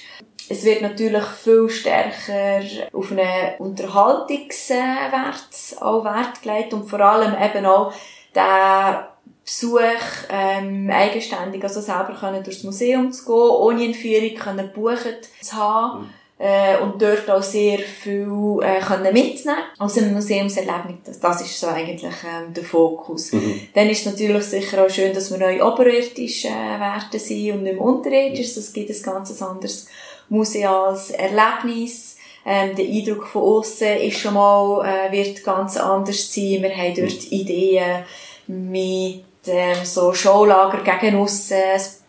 Es 0.49 0.65
wird 0.65 0.83
natürlich 0.83 1.25
viel 1.25 1.69
stärker 1.69 2.63
auf 2.93 3.13
einen 3.13 3.57
Unterhaltungswert 3.59 5.45
auch 5.81 6.05
Wert 6.05 6.43
gelegt 6.43 6.73
und 6.73 6.89
vor 6.89 7.01
allem 7.01 7.35
eben 7.41 7.67
auch 7.67 7.93
der 8.35 9.11
Besuch 9.45 9.81
ähm, 10.29 10.91
eigenständig, 10.91 11.63
also 11.63 11.81
selber 11.81 12.17
können 12.19 12.43
durchs 12.43 12.65
Museum 12.65 13.13
zu 13.13 13.25
gehen, 13.27 13.35
ohne 13.35 13.85
eine 13.85 13.95
Führung 13.95 14.35
können 14.35 14.73
buchen 14.73 15.15
zu 15.41 15.57
haben. 15.57 16.13
Mhm 16.41 16.41
äh, 16.41 16.79
und 16.79 17.01
dort 17.01 17.31
auch 17.31 17.43
sehr 17.43 17.79
viel 17.81 18.59
äh, 18.63 18.81
können 18.81 19.13
mitnehmen 19.13 19.59
aus 19.79 19.99
einem 19.99 20.15
Museumserlebnis. 20.15 20.97
Das, 21.05 21.21
das 21.21 21.43
ist 21.43 21.61
so 21.61 21.67
eigentlich 21.67 22.03
ähm, 22.03 22.55
der 22.55 22.65
Fokus. 22.65 23.33
Mhm. 23.33 23.69
Dann 23.75 23.91
ist 23.91 24.07
es 24.07 24.13
natürlich 24.13 24.45
sicher 24.45 24.83
auch 24.83 24.89
schön, 24.89 25.13
dass 25.13 25.31
wir 25.31 25.37
neu 25.37 25.63
oberirdisch 25.63 26.47
äh, 26.47 26.49
werden 26.49 27.21
sind 27.21 27.53
und 27.53 27.63
nicht 27.63 27.75
mehr 27.75 27.83
unterirdisch. 27.83 28.55
Das 28.55 28.73
gibt 28.73 28.89
ein 28.89 29.03
ganz 29.03 29.43
anderes 29.43 29.87
museales 30.31 31.11
Erlebnis. 31.11 32.17
Ähm, 32.47 32.75
der 32.75 32.87
Eindruck 32.87 33.27
von 33.27 33.43
außen 33.43 33.99
ist 33.99 34.19
schon 34.19 34.33
mal, 34.33 34.83
äh, 34.89 35.13
wird 35.13 35.45
ganz 35.45 35.77
anders 35.77 36.33
sein. 36.33 36.63
Wir 36.63 36.75
haben 36.75 36.95
dort 36.95 37.11
mhm. 37.11 37.33
Ideen 37.33 38.05
mit 38.47 39.25
ähm, 39.47 39.85
so 39.85 40.15
Showlager 40.15 40.79
gegen 40.99 41.17
aussen, 41.17 41.57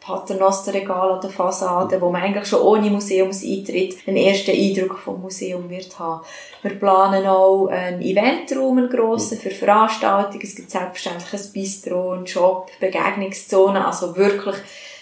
Paternosterregal 0.01 1.11
an 1.11 1.21
der 1.21 1.29
Fassade, 1.29 2.01
wo 2.01 2.09
man 2.09 2.23
eigentlich 2.23 2.47
schon 2.47 2.61
ohne 2.61 2.89
Museumseintritt 2.89 3.99
einen 4.07 4.17
ersten 4.17 4.51
Eindruck 4.51 4.97
vom 4.97 5.21
Museum 5.21 5.69
wird 5.69 5.97
haben. 5.99 6.25
Wir 6.63 6.71
planen 6.71 7.27
auch 7.27 7.67
einen 7.67 8.01
Eventraum, 8.01 8.79
einen 8.79 8.89
grossen, 8.89 9.37
für 9.37 9.51
Veranstaltungen. 9.51 10.41
Es 10.41 10.55
gibt 10.55 10.71
selbstverständlich 10.71 11.31
ein 11.31 11.53
Bistro, 11.53 12.11
einen 12.13 12.25
Shop, 12.25 12.71
Begegnungszonen, 12.79 13.83
also 13.83 14.17
wirklich 14.17 14.55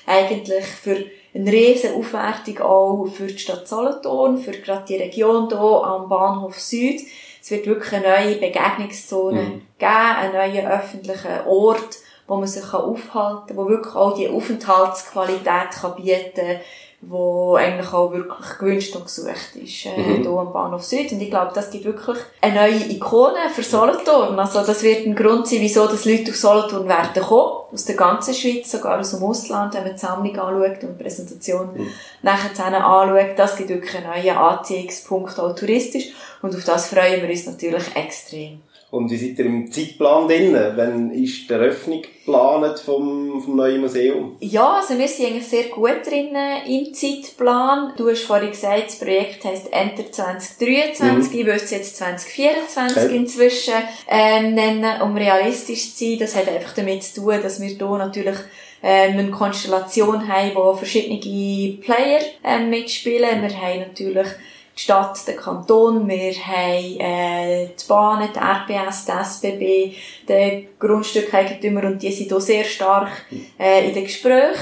eigentlich 0.05 0.65
für 0.65 1.05
eine 1.33 1.51
riesen 1.51 1.95
Aufwertung 1.95 2.59
auch 2.59 3.05
für 3.05 3.27
die 3.27 3.37
Stadt 3.37 3.69
Solothurn, 3.69 4.37
für 4.37 4.51
gerade 4.51 4.85
die 4.85 4.97
Region 4.97 5.47
hier 5.47 5.59
am 5.59 6.09
Bahnhof 6.09 6.59
Süd. 6.59 7.01
Es 7.41 7.51
wird 7.51 7.67
wirklich 7.67 7.93
eine 7.93 8.09
neue 8.09 8.35
Begegnungszone 8.35 9.41
mhm. 9.41 9.61
geben, 9.77 9.91
einen 10.17 10.33
neuen 10.33 10.67
öffentlichen 10.67 11.47
Ort, 11.47 11.99
wo 12.29 12.37
man 12.37 12.47
sich 12.47 12.73
aufhalten 12.73 13.47
kann, 13.47 13.57
wo 13.57 13.67
wirklich 13.67 13.95
auch 13.95 14.15
die 14.15 14.29
Aufenthaltsqualität 14.29 15.71
kann 15.81 15.95
bieten 15.95 16.35
kann, 16.35 16.59
wo 17.01 17.55
eigentlich 17.55 17.91
auch 17.93 18.11
wirklich 18.11 18.59
gewünscht 18.59 18.95
und 18.95 19.05
gesucht 19.05 19.55
ist, 19.55 19.85
äh, 19.85 19.97
mhm. 19.97 20.21
hier 20.21 20.29
am 20.31 20.51
Bahnhof 20.51 20.83
Süd. 20.83 21.11
Und 21.11 21.21
ich 21.21 21.29
glaube, 21.29 21.51
das 21.55 21.71
gibt 21.71 21.85
wirklich 21.85 22.17
eine 22.41 22.55
neue 22.55 22.91
Ikone 22.91 23.49
für 23.53 23.63
Solothurn. 23.63 24.37
Also 24.37 24.61
das 24.63 24.83
wird 24.83 25.05
ein 25.05 25.15
Grund 25.15 25.47
sein, 25.47 25.61
wieso 25.61 25.87
das 25.87 26.05
Leute 26.05 26.31
auf 26.31 26.37
Solothurn 26.37 26.87
werden 26.87 27.23
kommen. 27.23 27.63
Aus 27.71 27.85
der 27.85 27.95
ganzen 27.95 28.33
Schweiz, 28.33 28.69
sogar 28.69 28.99
aus 28.99 29.11
dem 29.11 29.23
Ausland, 29.23 29.73
wenn 29.73 29.83
man 29.83 29.93
die 29.93 29.97
Sammlung 29.97 30.37
anschaut 30.37 30.83
und 30.83 30.99
die 30.99 31.03
Präsentation 31.03 31.69
mhm. 31.73 31.87
nachher 32.21 32.85
anschaut. 32.85 33.37
Das 33.39 33.55
gibt 33.55 33.69
wirklich 33.69 33.95
einen 33.95 34.07
neuen 34.07 34.37
Anziehungspunkt, 34.37 35.39
auch 35.39 35.55
touristisch. 35.55 36.09
Und 36.41 36.55
auf 36.55 36.65
das 36.65 36.87
freuen 36.87 37.21
wir 37.21 37.29
uns 37.29 37.45
natürlich 37.45 37.95
extrem. 37.95 38.61
Und 38.91 39.11
wie 39.11 39.17
seid 39.17 39.37
ihr 39.37 39.45
im 39.45 39.71
Zeitplan 39.71 40.27
drin? 40.27 40.57
Wann 40.75 41.11
ist 41.11 41.47
die 41.47 41.53
Eröffnung 41.53 42.01
geplant 42.01 42.79
vom, 42.79 43.39
vom 43.39 43.55
neuen 43.55 43.81
Museum? 43.81 44.35
Ja, 44.39 44.77
also 44.77 44.97
wir 44.97 45.07
sind 45.07 45.27
eigentlich 45.27 45.47
sehr 45.47 45.65
gut 45.65 46.05
drin 46.07 46.35
im 46.67 46.91
Zeitplan. 46.93 47.93
Du 47.97 48.09
hast 48.09 48.23
vorhin 48.23 48.49
gesagt, 48.49 48.87
das 48.87 48.97
Projekt 48.97 49.45
heisst 49.45 49.71
Enter 49.71 50.11
2023. 50.11 51.33
Mhm. 51.33 51.39
Ich 51.39 51.45
würde 51.45 51.63
es 51.63 51.69
jetzt 51.69 51.97
2024 51.97 53.03
okay. 53.03 53.15
inzwischen 53.15 53.75
ähm, 54.07 54.55
nennen, 54.55 55.01
um 55.03 55.15
realistisch 55.15 55.93
zu 55.93 56.05
sein. 56.05 56.19
Das 56.19 56.35
hat 56.35 56.47
einfach 56.47 56.73
damit 56.73 57.03
zu 57.03 57.21
tun, 57.21 57.39
dass 57.43 57.61
wir 57.61 57.67
hier 57.67 57.97
natürlich 57.97 58.37
ähm, 58.81 59.19
eine 59.19 59.29
Konstellation 59.29 60.27
haben, 60.27 60.55
wo 60.55 60.73
verschiedene 60.73 61.77
Player 61.77 62.21
ähm, 62.43 62.71
mitspielen. 62.71 63.41
Wir 63.41 63.61
haben 63.61 63.79
natürlich 63.81 64.27
die 64.79 64.83
Stadt, 64.83 65.27
der 65.27 65.35
Kanton, 65.35 66.07
wir 66.07 66.33
haben 66.33 66.99
äh, 66.99 67.67
die 67.67 67.87
Bahnen, 67.87 68.29
die 68.33 68.39
RBS, 68.39 69.05
die 69.05 69.11
SBB, 69.11 69.95
die 70.27 70.67
Grundstückeigentümer 70.79 71.83
und 71.83 72.01
die 72.01 72.11
sind 72.13 72.31
auch 72.31 72.39
sehr 72.39 72.63
stark 72.63 73.09
äh, 73.59 73.89
in 73.89 73.93
den 73.93 74.05
Gesprächen, 74.05 74.55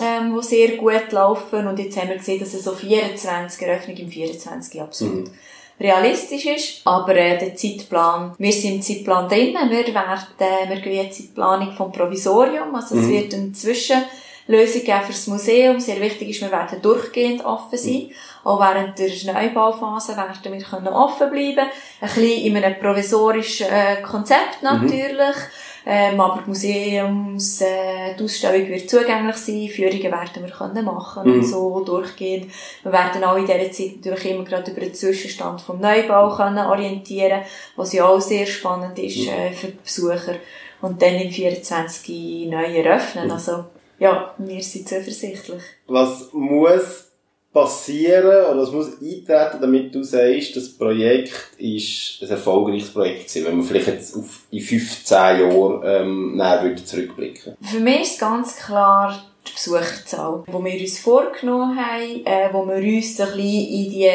ähm, 0.00 0.34
die 0.34 0.46
sehr 0.46 0.76
gut 0.76 1.12
laufen. 1.12 1.66
Und 1.66 1.78
jetzt 1.78 1.98
haben 2.00 2.08
wir 2.08 2.16
gesehen, 2.16 2.40
dass 2.40 2.54
es 2.54 2.64
so 2.64 2.72
24, 2.72 3.60
Eröffnung 3.66 3.96
im 3.98 4.08
24 4.08 4.80
absolut 4.80 5.28
mhm. 5.28 5.34
realistisch 5.78 6.46
ist, 6.46 6.80
aber 6.86 7.14
äh, 7.16 7.36
der 7.36 7.54
Zeitplan, 7.54 8.32
wir 8.38 8.52
sind 8.52 8.76
im 8.76 8.82
Zeitplan 8.82 9.28
drin, 9.28 9.58
wir 9.68 9.94
werden, 9.94 10.26
äh, 10.38 10.70
wir 10.70 10.80
gehen 10.80 11.04
jetzt 11.04 11.20
in 11.20 11.26
die 11.26 11.32
Planung 11.32 11.72
vom 11.72 11.92
Provisorium, 11.92 12.74
also 12.74 12.96
es 12.96 13.02
mhm. 13.02 13.10
wird 13.10 13.34
ein 13.34 13.54
Zwischen 13.54 14.04
Lösung 14.50 14.84
geben 14.84 15.02
für 15.02 15.12
das 15.12 15.26
Museum. 15.26 15.80
Sehr 15.80 16.00
wichtig 16.00 16.30
ist, 16.30 16.40
wir 16.40 16.50
werden 16.50 16.82
durchgehend 16.82 17.44
offen 17.44 17.78
sein. 17.78 18.08
Mhm. 18.08 18.10
Auch 18.44 18.60
während 18.60 18.98
der 18.98 19.34
Neubauphase 19.34 20.16
werden 20.16 20.52
wir 20.52 20.62
können 20.62 20.88
offen 20.88 21.30
bleiben. 21.30 21.68
Ein 22.00 22.08
bisschen 22.08 22.44
in 22.44 22.56
einem 22.56 22.78
provisorischen 22.78 23.68
äh, 23.68 24.02
Konzept 24.02 24.62
mhm. 24.62 24.68
natürlich. 24.68 25.36
Mhm. 25.36 25.70
Ähm, 25.86 26.20
aber 26.20 26.42
die 26.42 26.48
Museums, 26.48 27.62
äh, 27.62 28.14
die 28.18 28.24
Ausstellung 28.24 28.68
wird 28.68 28.90
zugänglich 28.90 29.36
sein, 29.36 29.68
Führungen 29.68 30.12
werden 30.12 30.44
wir 30.44 30.50
können 30.50 30.84
machen 30.84 31.26
mhm. 31.26 31.34
und 31.34 31.44
so 31.44 31.80
durchgehend. 31.80 32.52
Wir 32.82 32.92
werden 32.92 33.24
auch 33.24 33.36
in 33.36 33.46
dieser 33.46 33.72
Zeit 33.72 33.96
natürlich 33.96 34.30
immer 34.30 34.44
gerade 34.44 34.70
über 34.70 34.80
den 34.80 34.94
Zwischenstand 34.94 35.62
vom 35.62 35.80
Neubau 35.80 36.36
können 36.36 36.66
orientieren, 36.66 37.42
was 37.76 37.94
ja 37.94 38.06
auch 38.06 38.20
sehr 38.20 38.46
spannend 38.46 38.98
ist 38.98 39.26
mhm. 39.26 39.28
äh, 39.30 39.52
für 39.52 39.68
die 39.68 39.78
Besucher. 39.82 40.36
Und 40.82 41.00
dann 41.00 41.14
im 41.14 41.30
24 41.30 42.48
neu 42.48 42.64
eröffnen. 42.64 43.30
Also, 43.30 43.64
ja, 44.00 44.34
wir 44.38 44.62
sind 44.62 44.88
zuversichtlich. 44.88 45.62
Was 45.86 46.32
muss 46.32 47.10
passieren 47.52 48.46
oder 48.46 48.62
was 48.62 48.72
muss 48.72 49.00
eintreten, 49.00 49.58
damit 49.60 49.94
du 49.94 50.02
sagst, 50.02 50.56
das 50.56 50.68
Projekt 50.70 51.50
ist 51.58 52.22
ein 52.22 52.30
erfolgreiches 52.30 52.92
Projekt 52.92 53.28
gewesen, 53.28 53.46
wenn 53.46 53.56
man 53.56 53.66
vielleicht 53.66 53.88
jetzt 53.88 54.16
auf 54.16 54.42
in 54.50 54.60
15 54.60 55.16
Jahren 55.16 55.82
ähm, 55.84 56.36
näher 56.36 56.62
würde 56.62 56.84
zurückblicken 56.84 57.56
Für 57.60 57.80
mich 57.80 58.02
ist 58.02 58.20
ganz 58.20 58.56
klar 58.56 59.22
die 59.46 59.52
Besucherzahl, 59.52 60.44
die 60.46 60.52
wir 60.52 60.80
uns 60.80 61.00
vorgenommen 61.00 61.76
haben, 61.76 62.24
äh, 62.24 62.48
wo 62.52 62.66
wir 62.66 62.76
uns 62.76 63.20
ein 63.20 63.26
bisschen 63.26 63.38
in 63.38 63.90
die 63.90 64.10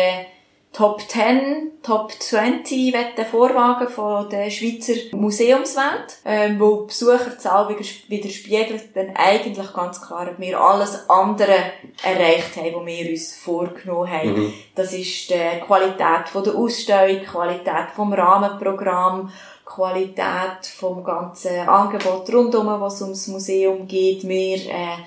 Top 0.76 1.02
10, 1.08 1.72
Top 1.84 2.12
20 2.12 2.94
Wetten 2.94 3.26
vorwagen 3.26 3.88
von 3.88 4.30
der 4.30 4.50
Schweizer 4.50 5.16
Museumswelt, 5.16 6.18
ähm, 6.26 6.60
wo 6.60 6.82
die 6.82 6.88
Besucherzahl 6.88 7.70
widerspiegelt 8.10 8.94
dann 8.94 9.16
eigentlich 9.16 9.72
ganz 9.74 10.02
klar, 10.02 10.28
ob 10.30 10.38
wir 10.38 10.60
alles 10.60 11.10
andere 11.10 11.56
erreicht 12.04 12.58
haben, 12.58 12.76
was 12.76 12.86
wir 12.88 13.10
uns 13.10 13.36
vorgenommen 13.38 14.12
haben. 14.12 14.34
Mhm. 14.34 14.54
Das 14.76 14.92
ist 14.92 15.30
die 15.30 15.62
Qualität 15.66 16.28
von 16.28 16.44
der 16.44 16.56
Ausstellung, 16.56 17.22
die 17.22 17.26
Qualität 17.26 17.92
vom 17.96 18.12
Rahmenprogramm, 18.12 19.32
Qualität 19.64 20.66
vom 20.78 21.06
ganzen 21.06 21.70
Angebot 21.70 22.30
rundum, 22.34 22.68
was 22.82 23.02
ums 23.02 23.28
Museum 23.28 23.88
geht. 23.88 24.28
Wir 24.28 24.58
äh, 24.58 24.98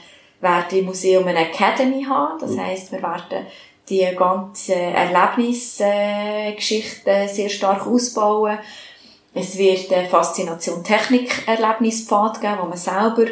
werden 0.40 0.78
im 0.78 0.86
Museum 0.86 1.26
eine 1.26 1.40
Academy 1.40 2.04
haben, 2.04 2.38
das 2.40 2.52
mhm. 2.52 2.60
heisst, 2.60 2.90
wir 2.90 3.02
werden 3.02 3.46
die 3.90 4.06
ganze 4.16 4.74
Erlebnisgeschichte 4.74 7.28
sehr 7.28 7.48
stark 7.48 7.86
ausbauen. 7.86 8.58
Es 9.34 9.58
wird 9.58 9.92
eine 9.92 10.08
Faszination 10.08 10.82
Technik 10.82 11.46
Erlebnispfad 11.46 12.40
geben, 12.40 12.56
wo 12.62 12.66
man 12.66 12.78
selber 12.78 13.26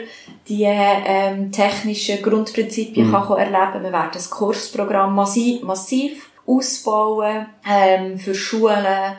die 0.49 0.65
ähm, 0.65 1.51
technischen 1.51 2.23
Grundprinzipien 2.23 3.09
mhm. 3.09 3.13
kann 3.13 3.39
erleben. 3.39 3.83
Wir 3.83 3.93
werden 3.93 4.11
das 4.13 4.31
Kursprogramm 4.31 5.15
massiv, 5.15 5.63
massiv 5.63 6.31
ausbauen 6.47 7.47
ähm, 7.69 8.19
für 8.19 8.35
Schulen, 8.35 9.17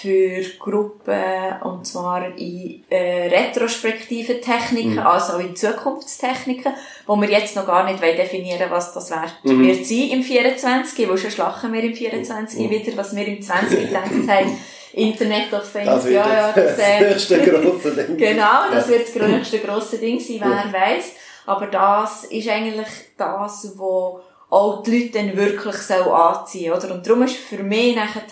für 0.00 0.42
Gruppen, 0.58 1.60
und 1.62 1.86
zwar 1.86 2.26
in 2.38 2.82
äh, 2.88 3.28
retrospektiven 3.28 4.40
Techniken, 4.40 4.94
mhm. 4.94 4.98
also 4.98 5.38
in 5.38 5.54
Zukunftstechniken, 5.54 6.72
wo 7.06 7.20
wir 7.20 7.28
jetzt 7.28 7.54
noch 7.54 7.66
gar 7.66 7.84
nicht 7.84 8.02
definieren 8.02 8.70
was 8.70 8.94
das 8.94 9.10
wird, 9.10 9.44
mhm. 9.44 9.66
wird 9.66 9.86
sein 9.86 10.10
im 10.10 10.22
24, 10.22 11.08
wo 11.08 11.16
schon 11.16 11.30
schlachen 11.30 11.72
wir 11.72 11.82
im 11.82 11.94
24 11.94 12.60
mhm. 12.60 12.70
wieder, 12.70 12.96
was 12.96 13.14
wir 13.14 13.26
im 13.26 13.42
20 13.42 13.88
gedacht 13.88 14.10
haben. 14.28 14.58
Internet 14.92 15.52
of 15.52 15.70
Things, 15.70 15.86
das 15.86 16.04
ja, 16.06 16.32
ja, 16.32 16.52
das, 16.52 16.78
äh, 16.78 17.00
das 17.00 17.30
nächste 17.30 17.38
grosse 17.42 17.92
Ding. 17.92 18.16
genau, 18.16 18.70
das 18.72 18.88
wird 18.88 19.02
das 19.14 19.28
nächste 19.28 19.58
grosse 19.60 19.98
Ding 19.98 20.18
sein, 20.18 20.40
wer 20.40 20.80
weiß. 20.80 21.12
Aber 21.46 21.66
das 21.66 22.24
ist 22.24 22.48
eigentlich 22.48 22.88
das, 23.16 23.72
was 23.76 24.29
auch 24.50 24.82
die 24.82 24.98
Leute 24.98 25.18
dann 25.18 25.36
wirklich 25.36 25.76
so 25.76 25.94
anziehen 25.94 26.72
oder? 26.72 26.92
Und 26.92 27.06
darum 27.06 27.22
ist 27.22 27.36
für 27.36 27.62
mich 27.62 27.94
nachher 27.94 28.22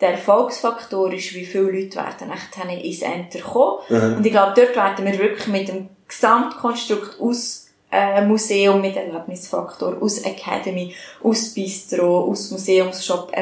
der 0.00 0.10
Erfolgsfaktor 0.10 1.12
ist, 1.12 1.34
wie 1.34 1.46
viele 1.46 1.70
Leute 1.70 1.96
werden 1.96 2.28
nachher 2.28 2.70
ins 2.78 3.02
Enter 3.02 3.40
kommen. 3.40 3.78
Mhm. 3.88 4.16
Und 4.18 4.26
ich 4.26 4.32
glaube, 4.32 4.52
dort 4.54 4.76
werden 4.76 5.04
wir 5.04 5.18
wirklich 5.18 5.48
mit 5.48 5.68
dem 5.68 5.88
Gesamtkonstrukt 6.06 7.20
aus, 7.20 7.66
äh, 7.90 8.20
Museum 8.24 8.80
mit 8.80 8.96
Erlebnisfaktor, 8.96 9.96
aus 10.00 10.18
Academy, 10.18 10.94
aus 11.22 11.54
Bistro, 11.54 12.30
aus 12.30 12.50
Museumsshop, 12.50 13.32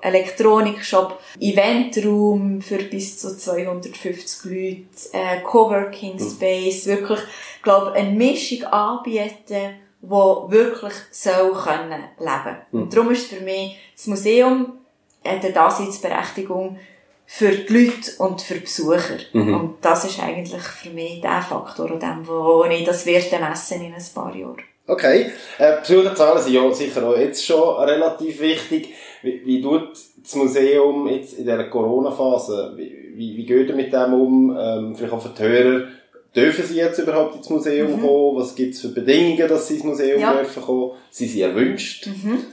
Elektronikshop, 0.00 1.20
Eventraum 1.38 2.62
für 2.62 2.78
bis 2.78 3.18
zu 3.18 3.36
250 3.36 4.44
Leute, 4.50 4.84
äh, 5.12 5.40
Coworking 5.42 6.14
mhm. 6.14 6.30
Space, 6.30 6.86
wirklich, 6.86 7.20
glaube 7.62 7.92
eine 7.92 8.10
Mischung 8.10 8.64
anbieten, 8.64 9.76
wo 10.02 10.50
wirklich 10.50 10.94
soll 11.10 11.52
können 11.52 12.04
leben. 12.18 12.56
Mhm. 12.72 12.82
Und 12.82 12.96
darum 12.96 13.10
ist 13.10 13.28
für 13.28 13.40
mich 13.40 13.78
das 13.96 14.06
Museum 14.06 14.78
eine 15.22 15.52
Daseinsberechtigung 15.52 16.78
für 17.26 17.52
die 17.52 17.72
Leute 17.72 18.10
und 18.18 18.40
für 18.40 18.54
die 18.54 18.60
Besucher. 18.60 19.18
Mhm. 19.32 19.54
Und 19.54 19.74
das 19.82 20.04
ist 20.04 20.20
eigentlich 20.20 20.62
für 20.62 20.90
mich 20.90 21.20
der 21.20 21.42
Faktor, 21.42 21.98
dem, 21.98 22.26
wo 22.26 22.64
ich 22.64 22.84
das 22.84 23.06
werde 23.06 23.38
messen 23.38 23.82
in 23.82 23.94
ein 23.94 24.04
paar 24.14 24.34
Jahren. 24.34 24.62
Okay. 24.86 25.30
Äh, 25.58 25.80
Besucherzahlen 25.80 26.42
sind 26.42 26.54
ja 26.54 26.72
sicher 26.72 27.06
auch 27.06 27.16
jetzt 27.16 27.46
schon 27.46 27.76
relativ 27.84 28.40
wichtig. 28.40 28.92
Wie, 29.22 29.42
wie 29.44 29.62
tut 29.62 29.90
das 30.20 30.34
Museum 30.34 31.06
jetzt 31.06 31.34
in 31.34 31.44
dieser 31.44 31.64
Corona-Phase, 31.64 32.72
wie, 32.76 33.12
wie, 33.14 33.36
wie 33.36 33.46
geht 33.46 33.68
ihr 33.68 33.76
mit 33.76 33.92
dem 33.92 34.14
um? 34.14 34.56
Ähm, 34.58 34.96
vielleicht 34.96 35.12
auch 35.12 35.22
für 35.22 35.28
die 35.28 35.42
Hörer, 35.42 35.88
dürfen 36.34 36.64
sie 36.64 36.76
jetzt 36.76 36.98
überhaupt 36.98 37.36
ins 37.36 37.50
Museum 37.50 37.96
mhm. 37.96 38.00
kommen? 38.00 38.36
Was 38.36 38.54
gibt 38.54 38.74
es 38.74 38.80
für 38.80 38.88
Bedingungen, 38.88 39.48
dass 39.48 39.68
sie 39.68 39.74
ins 39.74 39.84
Museum 39.84 40.20
ja. 40.20 40.32
dürfen 40.32 40.62
kommen? 40.62 40.92
Sind 41.10 41.30
sie 41.30 41.42
erwünscht? 41.42 42.06
Mhm. 42.06 42.44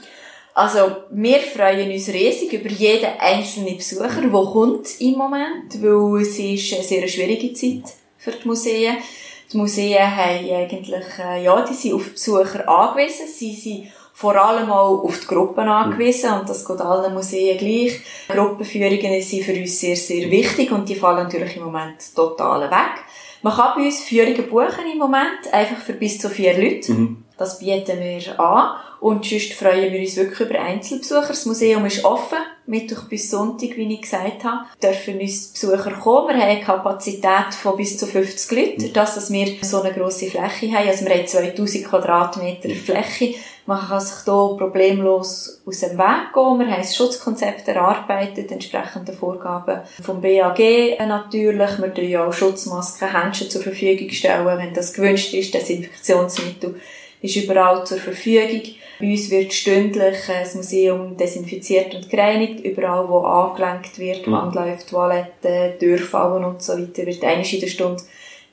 Also, 0.54 0.80
wir 1.12 1.40
freuen 1.40 1.92
uns 1.92 2.08
riesig 2.08 2.52
über 2.54 2.70
jeden 2.70 3.12
einzelnen 3.20 3.78
Besucher, 3.78 4.22
der 4.22 4.32
kommt 4.32 4.88
im 5.00 5.12
Moment, 5.12 5.84
weil 5.84 6.24
es 6.24 6.40
ist 6.40 6.74
eine 6.74 6.84
sehr 6.84 7.08
schwierige 7.08 7.54
Zeit 7.54 7.94
für 8.18 8.32
die 8.32 8.48
Museen. 8.48 8.98
Die 9.54 9.58
Museen 9.58 10.00
haben 10.00 10.50
eigentlich, 10.50 11.06
äh, 11.20 11.44
ja, 11.44 11.64
die 11.64 11.76
sind 11.76 11.94
auf 11.94 12.12
Besucher 12.12 12.68
angewiesen. 12.68 13.28
Sie 13.28 13.54
sind 13.54 13.88
vor 14.14 14.36
allem 14.36 14.72
auch 14.72 15.04
auf 15.04 15.20
die 15.20 15.28
Gruppen 15.28 15.70
angewiesen 15.70 16.34
und 16.34 16.50
das 16.50 16.66
geht 16.66 16.82
allen 16.82 17.14
Museen 17.14 17.56
gleich. 17.60 18.02
Gruppenführungen 18.28 19.22
sind 19.22 19.44
für 19.44 19.54
uns 19.54 19.80
sehr, 19.80 19.96
sehr 19.96 20.32
wichtig 20.32 20.72
und 20.72 20.90
die 20.90 20.96
fallen 20.96 21.26
natürlich 21.26 21.56
im 21.56 21.66
Moment 21.66 21.98
total 22.16 22.70
weg. 22.72 23.04
Man 23.42 23.54
kann 23.54 23.74
bei 23.76 23.86
uns 23.86 24.02
Führungen 24.02 24.50
buchen 24.50 24.92
im 24.92 24.98
Moment, 24.98 25.52
einfach 25.52 25.78
für 25.78 25.94
bis 25.94 26.20
zu 26.20 26.30
vier 26.30 26.58
Leute. 26.58 26.92
Mhm. 26.92 27.24
Das 27.38 27.60
bieten 27.60 28.00
wir 28.00 28.40
an. 28.40 28.78
Und 29.00 29.24
sonst 29.26 29.54
freuen 29.54 29.94
wir 29.94 30.00
uns 30.00 30.16
wirklich 30.16 30.50
über 30.50 30.60
Einzelbesucher. 30.60 31.28
Das 31.28 31.46
Museum 31.46 31.86
ist 31.86 32.04
offen, 32.04 32.40
Mittwoch 32.66 33.04
bis 33.04 33.30
Sonntag, 33.30 33.78
wie 33.78 33.94
ich 33.94 34.02
gesagt 34.02 34.44
habe. 34.44 34.66
Dürfen 34.82 35.20
uns 35.20 35.50
Besucher 35.50 35.92
kommen. 35.92 36.30
Wir 36.30 36.42
haben 36.42 36.50
eine 36.50 36.62
Kapazität 36.62 37.54
von 37.62 37.78
bis 37.78 37.98
zu 37.98 38.08
50 38.08 38.52
Leuten, 38.52 38.94
dass, 38.94 39.14
dass 39.14 39.32
wir 39.32 39.56
so 39.62 39.82
eine 39.82 39.94
grosse 39.94 40.26
Fläche 40.26 40.72
haben. 40.72 40.88
Also 40.88 41.06
wir 41.06 41.14
haben 41.14 41.28
2000 41.28 41.86
Quadratmeter 41.86 42.70
Fläche. 42.70 43.36
Man 43.68 43.86
kann 43.86 44.00
sich 44.00 44.24
hier 44.24 44.56
problemlos 44.58 45.62
aus 45.66 45.80
dem 45.82 45.98
Weg 45.98 46.34
gehen. 46.34 46.60
Wir 46.60 46.68
haben 46.68 46.74
ein 46.74 46.84
Schutzkonzept 46.86 47.68
erarbeitet, 47.68 48.50
entsprechende 48.50 49.12
Vorgaben 49.12 49.82
vom 50.02 50.22
BAG 50.22 50.60
natürlich. 51.06 51.78
Wir 51.78 51.92
stellen 51.92 52.16
auch 52.16 52.32
Schutzmasken, 52.32 53.12
Händchen 53.12 53.50
zur 53.50 53.62
Verfügung 53.62 54.10
stellen, 54.10 54.48
wenn 54.48 54.74
das 54.74 54.94
gewünscht 54.94 55.34
ist, 55.34 55.54
Desinfektionsmittel 55.54 56.76
ist 57.22 57.36
überall 57.36 57.86
zur 57.86 57.98
Verfügung. 57.98 58.62
Bei 59.00 59.12
uns 59.12 59.30
wird 59.30 59.54
stündlich 59.54 60.30
äh, 60.30 60.44
das 60.44 60.56
Museum 60.56 61.18
desinfiziert 61.18 61.94
und 61.94 62.10
gereinigt. 62.10 62.64
Überall, 62.64 63.08
wo 63.10 63.20
angelenkt 63.20 64.00
wird, 64.00 64.28
mhm. 64.28 64.36
Handläufe, 64.36 64.86
Toiletten, 64.86 65.78
Türfallen 65.80 66.46
und 66.46 66.62
so 66.62 66.74
weiter, 66.74 67.06
wird 67.06 67.24
einmal 67.24 67.46
in 67.46 67.60
der 67.60 67.68
Stunde 67.68 68.04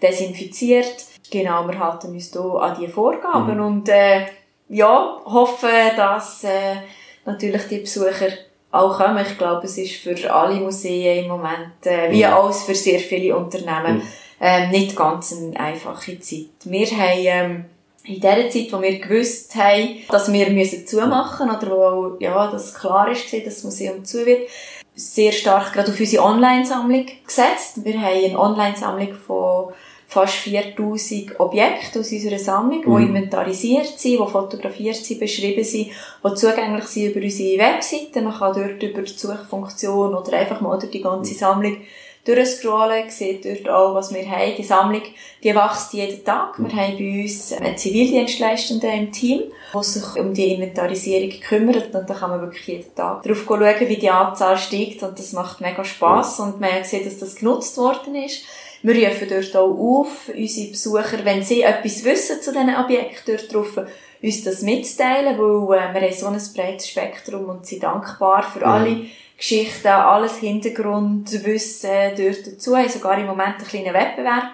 desinfiziert. 0.02 0.94
Genau, 1.30 1.66
wir 1.66 1.78
halten 1.78 2.08
uns 2.08 2.32
hier 2.32 2.42
an 2.42 2.76
die 2.80 2.88
Vorgaben 2.88 3.56
mhm. 3.56 3.64
und 3.64 3.88
äh, 3.88 4.26
ja, 4.74 5.20
hoffen, 5.24 5.68
dass 5.96 6.42
äh, 6.42 6.76
natürlich 7.24 7.62
die 7.68 7.78
Besucher 7.78 8.28
auch 8.72 8.98
kommen. 8.98 9.24
Ich 9.24 9.38
glaube, 9.38 9.66
es 9.66 9.78
ist 9.78 9.96
für 9.96 10.32
alle 10.32 10.56
Museen 10.56 11.24
im 11.24 11.28
Moment, 11.28 11.84
äh, 11.84 12.10
wie 12.10 12.24
mhm. 12.24 12.32
auch 12.32 12.52
für 12.52 12.74
sehr 12.74 12.98
viele 12.98 13.36
Unternehmen, 13.36 14.02
äh, 14.40 14.68
nicht 14.68 14.96
ganz 14.96 15.32
eine 15.32 15.58
einfache 15.58 16.18
Zeit. 16.18 16.48
Wir 16.64 16.86
haben 16.86 17.20
ähm, 17.24 17.64
in 18.02 18.20
der 18.20 18.50
Zeit, 18.50 18.72
wo 18.72 18.82
wir 18.82 18.98
gewusst 18.98 19.54
haben, 19.54 19.98
dass 20.08 20.32
wir 20.32 20.50
müssen 20.50 20.86
zumachen 20.88 21.50
oder 21.50 21.70
wo 21.70 22.16
ja, 22.18 22.50
das 22.50 22.74
klar 22.74 23.08
ist, 23.10 23.32
dass 23.32 23.44
das 23.44 23.64
Museum 23.64 24.04
zu 24.04 24.26
wird, 24.26 24.50
sehr 24.96 25.30
stark 25.30 25.72
gerade 25.72 25.92
auf 25.92 26.00
unsere 26.00 26.24
Online-Sammlung 26.24 27.06
gesetzt. 27.24 27.84
Wir 27.84 28.00
haben 28.00 28.24
eine 28.24 28.38
Online-Sammlung 28.38 29.14
von 29.14 29.72
fast 30.14 30.34
4000 30.34 31.40
Objekte 31.40 32.00
aus 32.00 32.12
unserer 32.12 32.38
Sammlung, 32.38 32.82
die 32.82 32.88
mhm. 32.88 33.16
inventarisiert 33.16 33.98
sind, 33.98 34.12
die 34.12 34.16
fotografiert 34.30 34.96
sind, 34.96 35.20
beschrieben 35.20 35.64
sind, 35.64 35.90
die 36.24 36.34
zugänglich 36.34 36.84
sind 36.84 37.10
über 37.10 37.24
unsere 37.24 37.58
Webseite. 37.58 38.22
Man 38.22 38.38
kann 38.38 38.54
dort 38.54 38.82
über 38.82 39.02
die 39.02 39.12
Suchfunktion 39.12 40.14
oder 40.14 40.32
einfach 40.34 40.60
mal 40.60 40.78
durch 40.78 40.92
die 40.92 41.02
ganze 41.02 41.32
mhm. 41.32 41.38
Sammlung 41.38 41.76
durchscrollen, 42.24 43.10
sieht 43.10 43.44
dort 43.44 43.68
auch, 43.68 43.94
was 43.94 44.14
wir 44.14 44.26
haben. 44.26 44.54
Die 44.56 44.62
Sammlung, 44.62 45.02
die 45.42 45.54
wächst 45.54 45.92
jeden 45.92 46.24
Tag. 46.24 46.54
Wir 46.58 46.74
haben 46.74 46.96
bei 46.96 47.22
uns 47.22 47.52
einen 47.52 47.76
Zivildienstleistenden 47.76 48.90
im 48.90 49.12
Team, 49.12 49.42
der 49.74 49.82
sich 49.82 50.16
um 50.16 50.32
die 50.32 50.54
Inventarisierung 50.54 51.40
kümmert 51.40 51.94
und 51.94 52.08
da 52.08 52.14
kann 52.14 52.30
man 52.30 52.40
wirklich 52.40 52.66
jeden 52.66 52.94
Tag 52.94 53.22
darauf 53.24 53.44
schauen, 53.44 53.88
wie 53.88 53.96
die 53.96 54.10
Anzahl 54.10 54.56
steigt 54.56 55.02
und 55.02 55.18
das 55.18 55.32
macht 55.32 55.60
mega 55.60 55.84
Spass 55.84 56.40
und 56.40 56.60
man 56.60 56.84
sieht, 56.84 57.04
dass 57.04 57.18
das 57.18 57.34
genutzt 57.34 57.76
worden 57.76 58.14
ist. 58.14 58.44
Wir 58.84 59.08
rufen 59.08 59.28
dort 59.30 59.56
auch 59.56 60.02
auf, 60.02 60.28
unsere 60.28 60.68
Besucher, 60.68 61.24
wenn 61.24 61.42
sie 61.42 61.62
etwas 61.62 62.04
wissen 62.04 62.42
zu 62.42 62.52
diesen 62.52 62.76
Objekten 62.76 63.34
dort 63.34 63.54
drauf, 63.54 63.86
uns 64.22 64.44
das 64.44 64.60
mitzuteilen, 64.60 65.38
weil 65.38 65.78
äh, 65.78 65.94
wir 65.94 66.02
haben 66.02 66.12
so 66.12 66.26
ein 66.26 66.40
breites 66.54 66.90
Spektrum 66.90 67.48
und 67.48 67.66
sind 67.66 67.82
dankbar 67.82 68.42
für 68.42 68.60
ja. 68.60 68.74
alle 68.74 69.06
Geschichten, 69.38 69.88
alles 69.88 70.36
Hintergrundwissen 70.36 71.90
dort 72.14 72.46
dazu. 72.46 72.76
Haben 72.76 72.90
sogar 72.90 73.18
im 73.18 73.26
Moment 73.26 73.56
einen 73.56 73.66
kleinen 73.66 73.94
Wettbewerb 73.94 74.50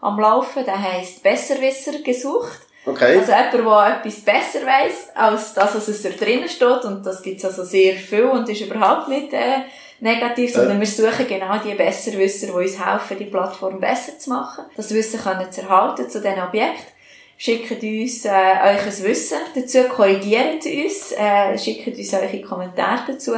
am 0.00 0.20
Laufen, 0.20 0.64
der 0.64 0.80
heisst 0.80 1.24
Besserwisser 1.24 1.98
gesucht. 2.04 2.60
Okay. 2.86 3.18
Also 3.18 3.32
jemand, 3.32 3.52
der 3.52 3.96
etwas 3.96 4.20
besser 4.20 4.64
weiss, 4.64 5.08
als 5.16 5.54
das, 5.54 5.74
was 5.74 5.88
es 5.88 6.02
da 6.02 6.10
drinnen 6.10 6.48
steht. 6.48 6.84
Und 6.84 7.04
das 7.04 7.20
gibt's 7.20 7.44
also 7.44 7.64
sehr 7.64 7.94
viel 7.94 8.26
und 8.26 8.48
ist 8.48 8.60
überhaupt 8.60 9.08
nicht 9.08 9.32
äh, 9.32 9.62
negativ, 10.02 10.52
sondern 10.52 10.76
äh. 10.76 10.80
wir 10.80 10.86
suchen 10.86 11.26
genau 11.26 11.58
die 11.58 11.74
Besserwisser, 11.74 12.46
die 12.46 12.52
uns 12.52 12.84
helfen, 12.84 13.18
die 13.18 13.26
Plattform 13.26 13.80
besser 13.80 14.18
zu 14.18 14.30
machen. 14.30 14.64
Das 14.76 14.92
Wissen 14.92 15.20
können 15.20 15.50
zu 15.50 15.62
erhalten 15.62 16.10
zu 16.10 16.20
diesen 16.20 16.42
Objekten 16.42 16.92
schickt 17.42 17.82
uns 17.82 18.24
äh, 18.24 18.28
euch 18.28 18.86
ein 18.86 19.02
Wissen 19.02 19.38
dazu, 19.52 19.82
korrigiert 19.88 20.64
uns, 20.64 21.10
äh, 21.10 21.58
schickt 21.58 21.88
uns 21.88 22.14
eure 22.14 22.40
Kommentare 22.40 23.00
dazu 23.08 23.32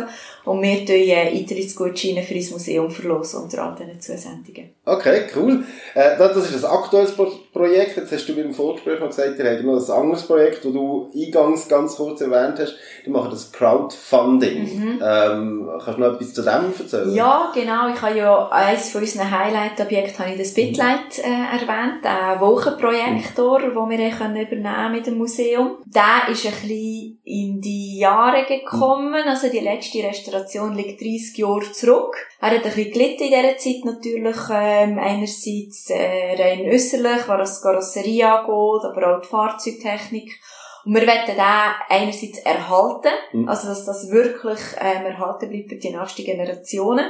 und 0.44 0.62
wir 0.62 0.84
tun 0.84 0.94
Eintrittsgutscheine 0.94 2.22
für 2.22 2.34
unser 2.34 2.52
Museum 2.52 2.90
verlosen 2.90 3.42
unter 3.42 3.64
all 3.64 3.74
diesen 3.74 4.00
Zusendungen. 4.00 4.70
Okay, 4.84 5.22
cool. 5.34 5.64
Äh, 5.94 6.18
das 6.18 6.36
ist 6.36 6.64
ein 6.64 6.70
aktuelles 6.70 7.14
Projekt. 7.52 7.96
Jetzt 7.96 8.12
hast 8.12 8.28
du 8.28 8.34
mir 8.34 8.42
im 8.42 8.52
Vorgespräch 8.52 9.00
noch 9.00 9.08
gesagt, 9.08 9.38
ihr 9.38 9.50
habt 9.50 9.64
noch 9.64 9.76
ein 9.76 10.02
anderes 10.02 10.26
Projekt, 10.26 10.64
das 10.64 10.72
du 10.72 11.10
eingangs 11.14 11.68
ganz 11.68 11.96
kurz 11.96 12.20
erwähnt 12.20 12.58
hast. 12.58 12.76
Die 13.06 13.10
machen 13.10 13.30
das 13.30 13.50
Crowdfunding. 13.52 14.62
Mhm. 14.62 15.02
Ähm, 15.02 15.70
kannst 15.82 15.98
du 15.98 16.02
noch 16.02 16.14
etwas 16.14 16.34
zu 16.34 16.42
dem 16.42 16.72
erzählen? 16.78 17.14
Ja, 17.14 17.50
genau. 17.54 17.88
Ich 17.94 18.02
habe 18.02 18.18
ja 18.18 18.48
eines 18.50 18.90
von 18.90 19.00
unseren 19.00 19.30
Highlight-Objekten 19.30 20.18
habe 20.18 20.32
ich 20.32 20.38
das 20.38 20.52
Bitlight 20.52 21.18
äh, 21.18 21.62
erwähnt, 21.62 22.04
der 22.04 22.40
Wochenprojektor, 22.40 23.60
mhm. 23.60 23.90
den 23.90 23.98
wir 23.98 24.10
können 24.10 24.36
übernehmen 24.36 24.92
mit 24.92 25.06
dem 25.06 25.16
Museum. 25.16 25.78
Der 25.86 26.30
ist 26.30 26.44
ein 26.44 26.52
bisschen 26.52 27.20
in 27.24 27.60
die 27.60 27.98
Jahre 27.98 28.44
gekommen. 28.46 29.22
Also 29.26 29.48
die 29.48 29.60
letzte 29.60 30.02
Restauration 30.34 30.74
liegt 30.74 31.00
30 31.00 31.38
Jahre 31.38 31.72
zurück. 31.72 32.16
Er 32.40 32.50
hat 32.50 32.56
ein 32.56 32.62
bisschen 32.62 32.92
gelitten 32.92 33.24
in 33.24 33.30
dieser 33.30 33.56
Zeit 33.56 33.84
natürlich. 33.84 34.36
Ähm, 34.50 34.98
einerseits 34.98 35.90
äh, 35.90 36.34
rein 36.36 36.66
äußerlich, 36.66 37.28
was 37.28 37.60
die 37.60 37.62
Karosserie 37.62 38.32
angeht, 38.32 38.84
aber 38.84 39.16
auch 39.16 39.20
die 39.20 39.28
Fahrzeugtechnik. 39.28 40.40
Und 40.84 40.94
wir 40.94 41.06
wollen 41.06 41.26
den 41.26 41.40
einerseits 41.40 42.38
erhalten, 42.40 43.12
mhm. 43.32 43.48
also 43.48 43.68
dass 43.68 43.86
das 43.86 44.10
wirklich 44.10 44.58
ähm, 44.78 45.06
erhalten 45.06 45.48
bleibt 45.48 45.70
für 45.70 45.76
die 45.76 45.96
nächsten 45.96 46.24
Generationen. 46.24 47.06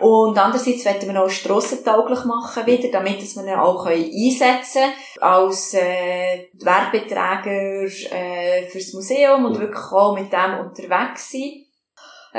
Und 0.00 0.38
andererseits 0.38 0.86
wollen 0.86 1.14
wir 1.14 1.22
auch 1.22 1.28
strassentauglich 1.28 2.24
machen 2.24 2.66
wieder, 2.66 2.88
damit 2.90 3.20
wir 3.20 3.42
ihn 3.42 3.58
auch 3.58 3.84
einsetzen 3.86 4.82
können 4.82 4.92
als 5.20 5.74
äh, 5.74 6.46
Werbeträger 6.54 7.84
äh, 8.14 8.66
fürs 8.68 8.92
Museum 8.94 9.44
und 9.44 9.58
wirklich 9.58 9.92
auch 9.92 10.14
mit 10.14 10.32
dem 10.32 10.60
unterwegs 10.60 11.32
sein. 11.32 11.64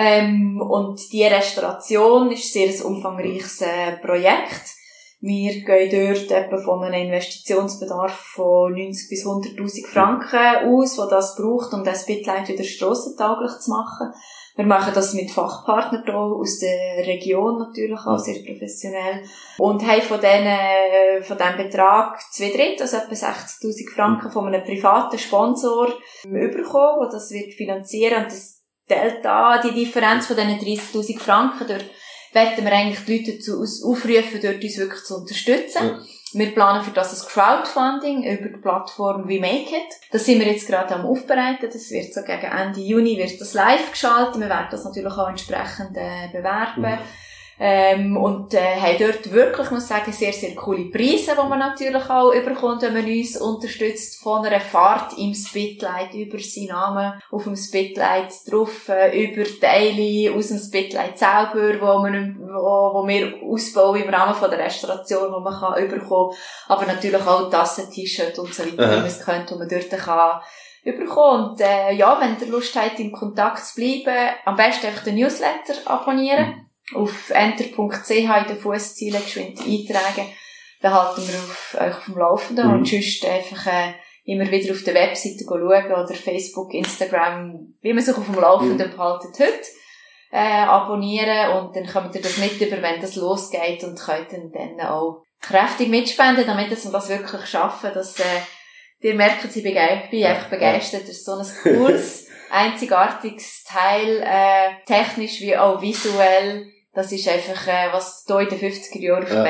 Ähm, 0.01 0.61
und 0.61 1.11
die 1.11 1.25
Restauration 1.25 2.31
ist 2.31 2.55
ein 2.55 2.71
sehr 2.71 2.85
umfangreiches 2.85 3.61
äh, 3.63 3.97
Projekt. 4.01 4.77
Wir 5.19 5.51
gehen 5.65 6.15
dort 6.15 6.31
etwa 6.31 6.57
von 6.57 6.83
einem 6.85 7.07
Investitionsbedarf 7.07 8.13
von 8.13 8.71
90 8.71 9.09
bis 9.09 9.25
100.000 9.25 9.87
Franken 9.87 10.69
aus, 10.73 10.97
wo 10.97 11.03
das 11.09 11.35
braucht, 11.35 11.73
um 11.73 11.83
das 11.83 12.05
Bitlight 12.05 12.47
wieder 12.47 12.63
strassentauglich 12.63 13.59
zu 13.59 13.71
machen. 13.71 14.13
Wir 14.55 14.65
machen 14.65 14.93
das 14.95 15.13
mit 15.13 15.31
Fachpartnern 15.31 16.03
hier 16.05 16.15
aus 16.15 16.59
der 16.59 17.05
Region 17.05 17.59
natürlich 17.59 17.99
auch 17.99 18.19
sehr 18.19 18.41
professionell 18.45 19.23
und 19.57 19.85
haben 19.85 20.01
von 20.01 20.19
diesen, 20.21 21.23
von 21.23 21.37
diesem 21.37 21.57
Betrag 21.57 22.19
zwei 22.31 22.51
Drittel, 22.51 22.83
also 22.83 22.97
etwa 22.97 23.13
60.000 23.13 23.93
Franken 23.93 24.31
von 24.31 24.47
einem 24.47 24.63
privaten 24.63 25.17
Sponsor 25.17 25.87
bekommen, 26.23 26.99
der 27.01 27.09
das 27.11 27.31
wird 27.31 27.53
finanzieren 27.53 28.23
das 28.23 28.58
Delta, 28.89 29.61
die 29.61 29.73
Differenz 29.73 30.27
von 30.27 30.35
diesen 30.35 30.59
30.000 30.59 31.19
Franken, 31.19 31.67
dort 31.67 31.85
werden 32.33 32.65
wir 32.65 32.71
eigentlich 32.71 33.05
die 33.05 33.17
Leute 33.17 33.37
dazu 33.37 33.61
aufrufen, 33.61 34.39
dort 34.41 34.63
uns 34.63 34.77
wirklich 34.77 35.03
zu 35.03 35.15
unterstützen. 35.17 35.87
Ja. 35.87 35.99
Wir 36.31 36.53
planen 36.53 36.83
für 36.83 36.91
das 36.91 37.19
ein 37.19 37.27
Crowdfunding 37.27 38.23
über 38.23 38.49
die 38.49 38.61
Plattform 38.61 39.27
wie 39.27 39.39
Make 39.39 39.75
It. 39.75 39.93
Das 40.11 40.25
sind 40.25 40.39
wir 40.39 40.47
jetzt 40.47 40.67
gerade 40.67 40.93
am 40.93 41.05
Aufbereiten. 41.05 41.69
Das 41.71 41.89
wird 41.89 42.13
so 42.13 42.21
gegen 42.21 42.43
Ende 42.43 42.81
Juni 42.81 43.17
wird 43.17 43.41
das 43.41 43.55
live 43.55 43.91
geschaltet. 43.91 44.39
Wir 44.39 44.49
werden 44.49 44.67
das 44.69 44.83
natürlich 44.83 45.13
auch 45.13 45.29
entsprechend 45.29 45.97
äh, 45.97 46.27
bewerben. 46.31 46.81
Mhm. 46.81 46.99
Ähm, 47.61 48.15
und 48.15 48.53
äh, 48.53 48.79
haben 48.79 48.97
dort 48.99 49.31
wirklich, 49.33 49.69
muss 49.69 49.83
ich 49.83 49.89
sagen, 49.89 50.13
sehr, 50.13 50.31
sehr 50.31 50.55
coole 50.55 50.85
Preise, 50.85 51.31
die 51.31 51.49
man 51.49 51.59
natürlich 51.59 52.09
auch 52.09 52.31
überkommt, 52.31 52.81
wenn 52.83 52.93
man 52.93 53.05
uns 53.05 53.35
unterstützt, 53.35 54.23
von 54.23 54.45
einer 54.45 54.61
Fahrt 54.61 55.17
im 55.17 55.33
Spitlight, 55.33 56.13
über 56.13 56.39
seinen 56.39 56.67
Namen 56.67 57.21
auf 57.29 57.43
dem 57.43 57.57
Spitlight 57.57 58.31
drauf, 58.49 58.87
äh, 58.87 59.25
über 59.25 59.43
Teile 59.59 60.33
aus 60.33 60.47
dem 60.47 60.57
Spitlight 60.57 61.19
selber, 61.19 61.81
wo, 61.81 62.01
man, 62.01 62.39
wo, 62.39 62.93
wo 62.93 63.05
wir 63.05 63.33
ausbauen 63.43 64.03
im 64.03 64.09
Rahmen 64.09 64.35
von 64.35 64.49
der 64.49 64.59
Restauration, 64.59 65.33
wo 65.33 65.41
man 65.41 65.59
kann 65.59 65.83
überkommen 65.83 66.33
aber 66.69 66.85
natürlich 66.85 67.25
auch 67.25 67.49
Tassen, 67.49 67.91
T-Shirt 67.91 68.39
und 68.39 68.53
so 68.53 68.63
weiter, 68.63 68.89
wie 68.89 68.95
man 68.97 69.05
es 69.05 69.19
könnte, 69.19 69.55
wo 69.55 69.59
man 69.59 69.67
dort 69.67 69.89
kann 69.89 70.39
überkommen. 70.83 71.49
Und 71.49 71.61
äh, 71.61 71.91
ja, 71.91 72.17
wenn 72.21 72.37
ihr 72.39 72.51
Lust 72.51 72.75
habt, 72.75 72.99
in 72.99 73.11
Kontakt 73.11 73.65
zu 73.65 73.75
bleiben, 73.75 74.35
am 74.45 74.55
besten 74.55 74.87
einfach 74.87 75.03
den 75.03 75.15
Newsletter 75.15 75.73
abonnieren. 75.85 76.47
Mhm 76.47 76.68
auf 76.95 77.29
enter.ch 77.29 78.09
in 78.09 78.25
den 78.25 78.57
Fußzielen 78.57 79.23
geschwind 79.23 79.59
eintragen. 79.59 80.29
Dann 80.81 80.93
halten 80.93 81.27
wir 81.27 81.35
auf, 81.35 81.77
euch 81.79 81.97
auf 81.97 82.05
dem 82.05 82.17
Laufenden 82.17 82.67
mhm. 82.67 82.73
und 82.73 82.87
sonst 82.87 83.25
einfach 83.25 83.67
äh, 83.67 83.93
immer 84.23 84.49
wieder 84.49 84.73
auf 84.73 84.83
der 84.83 84.93
Webseite 84.93 85.43
schauen 85.45 85.63
oder 85.63 86.13
Facebook, 86.13 86.73
Instagram, 86.73 87.73
wie 87.81 87.93
man 87.93 88.03
sich 88.03 88.15
auf 88.15 88.25
dem 88.25 88.35
Laufenden 88.35 88.87
mhm. 88.87 88.95
behaltet 88.95 89.39
heute. 89.39 89.69
Äh, 90.31 90.61
abonnieren 90.61 91.57
und 91.57 91.75
dann 91.75 91.87
kommt 91.87 92.13
ihr 92.13 92.21
das 92.21 92.37
mit 92.37 92.61
über, 92.61 92.79
wenn 92.83 93.01
das 93.01 93.15
losgeht 93.15 93.83
und 93.83 93.99
könnt 93.99 94.31
dann, 94.31 94.51
dann 94.51 94.87
auch 94.87 95.23
kräftig 95.41 95.89
mitspenden, 95.89 96.45
damit 96.45 96.69
wir 96.69 96.91
das 96.91 97.09
wirklich 97.09 97.45
schaffen, 97.47 97.89
dass 97.95 98.19
äh, 98.19 98.41
ihr 98.99 99.15
merkt, 99.15 99.43
ich 99.45 99.63
bin, 99.63 99.73
bin 99.73 100.25
einfach 100.25 100.49
begeistert, 100.49 101.03
das 101.03 101.09
ist 101.09 101.25
so 101.25 101.33
ein 101.33 101.45
cooles, 101.63 102.27
einzigartiges 102.51 103.63
Teil, 103.63 104.21
äh, 104.23 104.85
technisch 104.85 105.41
wie 105.41 105.57
auch 105.57 105.81
visuell, 105.81 106.67
das 106.93 107.11
ist 107.11 107.27
einfach, 107.27 107.67
äh, 107.67 107.91
was 107.91 108.25
hier 108.25 108.39
in 108.39 108.49
den 108.49 108.59
50er 108.59 108.99
Jahren 108.99 109.23
auf 109.23 109.33
ja. 109.33 109.43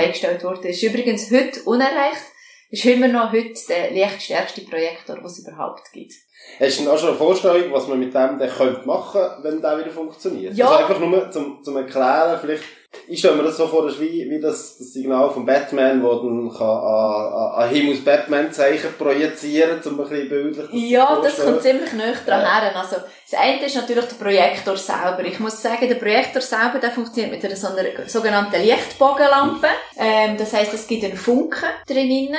wurde. 0.43 0.69
Ist 0.69 0.83
übrigens 0.83 1.31
heute 1.31 1.63
unerreicht. 1.63 2.23
Ist 2.69 2.85
immer 2.85 3.07
noch 3.07 3.31
heute 3.31 3.59
der 3.67 3.91
lichtstärkste 3.91 4.61
Projektor, 4.61 5.17
den 5.21 5.25
es 5.25 5.39
überhaupt 5.39 5.91
gibt. 5.91 6.13
Hast 6.59 6.79
du 6.79 6.83
denn 6.83 6.91
auch 6.91 6.97
schon 6.97 7.09
eine 7.09 7.17
Vorstellung, 7.17 7.71
was 7.71 7.87
man 7.87 7.99
mit 7.99 8.13
dem 8.13 8.39
dann 8.39 8.49
könnte 8.49 8.85
machen 8.85 9.21
wenn 9.43 9.61
der 9.61 9.77
wieder 9.77 9.91
funktioniert? 9.91 10.55
Ja. 10.55 10.67
Also 10.67 10.83
einfach 10.83 10.99
nur 10.99 11.31
zum, 11.31 11.63
zum 11.63 11.77
Erklären, 11.77 12.37
vielleicht 12.39 12.63
ich 13.07 13.19
stelle 13.19 13.35
mir 13.35 13.43
das 13.43 13.57
so 13.57 13.67
vor, 13.67 13.83
das 13.83 13.93
ist 13.93 14.01
wie, 14.01 14.29
wie 14.29 14.39
das, 14.39 14.77
das 14.77 14.93
Signal 14.93 15.29
von 15.31 15.45
Batman, 15.45 16.01
wo 16.01 16.15
dann 16.15 16.51
kann 16.51 16.67
an, 16.67 17.33
an, 17.33 17.63
an 17.63 17.69
Himmels 17.69 18.03
Batman-Zeichen 18.03 18.93
projizieren, 18.97 19.79
um 19.83 19.99
ein 19.99 20.09
bisschen 20.09 20.29
bildlich 20.29 20.89
Ja, 20.91 21.19
das 21.21 21.43
kommt 21.43 21.61
ziemlich 21.61 21.93
nah 21.93 22.11
dran 22.25 22.41
ja. 22.41 22.61
her. 22.61 22.75
Also, 22.75 22.97
das 23.29 23.39
eine 23.39 23.65
ist 23.65 23.75
natürlich 23.75 24.05
der 24.05 24.15
Projektor 24.15 24.75
selber. 24.77 25.23
Ich 25.23 25.39
muss 25.39 25.61
sagen, 25.61 25.87
der 25.87 25.95
Projektor 25.95 26.41
selber, 26.41 26.79
der 26.79 26.91
funktioniert 26.91 27.31
mit 27.31 27.45
einer, 27.45 27.55
so 27.55 27.67
einer 27.67 28.07
sogenannten 28.07 28.61
Lichtbogenlampe. 28.61 29.67
Ähm, 29.97 30.37
das 30.37 30.53
heisst, 30.53 30.73
es 30.73 30.87
gibt 30.87 31.03
einen 31.03 31.17
Funken 31.17 31.69
drinnen. 31.87 32.37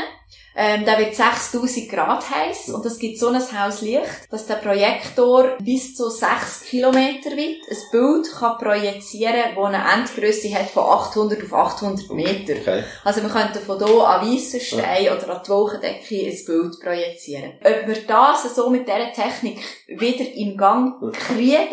Ähm, 0.62 0.84
der 0.84 0.98
wird 0.98 1.14
6000 1.14 1.88
Grad 1.88 2.22
heiß 2.28 2.68
und 2.68 2.84
es 2.84 2.98
gibt 2.98 3.16
so 3.16 3.28
ein 3.28 3.40
Haus 3.40 3.80
Licht, 3.80 4.02
dass 4.30 4.44
der 4.44 4.56
Projektor 4.56 5.56
bis 5.58 5.94
zu 5.96 6.10
6 6.10 6.64
Kilometer 6.68 7.30
weit 7.30 7.62
ein 7.70 7.76
Bild 7.90 8.30
kann 8.30 8.58
projizieren 8.58 9.54
kann, 9.54 9.56
das 9.56 9.64
eine 9.64 9.82
Endgröße 9.90 10.54
hat 10.54 10.68
von 10.68 10.84
800 10.84 11.42
auf 11.44 11.54
800 11.54 12.10
Meter. 12.10 12.60
Okay. 12.60 12.84
Also 13.04 13.22
wir 13.22 13.30
könnten 13.30 13.58
von 13.58 13.82
hier 13.82 14.06
an 14.06 14.30
weissen 14.30 14.60
Stein 14.60 15.04
ja. 15.04 15.16
oder 15.16 15.30
an 15.34 15.40
die 15.42 15.48
Wolkendecke 15.48 16.26
ein 16.26 16.44
Bild 16.44 16.80
projizieren. 16.82 17.52
Ob 17.64 17.86
wir 17.86 18.02
das 18.06 18.54
so 18.54 18.68
mit 18.68 18.86
dieser 18.86 19.14
Technik 19.14 19.60
wieder 19.88 20.30
in 20.30 20.58
Gang 20.58 21.00
kriegen, 21.14 21.68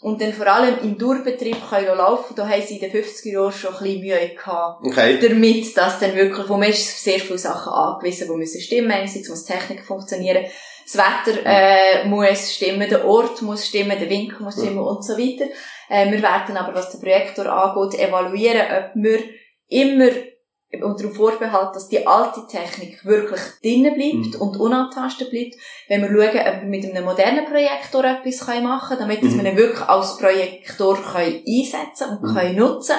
und 0.00 0.20
dann 0.20 0.32
vor 0.32 0.46
allem 0.46 0.78
im 0.82 0.98
Durchbetrieb 0.98 1.56
können 1.68 1.96
laufen, 1.96 2.34
da 2.36 2.48
haben 2.48 2.62
sie 2.62 2.76
in 2.76 2.90
den 2.90 3.02
50er 3.02 3.32
Jahren 3.32 3.52
schon 3.52 3.74
ein 3.74 3.82
bisschen 3.82 4.00
Mühe 4.00 4.28
gehabt. 4.34 4.86
Okay. 4.86 5.18
Damit, 5.20 5.76
dass 5.76 5.98
dann 5.98 6.14
wirklich, 6.14 6.48
wo 6.48 6.56
man 6.56 6.68
ist 6.68 7.02
sehr 7.02 7.18
viele 7.18 7.38
Sachen 7.38 7.72
angewiesen, 7.72 8.28
die 8.30 8.36
müssen 8.36 8.60
stimmen, 8.60 8.90
einerseits 8.90 9.28
muss 9.28 9.44
die 9.44 9.52
Technik 9.52 9.84
funktionieren, 9.84 10.44
das 10.84 10.96
Wetter, 10.96 11.40
äh, 11.44 12.04
muss 12.06 12.54
stimmen, 12.54 12.88
der 12.88 13.04
Ort 13.04 13.42
muss 13.42 13.66
stimmen, 13.66 13.98
der 13.98 14.08
Winkel 14.08 14.40
muss 14.40 14.54
stimmen 14.54 14.76
ja. 14.76 14.82
und 14.82 15.04
so 15.04 15.14
weiter. 15.14 15.46
Äh, 15.88 16.10
wir 16.12 16.22
werden 16.22 16.56
aber, 16.56 16.74
was 16.74 16.90
den 16.90 17.00
Projektor 17.00 17.46
angeht, 17.46 17.98
evaluieren, 17.98 18.66
ob 18.70 19.02
wir 19.02 19.18
immer 19.68 20.10
unter 20.82 21.04
dem 21.04 21.12
Vorbehalt, 21.12 21.74
dass 21.74 21.88
die 21.88 22.06
alte 22.06 22.46
Technik 22.48 23.04
wirklich 23.04 23.40
drinnen 23.62 23.94
bleibt 23.94 24.34
mhm. 24.34 24.40
und 24.40 24.56
unantastet 24.58 25.30
bleibt. 25.30 25.54
Wenn 25.88 26.02
wir 26.02 26.08
schauen, 26.08 26.40
ob 26.40 26.62
wir 26.62 26.68
mit 26.68 26.84
einem 26.84 27.04
modernen 27.04 27.44
Projektor 27.44 28.04
etwas 28.04 28.46
machen 28.62 28.98
können, 28.98 29.00
damit 29.00 29.22
mhm. 29.22 29.42
wir 29.42 29.50
ihn 29.50 29.56
wirklich 29.56 29.88
als 29.88 30.16
Projektor 30.18 30.96
können 30.96 31.42
einsetzen 31.46 32.10
und 32.10 32.22
mhm. 32.22 32.34
können 32.34 32.56
nutzen 32.56 32.96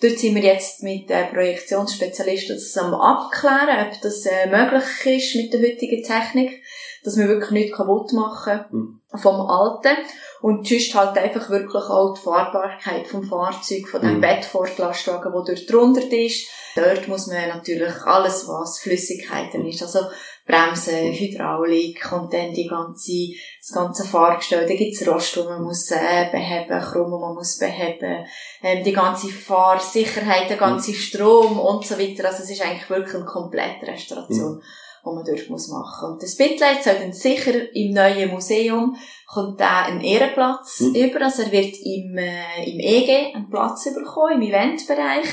Dort 0.00 0.16
sind 0.16 0.36
wir 0.36 0.42
jetzt 0.42 0.84
mit 0.84 1.10
äh, 1.10 1.24
Projektionsspezialisten 1.24 2.56
zusammen 2.56 2.94
abklären, 2.94 3.88
ob 3.88 4.00
das 4.00 4.24
äh, 4.26 4.46
möglich 4.46 5.06
ist 5.06 5.34
mit 5.34 5.52
der 5.52 5.60
heutigen 5.60 6.04
Technik, 6.04 6.62
dass 7.02 7.16
wir 7.16 7.26
wirklich 7.26 7.50
nichts 7.50 7.76
kaputt 7.76 8.12
machen 8.12 8.64
mhm. 8.70 8.97
Vom 9.14 9.40
Alten. 9.40 9.96
Und 10.40 10.66
sonst 10.66 10.94
halt 10.94 11.18
einfach 11.18 11.50
wirklich 11.50 11.84
auch 11.84 12.14
die 12.14 12.20
Fahrbarkeit 12.20 13.06
vom 13.06 13.24
Fahrzeug, 13.24 13.88
von 13.88 14.00
dem 14.00 14.16
mhm. 14.16 14.20
Bettfortlastwagen, 14.20 15.32
der 15.32 15.54
dort 15.54 15.70
drunter 15.70 16.12
ist, 16.12 16.48
Dort 16.78 17.08
muss 17.08 17.26
man 17.26 17.48
natürlich 17.48 17.94
alles, 18.04 18.46
was 18.46 18.78
Flüssigkeiten 18.78 19.66
ist, 19.66 19.82
also 19.82 20.00
Bremsen, 20.46 21.12
Hydraulik 21.12 22.10
und 22.12 22.32
dann 22.32 22.52
die 22.52 22.68
ganze, 22.68 23.12
das 23.60 23.72
ganze 23.74 24.04
Fahrgestell. 24.04 24.66
Da 24.66 24.74
gibt's 24.74 25.06
Rost, 25.06 25.36
wo 25.36 25.44
man 25.44 25.62
muss 25.62 25.90
äh, 25.90 26.30
beheben, 26.30 26.80
Krumm, 26.80 27.10
wo 27.10 27.18
man 27.18 27.34
muss 27.34 27.58
beheben, 27.58 28.24
ähm, 28.62 28.84
die 28.84 28.92
ganze 28.92 29.28
Fahrsicherheit, 29.28 30.48
der 30.48 30.56
ganze 30.56 30.94
Strom 30.94 31.58
und 31.58 31.84
so 31.84 31.98
weiter. 31.98 32.28
Also 32.28 32.44
es 32.44 32.50
ist 32.50 32.62
eigentlich 32.62 32.88
wirklich 32.88 33.16
eine 33.16 33.24
komplette 33.24 33.86
Restauration. 33.86 34.56
Mhm 34.56 34.62
die 35.10 35.14
man 35.14 35.24
dort 35.24 35.50
muss 35.50 35.68
machen 35.68 36.12
Und 36.12 36.22
das 36.22 36.32
Spitlight 36.32 36.82
soll 36.82 36.94
dann 37.00 37.12
sicher 37.12 37.74
im 37.74 37.92
neuen 37.92 38.30
Museum 38.30 38.96
kommt 39.26 39.60
da 39.60 39.82
einen 39.82 40.00
Ehrenplatz 40.00 40.80
mhm. 40.80 40.94
über, 40.94 41.22
also 41.22 41.42
er 41.42 41.52
wird 41.52 41.76
im, 41.84 42.16
äh, 42.16 42.64
im 42.64 42.80
EG 42.80 43.34
einen 43.34 43.50
Platz 43.50 43.84
bekommen, 43.92 44.40
im 44.40 44.48
Eventbereich 44.48 45.26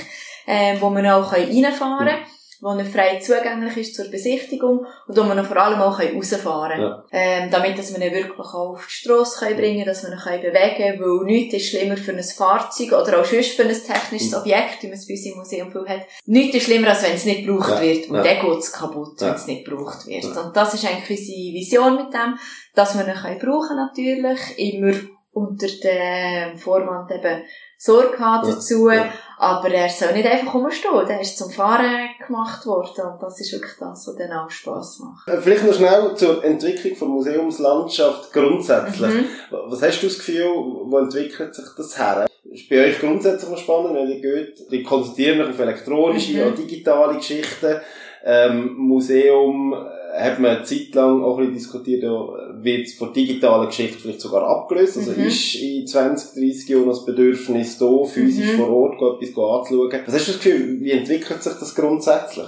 ähm, 0.47 0.78
wo 0.80 0.89
man 0.89 1.05
auch 1.07 1.32
reinfahren 1.32 2.07
kann. 2.07 2.19
Wo 2.66 2.72
er 2.72 2.86
frei 2.86 3.20
zugänglich 3.20 3.78
ist 3.78 3.95
zur 3.95 4.09
Besichtigung 4.09 4.88
und 5.07 5.16
wo 5.16 5.22
man 5.22 5.45
vor 5.45 5.57
allem 5.57 5.80
auch 5.80 5.99
rausfahren 5.99 6.72
kann. 6.72 6.82
Ja. 6.82 7.05
Ähm, 7.11 7.51
damit 7.51 7.78
dass 7.78 7.95
wir 7.95 8.03
ihn 8.03 8.11
wirklich 8.11 8.39
auch 8.39 8.72
auf 8.72 8.88
die 8.88 8.91
Strasse 8.91 9.53
bringen 9.53 9.84
können, 9.84 9.86
dass 9.86 10.01
wir 10.01 10.09
ihn 10.09 10.41
bewegen 10.41 10.97
können, 10.97 10.99
weil 10.99 11.26
nichts 11.26 11.53
ist 11.53 11.70
schlimmer 11.70 11.95
für 11.95 12.13
ein 12.13 12.24
Fahrzeug 12.24 12.88
oder 12.93 13.22
auch 13.22 13.26
sonst 13.26 13.51
für 13.51 13.61
ein 13.61 13.70
technisches 13.70 14.32
mhm. 14.32 14.38
Objekt, 14.39 14.82
wie 14.82 14.88
man 14.88 14.97
es 14.97 15.07
bei 15.07 15.13
uns 15.13 15.26
im 15.28 15.38
Museum 15.38 15.72
viel 15.72 15.88
hat. 15.88 16.07
Nichts 16.26 16.55
ist 16.55 16.63
schlimmer, 16.63 16.88
als 16.88 17.03
wenn 17.03 17.13
es 17.13 17.26
nicht 17.26 17.45
gebraucht 17.45 17.70
ja. 17.70 17.82
wird. 17.82 18.09
Und 18.09 18.16
ja. 18.16 18.24
dann 18.24 18.41
geht 18.41 18.59
es 18.59 18.72
kaputt, 18.72 19.22
wenn 19.22 19.34
es 19.36 19.45
nicht 19.45 19.66
gebraucht 19.66 20.07
wird. 20.07 20.26
Und 20.26 20.55
das 20.55 20.74
ist 20.74 20.86
eigentlich 20.86 21.20
unsere 21.20 21.53
Vision 21.53 21.95
mit 21.97 22.13
dem, 22.16 22.39
dass 22.74 22.97
wir 22.97 23.07
ihn 23.07 23.13
können 23.13 23.39
brauchen 23.39 23.76
natürlich, 23.76 24.39
immer 24.57 24.93
unter 25.34 25.68
dem 25.68 26.57
Vorwand 26.57 27.11
eben 27.11 27.43
Sorge 27.78 28.18
haben 28.18 28.49
dazu, 28.49 28.89
ja. 28.89 29.05
Aber 29.38 29.70
er 29.70 29.90
soll 29.90 30.14
nicht 30.14 30.28
einfach 30.28 30.54
rumstehen, 30.54 31.08
der 31.08 31.22
ist 31.22 31.38
zum 31.38 31.50
Fahren 31.52 32.10
gemacht 32.26 32.66
worden 32.66 33.06
und 33.12 33.22
das 33.22 33.40
ist 33.40 33.54
wirklich 33.54 33.74
das, 33.80 34.08
was 34.08 34.16
dann 34.16 34.32
auch 34.32 34.50
Spass 34.50 35.00
macht. 35.00 35.28
Äh, 35.28 35.42
vielleicht 35.42 35.66
noch 35.66 35.74
schnell 35.74 36.16
zur 36.16 36.44
Entwicklung 36.44 36.98
der 37.00 37.08
Museumslandschaft 37.08 38.32
grundsätzlich. 38.32 39.14
Mhm. 39.14 39.26
Was 39.50 39.82
hast 39.82 40.02
du 40.02 40.08
das 40.08 40.18
Gefühl, 40.18 40.52
wo 40.86 40.98
entwickelt 40.98 41.54
sich 41.54 41.66
das 41.78 41.98
her? 41.98 42.28
Ist 42.46 42.70
bei 42.70 42.86
euch 42.86 43.00
grundsätzlich 43.00 43.50
noch 43.50 43.58
spannend, 43.58 43.96
wenn 43.96 44.10
ihr 44.10 44.22
geht, 44.22 44.72
die 44.72 44.84
konzentrieren 44.84 45.42
euch 45.42 45.50
auf 45.50 45.60
elektronische, 45.60 46.46
mhm. 46.46 46.56
digitale 46.56 47.18
Geschichten, 47.18 47.82
ähm, 48.24 48.76
Museum, 48.78 49.76
hat 50.18 50.39
man 50.39 50.57
eine 50.57 50.63
Zeit 50.63 50.93
lang 50.93 51.24
auch 51.24 51.38
ein 51.38 51.53
bisschen 51.53 51.74
diskutiert, 51.74 52.03
wird 52.03 52.89
von 52.91 53.13
digitaler 53.13 53.68
Geschichte 53.68 53.99
vielleicht 53.99 54.22
sogar 54.22 54.43
abgelöst. 54.43 54.97
Also 54.97 55.11
mhm. 55.11 55.28
ist 55.28 55.55
in 55.55 55.86
20, 55.86 56.34
30 56.34 56.70
Jahren 56.70 56.88
das 56.88 57.05
Bedürfnis 57.05 57.78
da, 57.78 58.03
physisch 58.05 58.53
mhm. 58.53 58.57
vor 58.57 58.70
Ort 58.70 58.95
etwas 58.95 59.30
anzuschauen. 59.30 60.03
Was 60.05 60.16
hast 60.16 60.28
du 60.28 60.32
das 60.32 60.41
Gefühl, 60.41 60.82
wie 60.82 60.91
entwickelt 60.91 61.43
sich 61.43 61.53
das 61.53 61.76
grundsätzlich? 61.76 62.47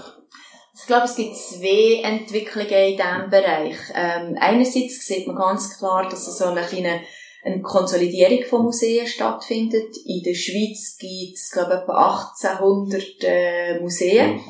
Ich 0.79 0.85
glaube, 0.85 1.05
es 1.05 1.15
gibt 1.15 1.35
zwei 1.35 2.01
Entwicklungen 2.03 2.69
in 2.69 2.97
diesem 2.97 3.29
Bereich. 3.29 3.77
Ähm, 3.95 4.37
einerseits 4.39 5.05
sieht 5.05 5.25
man 5.25 5.35
ganz 5.35 5.77
klar, 5.77 6.07
dass 6.07 6.27
es 6.27 6.37
so 6.37 6.45
eine 6.45 6.61
kleine 6.61 7.01
eine 7.43 7.61
Konsolidierung 7.61 8.43
von 8.43 8.63
Museen 8.63 9.07
stattfindet. 9.07 9.95
In 10.05 10.23
der 10.23 10.33
Schweiz 10.33 10.97
gibt 10.99 11.37
es, 11.37 11.51
glaube 11.51 11.75
ich, 11.75 11.81
etwa 11.81 12.19
1800 12.33 13.23
äh, 13.23 13.79
Museen. 13.79 14.35
Mhm. 14.35 14.41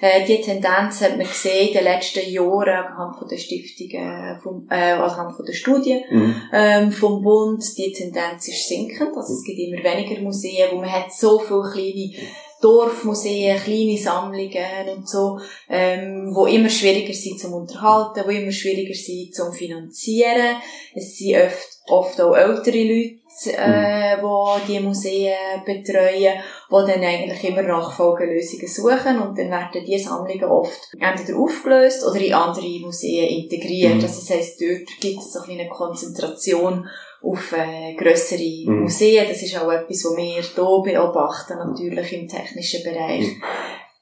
Äh, 0.00 0.24
die 0.24 0.40
Tendenz 0.40 1.02
hat 1.02 1.16
man 1.16 1.26
gesehen 1.26 1.68
in 1.68 1.74
den 1.74 1.84
letzten 1.84 2.30
Jahren 2.30 2.86
anhand 2.86 3.18
von 3.18 3.28
der 3.28 3.36
Stiftungen, 3.36 4.38
vom, 4.42 4.66
äh, 4.70 4.92
anhand 4.92 5.36
von 5.36 5.44
der 5.44 5.52
Studien 5.52 6.02
mhm. 6.10 6.42
ähm, 6.52 6.92
vom 6.92 7.22
Bund. 7.22 7.62
Die 7.76 7.92
Tendenz 7.92 8.48
ist 8.48 8.68
sinkend. 8.68 9.14
Also 9.14 9.34
es 9.34 9.44
gibt 9.44 9.58
immer 9.58 9.82
weniger 9.84 10.20
Museen, 10.22 10.70
wo 10.72 10.76
man 10.76 10.90
hat 10.90 11.12
so 11.12 11.38
viele 11.38 11.70
kleine 11.70 12.12
Dorfmuseen, 12.60 13.58
kleine 13.58 13.96
Sammlungen 13.96 14.88
und 14.96 15.08
so, 15.08 15.38
ähm, 15.68 16.30
wo 16.34 16.46
immer 16.46 16.68
schwieriger 16.68 17.14
sind 17.14 17.40
zum 17.40 17.54
Unterhalten, 17.54 18.22
wo 18.26 18.30
immer 18.30 18.52
schwieriger 18.52 18.94
sind 18.94 19.34
zum 19.34 19.52
Finanzieren. 19.52 20.56
Es 20.94 21.16
sind 21.16 21.36
oft, 21.36 21.68
oft 21.88 22.20
auch 22.20 22.34
ältere 22.34 22.82
Leute, 22.82 23.20
äh, 23.56 24.16
mhm. 24.16 24.60
die 24.68 24.72
die 24.72 24.80
Museen 24.80 25.34
betreuen, 25.64 26.34
die 26.70 26.70
dann 26.70 27.02
eigentlich 27.02 27.44
immer 27.44 27.62
Nachfolgelösungen 27.62 28.68
suchen 28.68 29.20
und 29.20 29.38
dann 29.38 29.50
werden 29.50 29.84
diese 29.86 30.08
Sammlungen 30.08 30.44
oft 30.44 30.90
entweder 30.98 31.38
aufgelöst 31.38 32.04
oder 32.06 32.20
in 32.20 32.34
andere 32.34 32.80
Museen 32.80 33.42
integriert. 33.42 33.96
Mhm. 33.96 34.02
Also 34.02 34.20
das 34.20 34.30
heisst, 34.30 34.60
dort 34.60 35.00
gibt 35.00 35.20
es 35.20 35.32
so 35.32 35.40
eine 35.40 35.68
Konzentration 35.68 36.88
auf 37.22 37.52
äh, 37.52 37.94
grössere 37.94 38.64
mhm. 38.66 38.82
Museen. 38.82 39.28
Das 39.28 39.42
ist 39.42 39.56
auch 39.58 39.70
etwas, 39.70 40.04
was 40.04 40.16
wir 40.16 40.24
hier 40.24 40.42
beobachten, 40.54 41.58
natürlich 41.58 42.12
im 42.12 42.28
technischen 42.28 42.82
Bereich. 42.82 43.26
Mhm. 43.26 43.42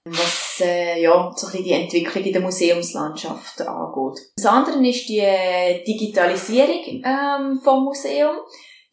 Was 0.05 0.63
äh, 0.63 1.03
ja, 1.03 1.33
so 1.37 1.47
ein 1.47 1.53
bisschen 1.53 1.65
die 1.65 1.73
Entwicklung 1.73 2.25
in 2.25 2.33
der 2.33 2.43
Museumslandschaft 2.43 3.61
angeht. 3.61 4.31
Das 4.37 4.47
andere 4.47 4.87
ist 4.87 5.09
die 5.09 5.19
äh, 5.19 5.85
Digitalisierung 5.85 7.03
ähm, 7.05 7.61
vom 7.63 7.85
Museum. 7.85 8.37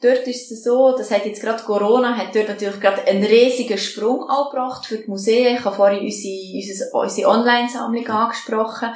Dort 0.01 0.27
ist 0.27 0.51
es 0.51 0.63
so, 0.63 0.93
das 0.95 1.09
hat 1.09 1.25
jetzt 1.25 1.41
gerade 1.41 1.63
Corona, 1.63 2.17
hat 2.17 2.35
dort 2.35 2.49
natürlich 2.49 2.81
gerade 2.81 3.05
einen 3.05 3.23
riesigen 3.23 3.77
Sprung 3.77 4.23
angebracht 4.29 4.85
für 4.85 4.97
die 4.97 5.09
Museen. 5.09 5.55
Ich 5.55 5.63
habe 5.63 5.75
vorhin 5.75 6.03
unsere, 6.03 6.89
unsere 6.91 7.29
Online-Sammlung 7.29 8.05
angesprochen. 8.05 8.89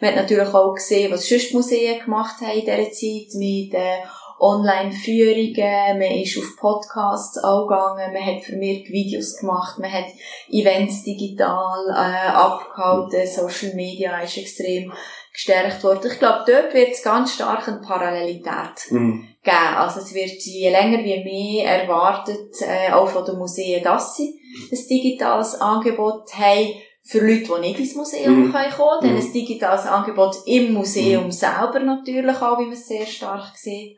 Man 0.00 0.10
hat 0.10 0.16
natürlich 0.16 0.48
auch 0.48 0.74
gesehen, 0.74 1.12
was 1.12 1.28
sonst 1.28 1.52
Museen 1.52 2.00
gemacht 2.02 2.40
haben 2.40 2.58
in 2.58 2.64
dieser 2.64 2.90
Zeit 2.90 3.34
mit 3.34 3.74
äh, 3.74 3.98
Online-Führungen, 4.38 5.98
man 5.98 6.20
ist 6.20 6.36
auf 6.38 6.56
Podcasts 6.58 7.38
angegangen, 7.38 8.12
man 8.12 8.26
hat 8.26 8.44
vermehrt 8.44 8.88
Videos 8.88 9.38
gemacht, 9.38 9.78
man 9.78 9.92
hat 9.92 10.06
Events 10.50 11.04
digital 11.04 11.88
äh, 11.90 12.28
abgehalten, 12.28 13.26
Social 13.26 13.74
Media 13.74 14.18
ist 14.20 14.36
extrem 14.36 14.92
gestärkt 15.32 15.84
worden. 15.84 16.10
Ich 16.10 16.18
glaube, 16.18 16.44
dort 16.46 16.72
wird 16.72 16.92
es 16.92 17.02
ganz 17.02 17.34
stark 17.34 17.68
eine 17.68 17.80
Parallelität 17.80 18.90
mhm. 18.90 19.28
geben. 19.42 19.76
Also 19.76 20.00
es 20.00 20.14
wird 20.14 20.32
je 20.42 20.70
länger 20.70 20.98
wie 20.98 21.22
mehr 21.22 21.82
erwartet, 21.82 22.54
äh, 22.60 22.92
auch 22.92 23.08
von 23.08 23.24
den 23.24 23.36
Museen, 23.36 23.82
dass 23.82 24.16
sie 24.16 24.40
ein 24.72 24.88
digitales 24.88 25.60
Angebot 25.60 26.32
haben, 26.34 26.74
für 27.06 27.20
Leute, 27.20 27.44
die 27.54 27.60
nicht 27.60 27.78
ins 27.78 27.94
Museum 27.94 28.46
mhm. 28.46 28.52
kommen 28.52 28.70
können. 28.70 29.00
Dann 29.00 29.12
mhm. 29.12 29.20
ein 29.20 29.32
digitales 29.32 29.86
Angebot 29.86 30.36
im 30.46 30.72
Museum 30.72 31.26
mhm. 31.26 31.30
selber 31.30 31.78
natürlich 31.78 32.36
auch, 32.42 32.58
wie 32.58 32.64
man 32.64 32.72
es 32.72 32.88
sehr 32.88 33.06
stark 33.06 33.56
sieht. 33.56 33.96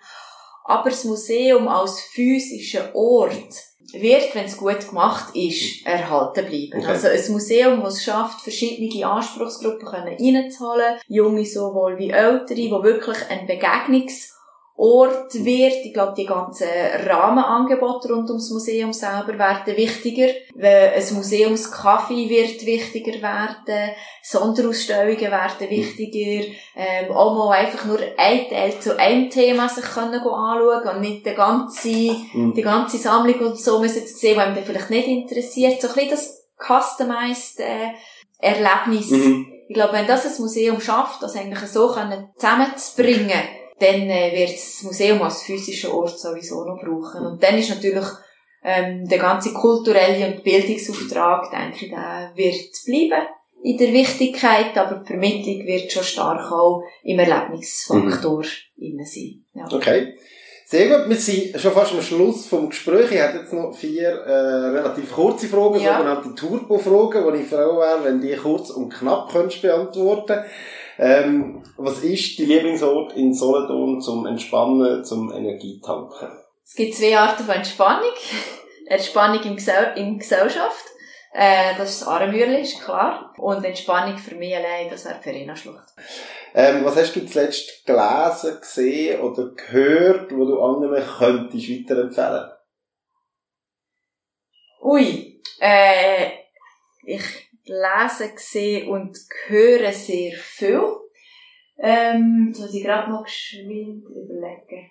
Aber 0.69 0.91
das 0.91 1.05
Museum 1.05 1.67
als 1.67 1.99
physischer 1.99 2.95
Ort 2.95 3.55
wird, 3.93 4.35
wenn 4.35 4.45
es 4.45 4.59
gut 4.59 4.87
gemacht 4.87 5.35
ist, 5.35 5.87
erhalten 5.87 6.45
bleiben. 6.45 6.75
Okay. 6.75 6.87
Also 6.87 7.09
ein 7.09 7.33
Museum, 7.33 7.83
das 7.83 7.95
es 7.95 8.05
schafft, 8.05 8.43
verschiedene 8.43 9.07
Anspruchsgruppen 9.07 9.89
reinzuholen, 9.89 10.99
junge 11.09 11.47
sowohl 11.47 11.97
wie 11.99 12.11
ältere, 12.11 12.55
die 12.55 12.71
wirklich 12.71 13.17
ein 13.31 13.49
Begegnungs- 13.49 14.38
Ort 14.81 15.35
wird. 15.35 15.85
Ich 15.85 15.93
glaube, 15.93 16.15
die 16.17 16.25
ganzen 16.25 16.69
Rahmenangebote 17.05 18.13
rund 18.13 18.31
ums 18.31 18.51
Museum 18.51 18.93
selber 18.93 19.37
werden 19.37 19.77
wichtiger. 19.77 20.29
Ein 20.57 21.15
Museumskaffee 21.17 22.29
wird 22.29 22.65
wichtiger 22.65 23.21
werden. 23.21 23.91
Sonderausstellungen 24.23 25.33
werden 25.33 25.69
wichtiger. 25.69 26.47
Ähm, 26.77 27.11
auch 27.11 27.35
mal 27.35 27.57
einfach 27.57 27.87
nur 27.87 27.99
ein 28.17 28.49
Teil 28.49 28.79
zu 28.79 28.97
einem 28.97 29.29
Thema 29.31 29.69
sich 29.69 29.85
können 29.85 30.15
anschauen 30.15 30.95
und 30.95 31.01
nicht 31.01 31.27
die 31.27 31.35
ganze, 31.35 31.89
mhm. 31.89 32.55
die 32.55 32.63
ganze 32.63 32.99
Sammlung 32.99 33.41
und 33.41 33.59
so 33.59 33.81
müssen 33.81 33.99
jetzt 33.99 34.21
sehen, 34.21 34.37
was 34.37 34.47
einem 34.47 34.65
vielleicht 34.65 34.91
nicht 34.91 35.09
interessiert. 35.09 35.83
So 35.83 35.89
ein 35.89 35.95
bisschen 35.95 36.11
das 36.11 36.47
customized 36.57 37.59
äh, 37.59 37.95
Erlebnis. 38.39 39.11
Mhm. 39.11 39.53
Ich 39.67 39.75
glaube, 39.75 39.95
wenn 39.95 40.07
das 40.07 40.25
ein 40.25 40.41
Museum 40.41 40.81
schafft, 40.81 41.21
das 41.21 41.35
eigentlich 41.35 41.69
so 41.69 41.89
zusammenzubringen, 41.89 43.58
dann 43.81 44.11
äh, 44.11 44.33
wird 44.35 44.53
das 44.53 44.83
Museum 44.83 45.23
als 45.23 45.43
physischer 45.43 45.95
Ort 45.95 46.19
sowieso 46.19 46.65
noch 46.65 46.81
brauchen. 46.81 47.27
Und 47.27 47.43
dann 47.43 47.59
ist 47.59 47.71
natürlich 47.71 48.07
ähm, 48.65 49.09
der 49.09 49.19
ganze 49.19 49.53
kulturelle 49.53 50.27
und 50.27 50.43
Bildungsauftrag, 50.43 51.51
denke 51.51 51.87
ich, 51.87 51.91
der 51.91 52.33
wird 52.35 52.71
bleiben 52.85 53.27
in 53.63 53.77
der 53.77 53.93
Wichtigkeit, 53.93 54.77
aber 54.77 54.97
die 54.97 55.07
Vermittlung 55.07 55.67
wird 55.67 55.91
schon 55.91 56.05
stark 56.05 56.53
auch 56.53 56.83
im 57.03 57.19
Erlebnisfaktor 57.19 58.45
mhm. 58.77 59.05
sein. 59.05 59.45
Ja. 59.55 59.67
Okay. 59.71 60.15
Sehr 60.65 60.87
gut, 60.87 61.09
wir 61.09 61.17
sind 61.17 61.59
schon 61.59 61.73
fast 61.73 61.95
am 61.95 62.03
Schluss 62.03 62.47
vom 62.47 62.69
Gespräch. 62.69 63.11
Ich 63.11 63.19
hätte 63.19 63.39
jetzt 63.39 63.55
noch 63.55 63.75
vier 63.75 64.11
äh, 64.11 64.67
relativ 64.67 65.11
kurze 65.13 65.49
Fragen, 65.49 65.81
ja. 65.81 65.97
sogenannte 65.97 66.35
Turbo-Fragen, 66.35 67.25
wo 67.25 67.31
ich 67.31 67.47
froh 67.47 67.79
wäre, 67.79 68.05
wenn 68.05 68.21
die 68.21 68.37
kurz 68.37 68.69
und 68.69 68.91
knapp 68.93 69.33
könntest 69.33 69.63
beantworten 69.63 70.45
ähm, 70.99 71.63
Was 71.77 72.03
ist 72.03 72.39
dein 72.39 72.47
Lieblingsort 72.47 73.15
in 73.15 73.33
Solothurn 73.33 74.01
zum 74.01 74.27
Entspannen, 74.27 75.05
zum 75.05 75.33
Energietanken? 75.33 76.29
Es 76.65 76.75
gibt 76.75 76.95
zwei 76.95 77.17
Arten 77.17 77.45
von 77.45 77.55
Entspannung. 77.55 78.13
Entspannung 78.87 79.43
in, 79.43 79.57
Gesell 79.57 79.93
in 79.97 80.19
Gesellschaft. 80.19 80.85
Äh, 81.33 81.77
das 81.77 81.91
ist 81.91 82.01
das 82.01 82.09
Arenmürli, 82.09 82.63
ist 82.63 82.83
klar. 82.83 83.35
Und 83.37 83.65
Entspannung 83.65 84.19
für 84.19 84.35
mich 84.35 84.55
allein, 84.57 84.91
das 84.91 85.05
wäre 85.05 85.21
Verena-Schlucht. 85.21 85.95
Ähm, 86.55 86.85
was 86.85 86.97
hast 86.97 87.15
du 87.15 87.27
zuletzt 87.27 87.85
gelesen, 87.87 88.59
gesehen 88.61 89.21
oder 89.21 89.51
gehört, 89.55 90.33
wo 90.33 90.45
du 90.45 90.61
anderen 90.61 91.05
könntest 91.19 91.71
weiterempfehlen? 91.71 92.51
Ui, 94.83 95.41
äh, 95.61 96.31
ich 97.05 97.48
lese, 97.69 98.33
sehe 98.37 98.89
und 98.89 99.17
höre 99.47 99.93
sehr 99.93 100.33
viel. 100.33 100.83
Ähm, 101.79 102.49
das 102.51 102.61
muss 102.61 102.75
ich 102.75 102.83
gerade 102.83 103.11
noch 103.11 103.25
geschwind 103.25 104.05
überlegen. 104.05 104.91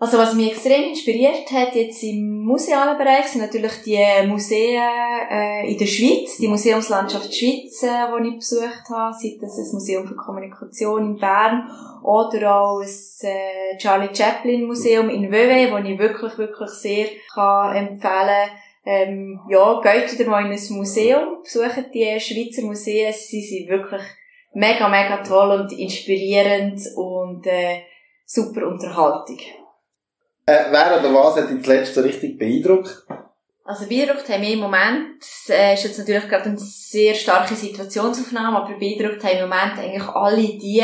Also 0.00 0.16
was 0.16 0.34
mich 0.34 0.52
extrem 0.52 0.90
inspiriert 0.90 1.50
hat 1.50 1.74
jetzt 1.74 2.04
im 2.04 2.44
musealen 2.44 2.96
Bereich 2.96 3.26
sind 3.26 3.40
natürlich 3.40 3.82
die 3.84 3.98
Museen 4.28 4.80
äh, 5.28 5.68
in 5.68 5.76
der 5.76 5.86
Schweiz, 5.86 6.36
die 6.36 6.46
Museumslandschaft 6.46 7.34
Schweiz, 7.34 7.82
äh, 7.82 8.06
die 8.22 8.28
ich 8.28 8.36
besucht 8.36 8.88
habe, 8.90 9.12
sei 9.12 9.36
das 9.40 9.58
ein 9.58 9.72
Museum 9.72 10.06
für 10.06 10.14
Kommunikation 10.14 11.14
in 11.14 11.18
Bern 11.18 11.68
oder 12.04 12.60
auch 12.60 12.80
das 12.80 13.18
äh, 13.24 13.76
Charlie 13.78 14.14
Chaplin 14.14 14.66
Museum 14.66 15.08
in 15.08 15.32
Vevey, 15.32 15.72
wo 15.72 15.78
ich 15.78 15.98
wirklich, 15.98 16.38
wirklich 16.38 16.70
sehr 16.70 17.08
kann 17.34 17.74
empfehlen 17.74 18.50
ähm, 18.90 19.38
ja, 19.50 19.80
geht 19.82 20.18
wieder 20.18 20.30
mal 20.30 20.46
in 20.46 20.52
ein 20.52 20.76
Museum, 20.76 21.42
besucht 21.42 21.92
die 21.92 22.18
Schweizer 22.18 22.62
Museen, 22.62 23.12
sie 23.12 23.42
sind 23.42 23.68
wirklich 23.68 24.00
mega, 24.54 24.88
mega 24.88 25.22
toll 25.22 25.60
und 25.60 25.78
inspirierend 25.78 26.80
und 26.96 27.46
äh, 27.46 27.82
super 28.24 28.66
Unterhaltung. 28.66 29.38
Äh, 30.46 30.64
wer 30.70 30.98
oder 30.98 31.12
was 31.12 31.36
hat 31.36 31.50
dich 31.50 31.62
zuletzt 31.62 31.94
so 31.94 32.00
richtig 32.00 32.38
beeindruckt? 32.38 33.06
Also 33.62 33.86
beeindruckt 33.86 34.26
haben 34.30 34.40
wir 34.40 34.54
im 34.54 34.60
Moment, 34.60 35.22
äh, 35.50 35.74
ist 35.74 35.84
jetzt 35.84 35.98
natürlich 35.98 36.26
gerade 36.26 36.46
eine 36.46 36.58
sehr 36.58 37.12
starke 37.12 37.54
Situationsaufnahme, 37.54 38.56
aber 38.56 38.78
beeindruckt 38.78 39.22
haben 39.22 39.36
im 39.36 39.50
Moment 39.50 39.78
eigentlich 39.78 40.08
alle 40.08 40.58
die 40.58 40.82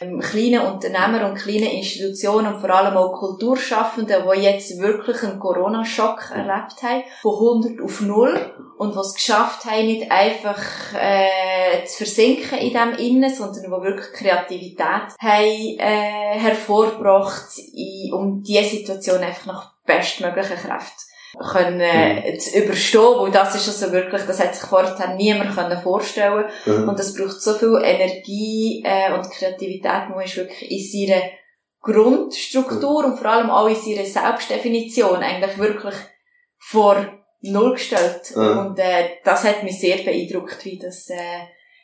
kleinen 0.00 0.66
Unternehmer 0.66 1.28
und 1.28 1.36
kleinen 1.36 1.70
Institutionen 1.70 2.54
und 2.54 2.60
vor 2.60 2.70
allem 2.70 2.96
auch 2.96 3.12
Kulturschaffenden, 3.12 4.22
die 4.22 4.40
jetzt 4.40 4.78
wirklich 4.78 5.22
einen 5.22 5.38
Corona-Schock 5.38 6.30
erlebt 6.34 6.82
haben, 6.82 7.04
von 7.20 7.34
100 7.34 7.84
auf 7.84 8.00
0 8.00 8.54
und 8.78 8.96
was 8.96 9.14
geschafft 9.14 9.66
haben, 9.66 9.86
nicht 9.86 10.10
einfach 10.10 10.58
äh, 10.94 11.84
zu 11.84 11.98
versinken 11.98 12.58
in 12.58 12.72
dem 12.72 12.94
Innen, 12.94 13.34
sondern 13.34 13.62
die 13.62 13.70
wirklich 13.70 14.12
Kreativität 14.12 15.14
haben 15.20 15.78
äh, 15.78 16.38
hervorgebracht, 16.38 17.48
um 18.12 18.42
diese 18.42 18.76
Situation 18.76 19.22
einfach 19.22 19.46
nach 19.46 19.72
bestmöglichen 19.84 20.56
Kräften 20.56 21.09
können 21.38 21.78
mhm. 21.78 22.38
zu 22.38 22.58
überstehen, 22.58 23.18
weil 23.18 23.30
das 23.30 23.54
ist 23.54 23.68
also 23.68 23.92
wirklich, 23.92 24.22
das 24.22 24.40
hat 24.40 24.54
sich 24.54 24.64
vorher 24.64 25.14
niemand 25.14 25.54
können 25.54 25.80
vorstellen 25.80 26.46
mhm. 26.66 26.88
und 26.88 26.98
das 26.98 27.14
braucht 27.14 27.40
so 27.40 27.54
viel 27.54 27.80
Energie 27.82 28.82
äh, 28.84 29.12
und 29.12 29.30
Kreativität, 29.30 30.08
man 30.10 30.24
ist 30.24 30.36
wirklich 30.36 30.70
in 30.70 31.08
seiner 31.08 31.22
Grundstruktur 31.80 33.02
mhm. 33.02 33.12
und 33.12 33.18
vor 33.18 33.30
allem 33.30 33.50
auch 33.50 33.68
in 33.68 33.76
seiner 33.76 34.04
Selbstdefinition 34.04 35.18
eigentlich 35.18 35.58
wirklich 35.58 35.94
vor 36.58 37.20
Null 37.42 37.72
gestellt 37.72 38.32
mhm. 38.34 38.58
und 38.58 38.78
äh, 38.78 39.10
das 39.24 39.44
hat 39.44 39.62
mich 39.62 39.78
sehr 39.78 39.98
beeindruckt, 39.98 40.64
wie 40.64 40.78
das 40.78 41.08
äh, 41.10 41.16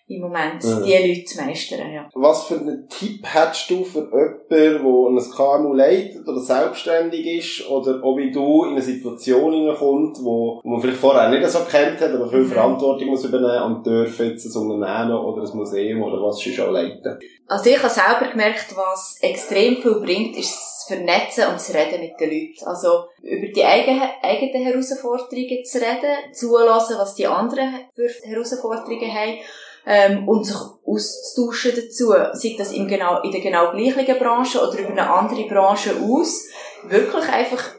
im 0.09 0.21
Moment, 0.21 0.63
mhm. 0.63 0.85
die 0.85 1.09
Leute 1.09 1.25
zu 1.25 1.43
meistern. 1.43 1.93
Ja. 1.93 2.09
Was 2.15 2.45
für 2.45 2.61
einen 2.61 2.89
Tipp 2.89 3.27
hättest 3.27 3.69
du 3.71 3.85
für 3.85 4.03
jemanden, 4.03 4.49
der 4.49 5.25
ein 5.25 5.31
KMU 5.31 5.73
leitet 5.75 6.29
oder 6.29 6.39
selbstständig 6.39 7.27
ist 7.27 7.69
oder 7.69 8.01
wie 8.17 8.31
du 8.31 8.65
in 8.65 8.73
eine 8.73 8.83
Situation 8.83 9.53
hineinkommt, 9.53 10.19
wo, 10.23 10.61
wo 10.63 10.69
man 10.69 10.81
vielleicht 10.81 11.01
vorher 11.01 11.29
nicht 11.29 11.49
so 11.49 11.59
kennt 11.61 12.01
hat, 12.01 12.13
aber 12.13 12.29
viel 12.29 12.41
mhm. 12.41 12.49
Verantwortung 12.51 13.09
muss 13.09 13.25
übernehmen 13.25 13.75
und 13.75 13.87
dürfen 13.87 14.31
jetzt 14.31 14.47
ein 14.47 14.63
Unternehmen 14.63 15.19
oder 15.19 15.43
ein 15.43 15.57
Museum 15.57 16.03
oder 16.03 16.23
was 16.23 16.41
schon 16.41 16.73
leiten? 16.73 17.19
Also 17.49 17.71
ich 17.71 17.83
habe 17.83 17.93
selber 17.93 18.31
gemerkt, 18.31 18.77
was 18.77 19.19
extrem 19.23 19.77
viel 19.79 20.01
bringt, 20.01 20.37
ist 20.37 20.55
das 20.55 20.85
Vernetzen 20.87 21.49
und 21.49 21.55
das 21.55 21.75
Reden 21.75 22.01
mit 22.01 22.21
den 22.21 22.31
Leuten. 22.31 22.65
Also 22.65 23.07
über 23.23 23.49
die 23.49 23.65
eigenen, 23.65 24.03
eigenen 24.23 24.63
Herausforderungen 24.63 25.65
zu 25.65 25.79
reden, 25.79 26.33
zulassen, 26.33 26.97
was 26.97 27.17
die 27.17 27.27
anderen 27.27 27.75
für 27.93 28.09
Herausforderungen 28.25 29.13
haben 29.13 29.39
ähm, 29.87 30.29
und 30.29 30.45
sich 30.45 30.57
auszutauschen 30.85 31.73
dazu, 31.77 32.13
sei 32.33 32.57
das 32.59 32.73
in, 32.73 32.89
genau, 32.89 33.23
in 33.23 33.31
der 33.31 33.41
genau 33.41 33.71
gleichen 33.71 34.19
Branche 34.19 34.61
oder 34.61 34.79
über 34.79 34.91
eine 34.91 35.09
andere 35.09 35.47
Branche 35.47 35.95
aus, 35.97 36.49
wirklich 36.85 37.29
einfach 37.29 37.77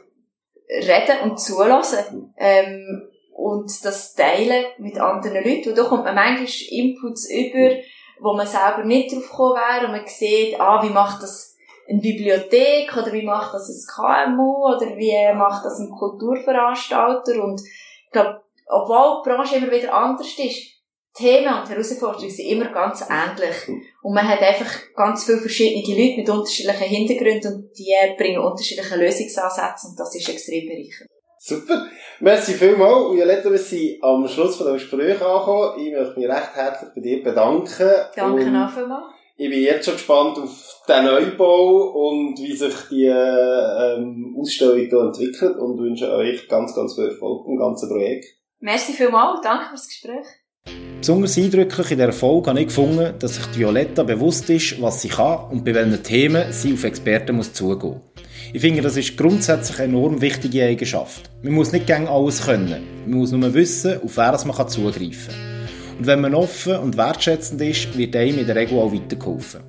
reden 0.68 1.30
und 1.30 1.40
zulassen 1.40 2.34
ähm, 2.38 3.08
und 3.34 3.84
das 3.84 4.14
teilen 4.14 4.66
mit 4.78 4.98
anderen 4.98 5.44
Leuten. 5.44 5.70
Und 5.70 5.78
da 5.78 5.84
kommt 5.84 6.04
man 6.04 6.14
manchmal 6.14 6.46
Inputs 6.70 7.30
über, 7.30 7.76
wo 8.20 8.34
man 8.34 8.46
selber 8.46 8.84
nicht 8.84 9.12
drauf 9.12 9.30
gekommen 9.30 9.56
wäre. 9.56 9.86
Und 9.86 9.92
man 9.92 10.06
sieht, 10.06 10.60
ah, 10.60 10.82
wie 10.82 10.90
macht 10.90 11.22
das 11.22 11.56
eine 11.88 12.00
Bibliothek? 12.00 12.96
Oder 12.96 13.12
wie 13.12 13.22
macht 13.22 13.54
das 13.54 13.68
ein 13.68 13.86
KMU 13.94 14.66
oder 14.66 14.96
wie 14.96 15.34
macht 15.34 15.64
das 15.64 15.78
ein 15.78 15.90
Kulturveranstalter? 15.90 17.42
Und 17.42 17.60
ich 17.60 18.10
glaube, 18.10 18.42
obwohl 18.66 19.22
die 19.22 19.30
Branche 19.30 19.56
immer 19.56 19.70
wieder 19.70 19.94
anders 19.94 20.36
ist, 20.36 20.77
Themen 21.18 21.52
und 21.52 21.68
Herausforderungen 21.68 22.30
sind 22.30 22.46
immer 22.46 22.72
ganz 22.72 23.04
ähnlich. 23.08 23.82
Und 24.02 24.14
man 24.14 24.26
hat 24.26 24.40
einfach 24.40 24.70
ganz 24.94 25.24
viele 25.24 25.38
verschiedene 25.38 25.82
Leute 25.82 26.16
mit 26.18 26.30
unterschiedlichen 26.30 26.84
Hintergründen 26.84 27.54
und 27.54 27.78
die 27.78 27.92
bringen 28.16 28.38
unterschiedliche 28.38 28.96
Lösungsansätze 28.96 29.88
und 29.88 29.98
das 29.98 30.14
ist 30.14 30.28
extrem 30.28 30.66
bereichernd. 30.66 31.10
Super. 31.40 31.86
Merci 32.20 32.52
vielmals. 32.52 33.14
Violetta, 33.16 33.50
wir 33.50 33.58
sind 33.58 34.02
am 34.02 34.26
Schluss 34.26 34.56
von 34.56 34.66
dem 34.66 34.74
Gespräch 34.74 35.20
angekommen. 35.20 35.78
Ich 35.78 35.92
möchte 35.92 36.18
mich 36.18 36.28
recht 36.28 36.54
herzlich 36.54 36.90
bei 36.94 37.00
dir 37.00 37.22
bedanken. 37.22 37.90
Danke 38.14 38.66
auch 38.66 38.70
vielmals. 38.70 39.14
Ich 39.36 39.48
bin 39.48 39.62
jetzt 39.62 39.84
schon 39.84 39.94
gespannt 39.94 40.36
auf 40.36 40.82
den 40.88 41.04
Neubau 41.04 41.92
und 41.92 42.36
wie 42.40 42.56
sich 42.56 42.74
die 42.90 43.04
ähm, 43.04 44.36
Ausstellung 44.36 44.78
hier 44.78 45.00
entwickelt 45.00 45.56
und 45.58 45.78
wünsche 45.78 46.10
euch 46.10 46.48
ganz, 46.48 46.74
ganz 46.74 46.96
viel 46.96 47.10
Erfolg 47.10 47.46
im 47.46 47.56
ganzen 47.56 47.88
Projekt. 47.88 48.26
Merci 48.58 48.92
vielmals. 48.92 49.40
Danke 49.40 49.68
fürs 49.68 49.86
Gespräch. 49.86 50.26
Besonders 51.00 51.38
eindrücklich 51.38 51.92
in 51.92 51.98
dieser 51.98 52.12
Folge 52.12 52.50
habe 52.50 52.60
ich 52.60 52.66
gefunden, 52.66 53.14
dass 53.18 53.36
sich 53.36 53.56
Violetta 53.56 54.02
bewusst 54.02 54.50
ist, 54.50 54.82
was 54.82 55.00
sie 55.00 55.08
kann 55.08 55.48
und 55.50 55.64
bei 55.64 55.72
welchen 55.72 56.02
Themen 56.02 56.52
sie 56.52 56.72
auf 56.72 56.82
Experten 56.82 57.36
muss 57.36 57.52
zugehen 57.52 57.92
muss. 57.92 58.24
Ich 58.52 58.60
finde, 58.60 58.82
das 58.82 58.96
ist 58.96 59.16
grundsätzlich 59.16 59.78
eine 59.78 59.96
enorm 59.96 60.20
wichtige 60.20 60.64
Eigenschaft. 60.64 61.30
Man 61.42 61.52
muss 61.52 61.72
nicht 61.72 61.86
gegen 61.86 62.08
alles 62.08 62.44
können. 62.44 62.82
Man 63.06 63.18
muss 63.18 63.30
nur 63.30 63.54
wissen, 63.54 64.00
auf 64.02 64.16
wer 64.16 64.38
man 64.44 64.68
zugreifen 64.68 65.34
kann. 65.34 65.98
Und 65.98 66.06
wenn 66.06 66.20
man 66.20 66.34
offen 66.34 66.76
und 66.76 66.96
wertschätzend 66.96 67.60
ist, 67.60 67.96
wird 67.96 68.16
einem 68.16 68.38
in 68.38 68.46
der 68.46 68.56
Regel 68.56 68.78
auch 68.78 68.92
weitergeholfen. 68.92 69.67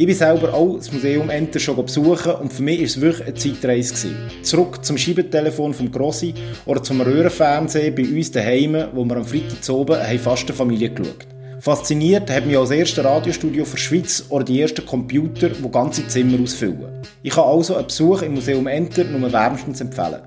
Ich 0.00 0.06
bin 0.06 0.16
selber 0.16 0.54
auch 0.54 0.78
das 0.78 0.90
Museum 0.90 1.28
Enter 1.28 1.60
schon 1.60 1.76
besuchen 1.76 2.32
und 2.36 2.50
für 2.50 2.62
mich 2.62 2.78
war 2.78 2.86
es 2.86 3.00
wirklich 3.02 3.26
eine 3.26 3.34
Zeitreise. 3.34 3.92
Gewesen. 3.92 4.16
Zurück 4.42 4.82
zum 4.82 4.96
Schiebetelefon 4.96 5.74
vom 5.74 5.92
Grossi 5.92 6.32
oder 6.64 6.82
zum 6.82 7.02
Röhrenfernsehen 7.02 7.94
bei 7.94 8.04
uns 8.04 8.30
daheim, 8.30 8.86
wo 8.94 9.04
wir 9.04 9.16
am 9.16 9.26
Freitag 9.26 9.68
oben 9.68 9.98
fast 10.18 10.48
eine 10.48 10.56
Familie 10.56 10.88
geschaut 10.88 11.26
Fasziniert 11.60 12.30
hat 12.30 12.46
mich 12.46 12.56
auch 12.56 12.62
das 12.62 12.70
erste 12.70 13.04
Radiostudio 13.04 13.66
für 13.66 13.76
Schweiz 13.76 14.24
oder 14.30 14.42
die 14.42 14.62
ersten 14.62 14.86
Computer, 14.86 15.50
die 15.50 15.70
ganze 15.70 16.08
Zimmer 16.08 16.42
ausfüllen. 16.42 17.02
Ich 17.22 17.34
kann 17.34 17.44
also 17.44 17.76
einen 17.76 17.88
Besuch 17.88 18.22
im 18.22 18.32
Museum 18.32 18.66
Enter 18.68 19.04
nur 19.04 19.30
wärmstens 19.30 19.82
empfehlen. 19.82 20.22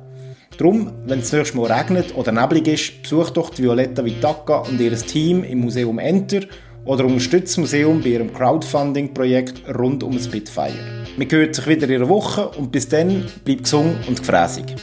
Darum, 0.56 0.92
wenn 1.08 1.18
es 1.18 1.34
nächstes 1.34 1.56
Mal 1.56 1.72
regnet 1.72 2.16
oder 2.16 2.32
neblig 2.32 2.68
ist, 2.68 3.02
besucht 3.02 3.36
doch 3.38 3.50
die 3.50 3.64
Violetta 3.64 4.06
Vitacca 4.06 4.58
und 4.58 4.80
ihr 4.80 4.96
Team 4.96 5.44
im 5.44 5.62
Museum 5.62 5.98
Enter 5.98 6.42
oder 6.86 7.06
unterstützt 7.06 7.54
das 7.54 7.58
Museum 7.58 8.02
bei 8.02 8.10
ihrem 8.10 8.34
Crowdfunding-Projekt 8.34 9.64
rund 9.78 10.04
um 10.04 10.20
Spitfire. 10.20 11.06
Wir 11.18 11.28
hören 11.30 11.54
sich 11.54 11.68
wieder 11.68 11.88
in 11.88 11.96
einer 11.96 12.10
Woche 12.10 12.50
und 12.50 12.72
bis 12.72 12.88
dann 12.90 13.26
bleibt 13.46 13.64
gesund 13.64 13.96
und 14.08 14.20
gefräßig. 14.20 14.76